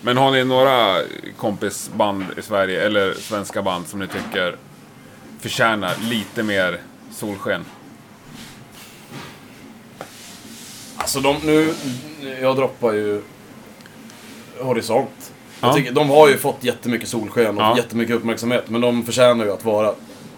[0.00, 0.98] Men har ni några
[1.36, 4.56] kompisband i Sverige, eller svenska band, som ni tycker
[5.40, 6.80] förtjänar lite mer
[7.12, 7.64] solsken?
[10.96, 11.74] Alltså de, nu,
[12.40, 13.22] jag droppar ju
[14.60, 15.32] Horisont.
[15.60, 15.74] Jag Ja.
[15.74, 17.76] tycker, de har ju fått jättemycket solsken och Ja.
[17.76, 18.68] jättemycket uppmärksamhet.
[18.68, 19.94] Men de förtjänar ju att vara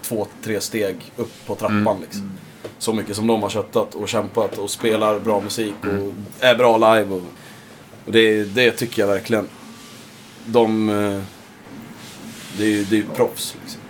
[0.09, 2.01] två, tre steg upp på trappan Mm.
[2.01, 2.31] liksom.
[2.79, 6.13] Så mycket som de har köttat och kämpat och spelar bra musik och Mm.
[6.41, 7.15] är bra live.
[7.15, 7.23] Och,
[8.07, 9.49] och det, det tycker jag verkligen.
[10.47, 10.89] De...
[10.89, 11.21] eh,
[12.59, 13.81] Det är ju det är proffs liksom.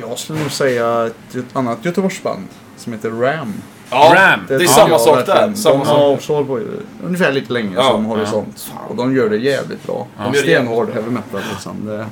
[0.00, 3.52] Jag skulle nog säga ett, annat Göteborgsband som heter Ram.
[3.90, 4.40] Ja, Ram.
[4.48, 5.54] det är tycker samma sak där.
[5.54, 6.60] Samma de har också hållit på
[7.06, 8.70] ungefär lite länge Ja, som Horisont.
[8.88, 10.06] Och de gör det jävligt bra.
[10.16, 11.86] De gör det Stenhård heavy metal liksom.
[11.86, 12.06] Det,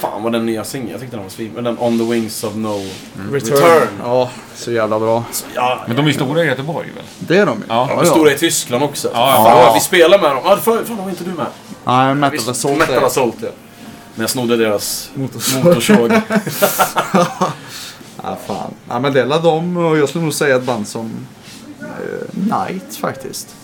[0.00, 1.52] Fan vad den nya singeln, jag tyckte den var svin.
[1.54, 2.80] Men den On the Wings of No
[3.32, 3.32] Return.
[3.32, 3.88] Return.
[4.02, 5.24] Ja, så jävla bra.
[5.54, 7.04] Ja, Men de är stora i Göteborg väl?
[7.18, 7.64] Det är de ju.
[7.68, 7.88] Ja.
[7.90, 9.10] de är stora i Tyskland också.
[9.14, 9.72] Ja, fan, ja.
[9.74, 10.40] Vi spelar med dem.
[10.44, 11.46] Ja, för, fan var inte du med?
[11.84, 12.78] Nej, Metal Assault.
[12.78, 13.48] Metal Assault ja.
[14.14, 15.64] Men jag snodde deras Motorsåg.
[15.64, 16.12] motorsåg.
[18.22, 18.74] Ja, fan.
[18.88, 21.26] Ja, men det är de och jag skulle nog säga ett band som
[21.80, 21.86] eh,
[22.30, 23.54] Night faktiskt.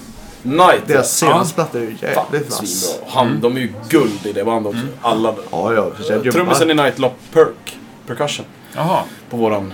[0.43, 0.83] Night.
[0.87, 3.01] Deras senaste platta är ju jävligt vass.
[3.09, 4.87] Han, de är ju guld i det bandet också.
[5.03, 5.35] Alla.
[5.51, 5.91] Ja, ja.
[6.33, 9.03] Trummisen i Night la perk, percussion, Jaha.
[9.31, 9.73] på våran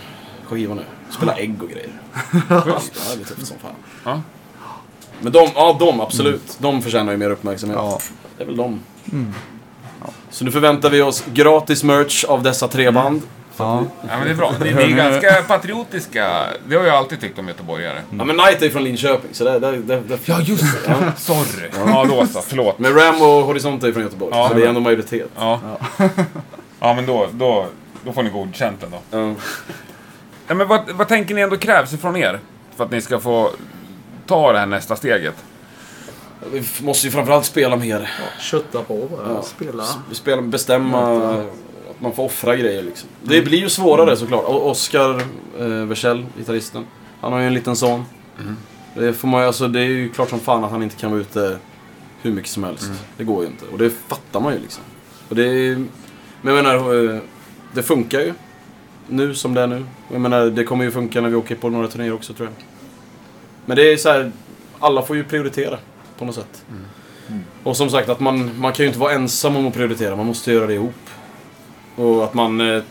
[0.49, 0.83] skiva nu.
[1.11, 1.91] Spelar ägg och grejer.
[2.49, 2.63] Ja,
[3.17, 3.71] det är tufft som fan.
[4.05, 4.23] Ja.
[5.21, 6.57] Men de, ja de absolut.
[6.59, 7.79] De förtjänar ju mer uppmärksamhet.
[7.81, 7.99] Ja.
[8.37, 8.81] Det är väl de.
[10.31, 13.23] Så nu förväntar vi oss gratis merch av dessa tre band.
[13.59, 13.85] Ja.
[14.01, 14.53] Ja, men det är bra.
[14.61, 16.45] Ni, ni är ganska patriotiska.
[16.69, 17.99] Det har jag alltid tyckt om göteborgare.
[18.19, 21.13] Ja men Night är ju från Linköping så det, det, det, det Ja, just det.
[21.17, 21.69] Sorry.
[21.87, 22.41] Ja, då så.
[22.41, 22.79] Förlåt.
[22.79, 24.33] Men Ram och Horisont är ju från Göteborg.
[24.37, 25.31] Ja, så det är ändå majoritet.
[25.37, 25.61] Ja.
[26.81, 27.67] Ja, men då, då,
[28.05, 28.99] då får ni godkänt ändå.
[29.11, 29.35] Ja.
[30.47, 32.41] Ja, men vad, vad tänker ni ändå krävs ifrån er?
[32.77, 33.51] För att ni ska få
[34.27, 35.35] ta det här nästa steget?
[36.53, 38.11] Vi måste ju framförallt spela mer.
[38.41, 39.35] Kötta på bara.
[39.35, 39.43] Ja.
[39.43, 39.85] Spela.
[40.09, 41.47] Vi spelar, bestämma att
[41.99, 43.09] man får offra grejer liksom.
[43.23, 44.45] Det blir ju svårare såklart.
[44.45, 45.23] O- Oscar
[45.59, 46.85] eh, Versell, gitarristen.
[47.21, 48.05] Han har ju en liten son.
[48.95, 51.21] Det, får man, alltså, det är ju klart som fan att han inte kan vara
[51.21, 51.59] ute
[52.23, 52.91] hur mycket som helst.
[53.17, 53.65] Det går ju inte.
[53.73, 54.83] Och det fattar man ju liksom.
[55.29, 55.77] Och det
[56.43, 57.21] men jag menar, eh,
[57.73, 58.33] det funkar ju.
[59.09, 59.77] Nu som det är nu.
[60.09, 62.49] Och Jag menar, det kommer ju funka när vi åker på några turnéer också tror
[62.49, 62.65] jag.
[63.67, 64.33] Men det är så här,
[64.79, 65.79] alla får ju prioritera
[66.19, 66.65] på något sätt.
[67.63, 70.17] Och som sagt, att man, man kan ju inte vara ensam om att prioritera.
[70.17, 70.95] Man måste göra det ihop.
[71.99, 72.83] Och att man eh,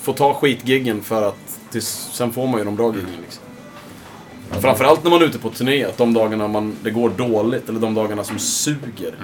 [0.00, 3.08] får ta skitgiggen för att tills, sen får man ju de bra giggen.
[3.22, 3.42] Liksom.
[4.60, 7.80] Framförallt när man är ute på turné, att de dagarna man, det går dåligt, eller
[7.80, 9.14] de dagarna som suger.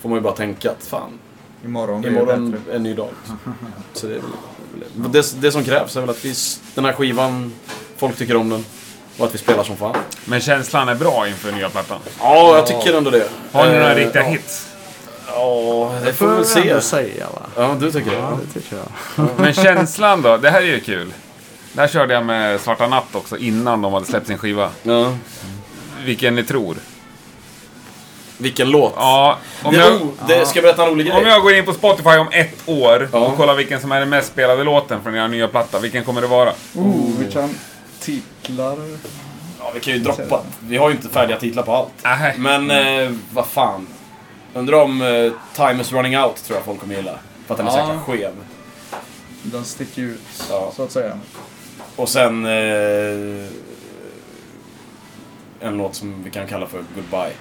[0.00, 1.18] Får man ju bara tänka att fan,
[1.64, 3.08] Imorgon det imorgon är en ny dag.
[3.92, 6.34] Så det, är väl, det, det som krävs är väl att vi,
[6.74, 7.52] den här skivan,
[7.96, 8.64] folk tycker om den.
[9.18, 9.96] Och att vi spelar som fan.
[10.24, 11.98] Men känslan är bra inför nya plattan.
[12.20, 13.28] Ja, jag tycker ändå det.
[13.52, 14.28] Har ni några Eh, riktiga ja.
[14.28, 14.75] hits?
[15.26, 16.68] Ja, det får vi väl se.
[16.68, 17.42] ändå säga va.
[17.56, 18.12] Ja, du tycker?
[18.12, 19.28] Ja, det tycker jag.
[19.36, 20.36] Men känslan då?
[20.36, 21.12] Det här är ju kul.
[21.72, 24.70] Det här körde jag med Svarta Natt också innan de hade släppt sin skiva.
[24.82, 25.12] Ja.
[26.04, 26.76] Vilken ni tror?
[28.38, 28.92] Vilken låt?
[28.96, 31.16] Ja, om det, jag, oh, det, ska jag berätta en rolig grej?
[31.16, 33.18] om jag går in på Spotify om ett år Ja.
[33.18, 36.20] och kollar vilken som är den mest spelade låten från er nya platta, vilken kommer
[36.20, 36.52] det vara?
[36.74, 37.54] Oh, vi kan
[38.00, 38.76] titlar.
[39.58, 40.40] Ja, vi kan ju droppa.
[40.60, 41.92] Vi har ju inte färdiga titlar på allt.
[42.04, 42.34] Nähä.
[42.38, 43.86] Men eh, vad fan.
[44.54, 47.18] Undrar om eh, Time is running out tror jag folk kommer gilla.
[47.46, 47.82] För att den är så Ja.
[47.88, 48.32] jäkla skev.
[49.42, 50.20] Den sticker ut
[50.50, 50.72] Ja.
[50.76, 51.18] så att säga.
[51.96, 53.46] Och sen eh,
[55.60, 57.32] en låt som vi kan kalla för Goodbye.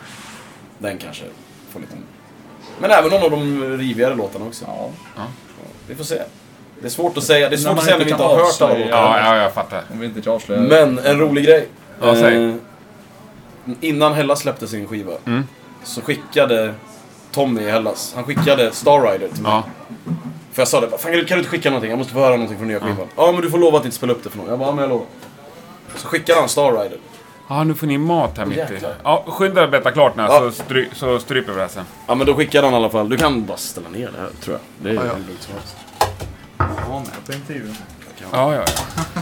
[0.78, 1.24] Den kanske
[1.70, 1.94] får lite...
[2.80, 4.66] Men även någon av de rivigare låtarna också.
[5.16, 5.24] Ja.
[5.88, 6.22] Vi får se.
[6.82, 7.50] Det är svårt att säga.
[7.50, 8.86] Det är När svårt att säga när inte vi inte kan har hört alla avslöja.
[8.86, 9.20] låtar.
[9.20, 9.84] Ja, ja, jag fattar.
[9.94, 10.62] Om vi inte kan avslöja.
[10.62, 11.68] Men en rolig grej.
[12.02, 12.46] Ja, säg.
[12.46, 12.56] Eh,
[13.82, 15.44] innan Hellas släppte sin skiva Mm.
[15.84, 16.74] så skickade
[17.36, 19.52] Tommy i Hellas, han skickade Star Rider till mig.
[19.52, 19.64] Ja.
[20.52, 21.90] För jag sa det, Fan, kan, du, kan du inte skicka någonting?
[21.90, 23.08] Jag måste få höra någonting från nya skivan.
[23.16, 24.48] Ja, men du får lova att inte spela upp det för någon.
[24.50, 25.06] Jag bara, ja, men jag lovar.
[25.96, 26.98] Så skickade han Star Rider.
[27.50, 28.80] Ja, nu får ni mat här mitt i.
[29.04, 30.40] Ja, skynda dig att betta klart nu Ja.
[30.40, 31.86] så, stry, så stryper vi det här sen.
[32.08, 33.10] Ja, men då skickade han i alla fall.
[33.10, 34.62] Du kan bara ställa ner det här, tror jag.
[34.84, 35.14] Det är Ja, ja.
[35.16, 35.76] hur lugnt som helst.
[36.58, 37.76] Jag var med på intervjun.
[38.32, 39.22] Ja, ja, ja.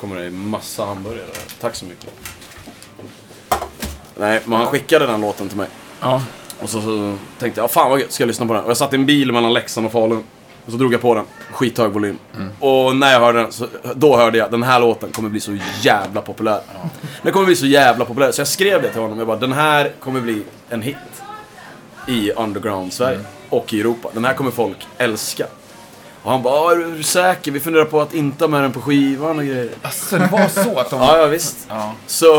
[0.00, 1.26] kommer det massa hamburgare.
[1.60, 2.10] Tack så mycket.
[4.16, 5.68] Nej, men han skickade den låten till mig.
[6.00, 6.22] ja.
[6.62, 8.64] Och så, så tänkte jag, fan vad gött, ska jag lyssna på den?
[8.64, 10.24] Och jag satt i en bil mellan Leksand och Falun.
[10.66, 12.18] Och så drog jag på den, skithög volym.
[12.60, 15.58] Och när jag hörde den, så, då hörde jag den här låten kommer bli så
[15.80, 16.60] jävla populär.
[17.22, 18.32] Den kommer bli så jävla populär.
[18.32, 20.96] Så jag skrev det till honom, jag bara, den här kommer bli en hit.
[22.08, 23.20] I underground-Sverige.
[23.48, 24.08] Och i Europa.
[24.12, 25.46] Den här kommer folk älska.
[26.22, 27.50] Och han bara, "Ja, är du säker?
[27.52, 29.70] Vi funderar på att inte ha med den på skivan och grejer.
[29.82, 31.00] Alltså, det var så att de...
[31.00, 31.56] Ja, ja visst.
[31.68, 31.92] Ja.
[32.06, 32.34] Så,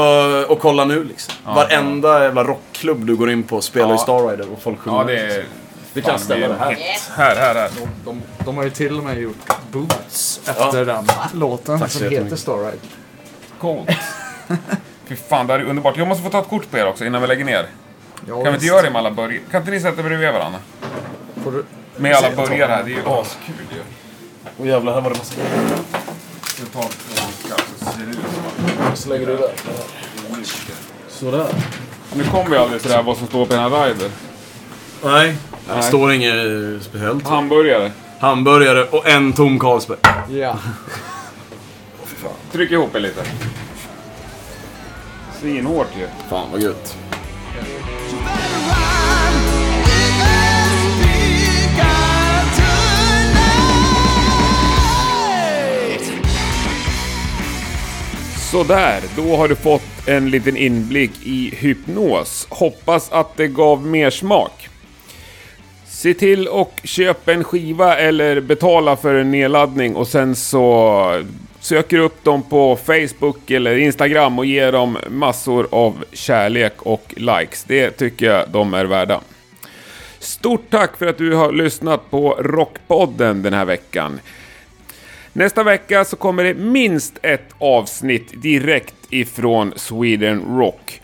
[0.47, 1.33] och kolla nu liksom.
[1.45, 3.97] Ja, Varenda jävla rockklubb du går in på spelar Ja.
[3.97, 4.97] Star Rider och folk sjunger.
[4.99, 5.45] Ja, det är...
[5.93, 6.71] Vi kan ställa det det är här.
[6.71, 7.11] hit.
[7.15, 7.69] Här, här, här.
[8.05, 12.13] De, de har ju till och med gjort boots efter den låten Tack som heter
[12.13, 12.39] jättemycket.
[12.39, 12.77] Starride.
[13.59, 13.89] Coolt.
[15.07, 15.97] Fy fan, det här är underbart.
[15.97, 17.65] Jag måste få ta ett kort på er också innan vi lägger ner.
[18.27, 19.39] Ja, Kan vi inte göra det med alla burgare?
[19.51, 20.59] Kan inte ni sätta er bredvid varandra?
[21.43, 21.65] Får du...
[21.97, 23.81] Med alla burgare här, det är ju askul ju.
[24.57, 25.35] Och jävlar, här var det massa
[26.73, 29.51] tar två så ser det ut som Så lägger du där.
[31.09, 31.47] Sådär.
[32.15, 34.09] Nu kommer vi aldrig till det här vad som står på den här rider.
[35.03, 35.35] Nej.
[35.67, 35.83] Det Nej.
[35.83, 37.27] står inget speciellt.
[37.27, 37.91] Hamburgare.
[38.19, 39.99] hamburgare och en tom Carlsberg.
[40.29, 40.57] Ja.
[42.51, 43.23] Tryck ihop er lite.
[45.41, 46.07] Svinhårt ju.
[46.29, 46.97] Fan vad gött.
[58.53, 62.47] Sådär, då har du fått en liten inblick i hypnos.
[62.49, 64.69] Hoppas att det gav mer smak.
[65.85, 71.23] Se till och köp en skiva eller betala för en nedladdning och sen så
[71.59, 77.63] söker upp dem på Facebook eller Instagram och ger dem massor av kärlek och likes.
[77.63, 79.21] Det tycker jag de är värda.
[80.19, 84.19] Stort tack för att du har lyssnat på Rockpodden den här veckan.
[85.33, 91.01] Nästa vecka så kommer det minst ett avsnitt direkt ifrån Sweden Rock.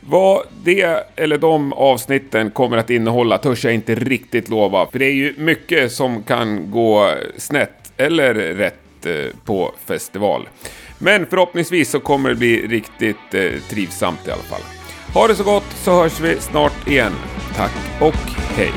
[0.00, 5.04] Vad det eller de avsnitten kommer att innehålla törs jag inte riktigt lova, för det
[5.04, 9.14] är ju mycket som kan gå snett eller rätt eh,
[9.44, 10.48] på festival.
[10.98, 14.62] Men förhoppningsvis så kommer det bli riktigt eh, trivsamt i alla fall.
[15.14, 17.12] Ha det så gott så hörs vi snart igen.
[17.56, 18.72] Tack och hej!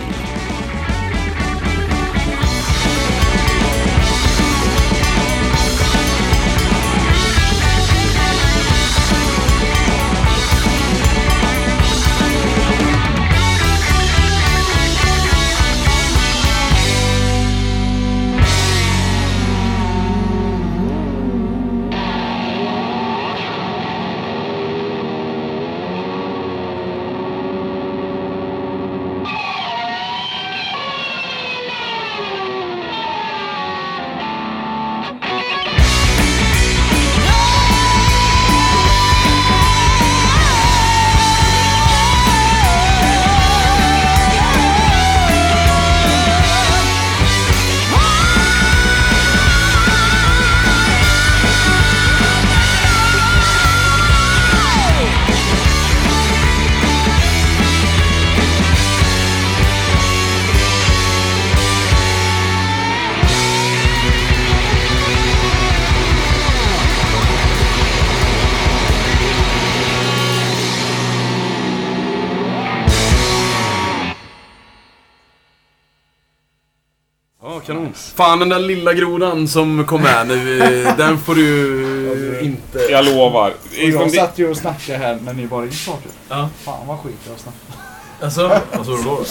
[78.33, 82.79] Fan den där lilla grodan som kom med nu, eh, den får du inte...
[82.79, 83.49] Jag lovar.
[83.49, 85.99] Och jag satt ju och snackade här när ni bara gick snart.
[86.29, 86.49] Ja.
[86.63, 87.83] Fan vad skit jag snackade.
[88.21, 89.23] Alltså, vad sa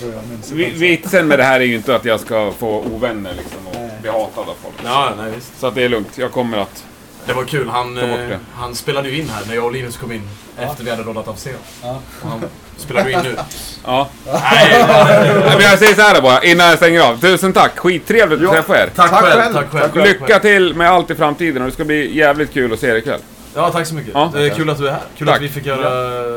[0.00, 0.68] du då?
[0.78, 4.10] Vitsen med det här är ju inte att jag ska få ovänner liksom och bli
[4.10, 4.74] hatad av folk.
[4.84, 5.60] Ja, nej visst.
[5.60, 6.18] Så att det är lugnt.
[6.18, 6.84] Jag kommer att...
[7.26, 7.68] Det var kul.
[7.68, 8.38] Han, eh, det.
[8.54, 10.22] han spelade ju in här när jag och Linus kom in.
[10.58, 11.52] Efter vi hade roddat av scen.
[11.82, 12.00] Ja.
[12.22, 12.44] Och han
[12.76, 13.36] spelade ju in nu.
[13.84, 14.08] Ja.
[14.26, 17.20] Nej, Nej, Men jag säger så här bara innan jag stänger av.
[17.20, 17.78] Tusen tack.
[17.78, 18.90] Skittrevligt att träffa er.
[18.96, 19.40] tack, Tack själv.
[19.42, 19.54] själv.
[19.54, 20.06] Tack själv.
[20.06, 22.94] Lycka till med allt i framtiden och det ska bli jävligt kul att se er
[22.96, 23.20] ikväll.
[23.54, 24.10] Ja, tack så mycket.
[24.14, 24.30] Ja.
[24.34, 25.00] Det är kul att du är här.
[25.18, 25.36] Kul Tack.
[25.36, 25.90] att vi fick göra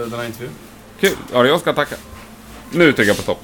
[0.06, 0.52] den här intervjun.
[1.00, 1.12] Kul.
[1.34, 1.96] Ja, jag ska tacka.
[2.72, 3.42] Nu trycker jag på stopp.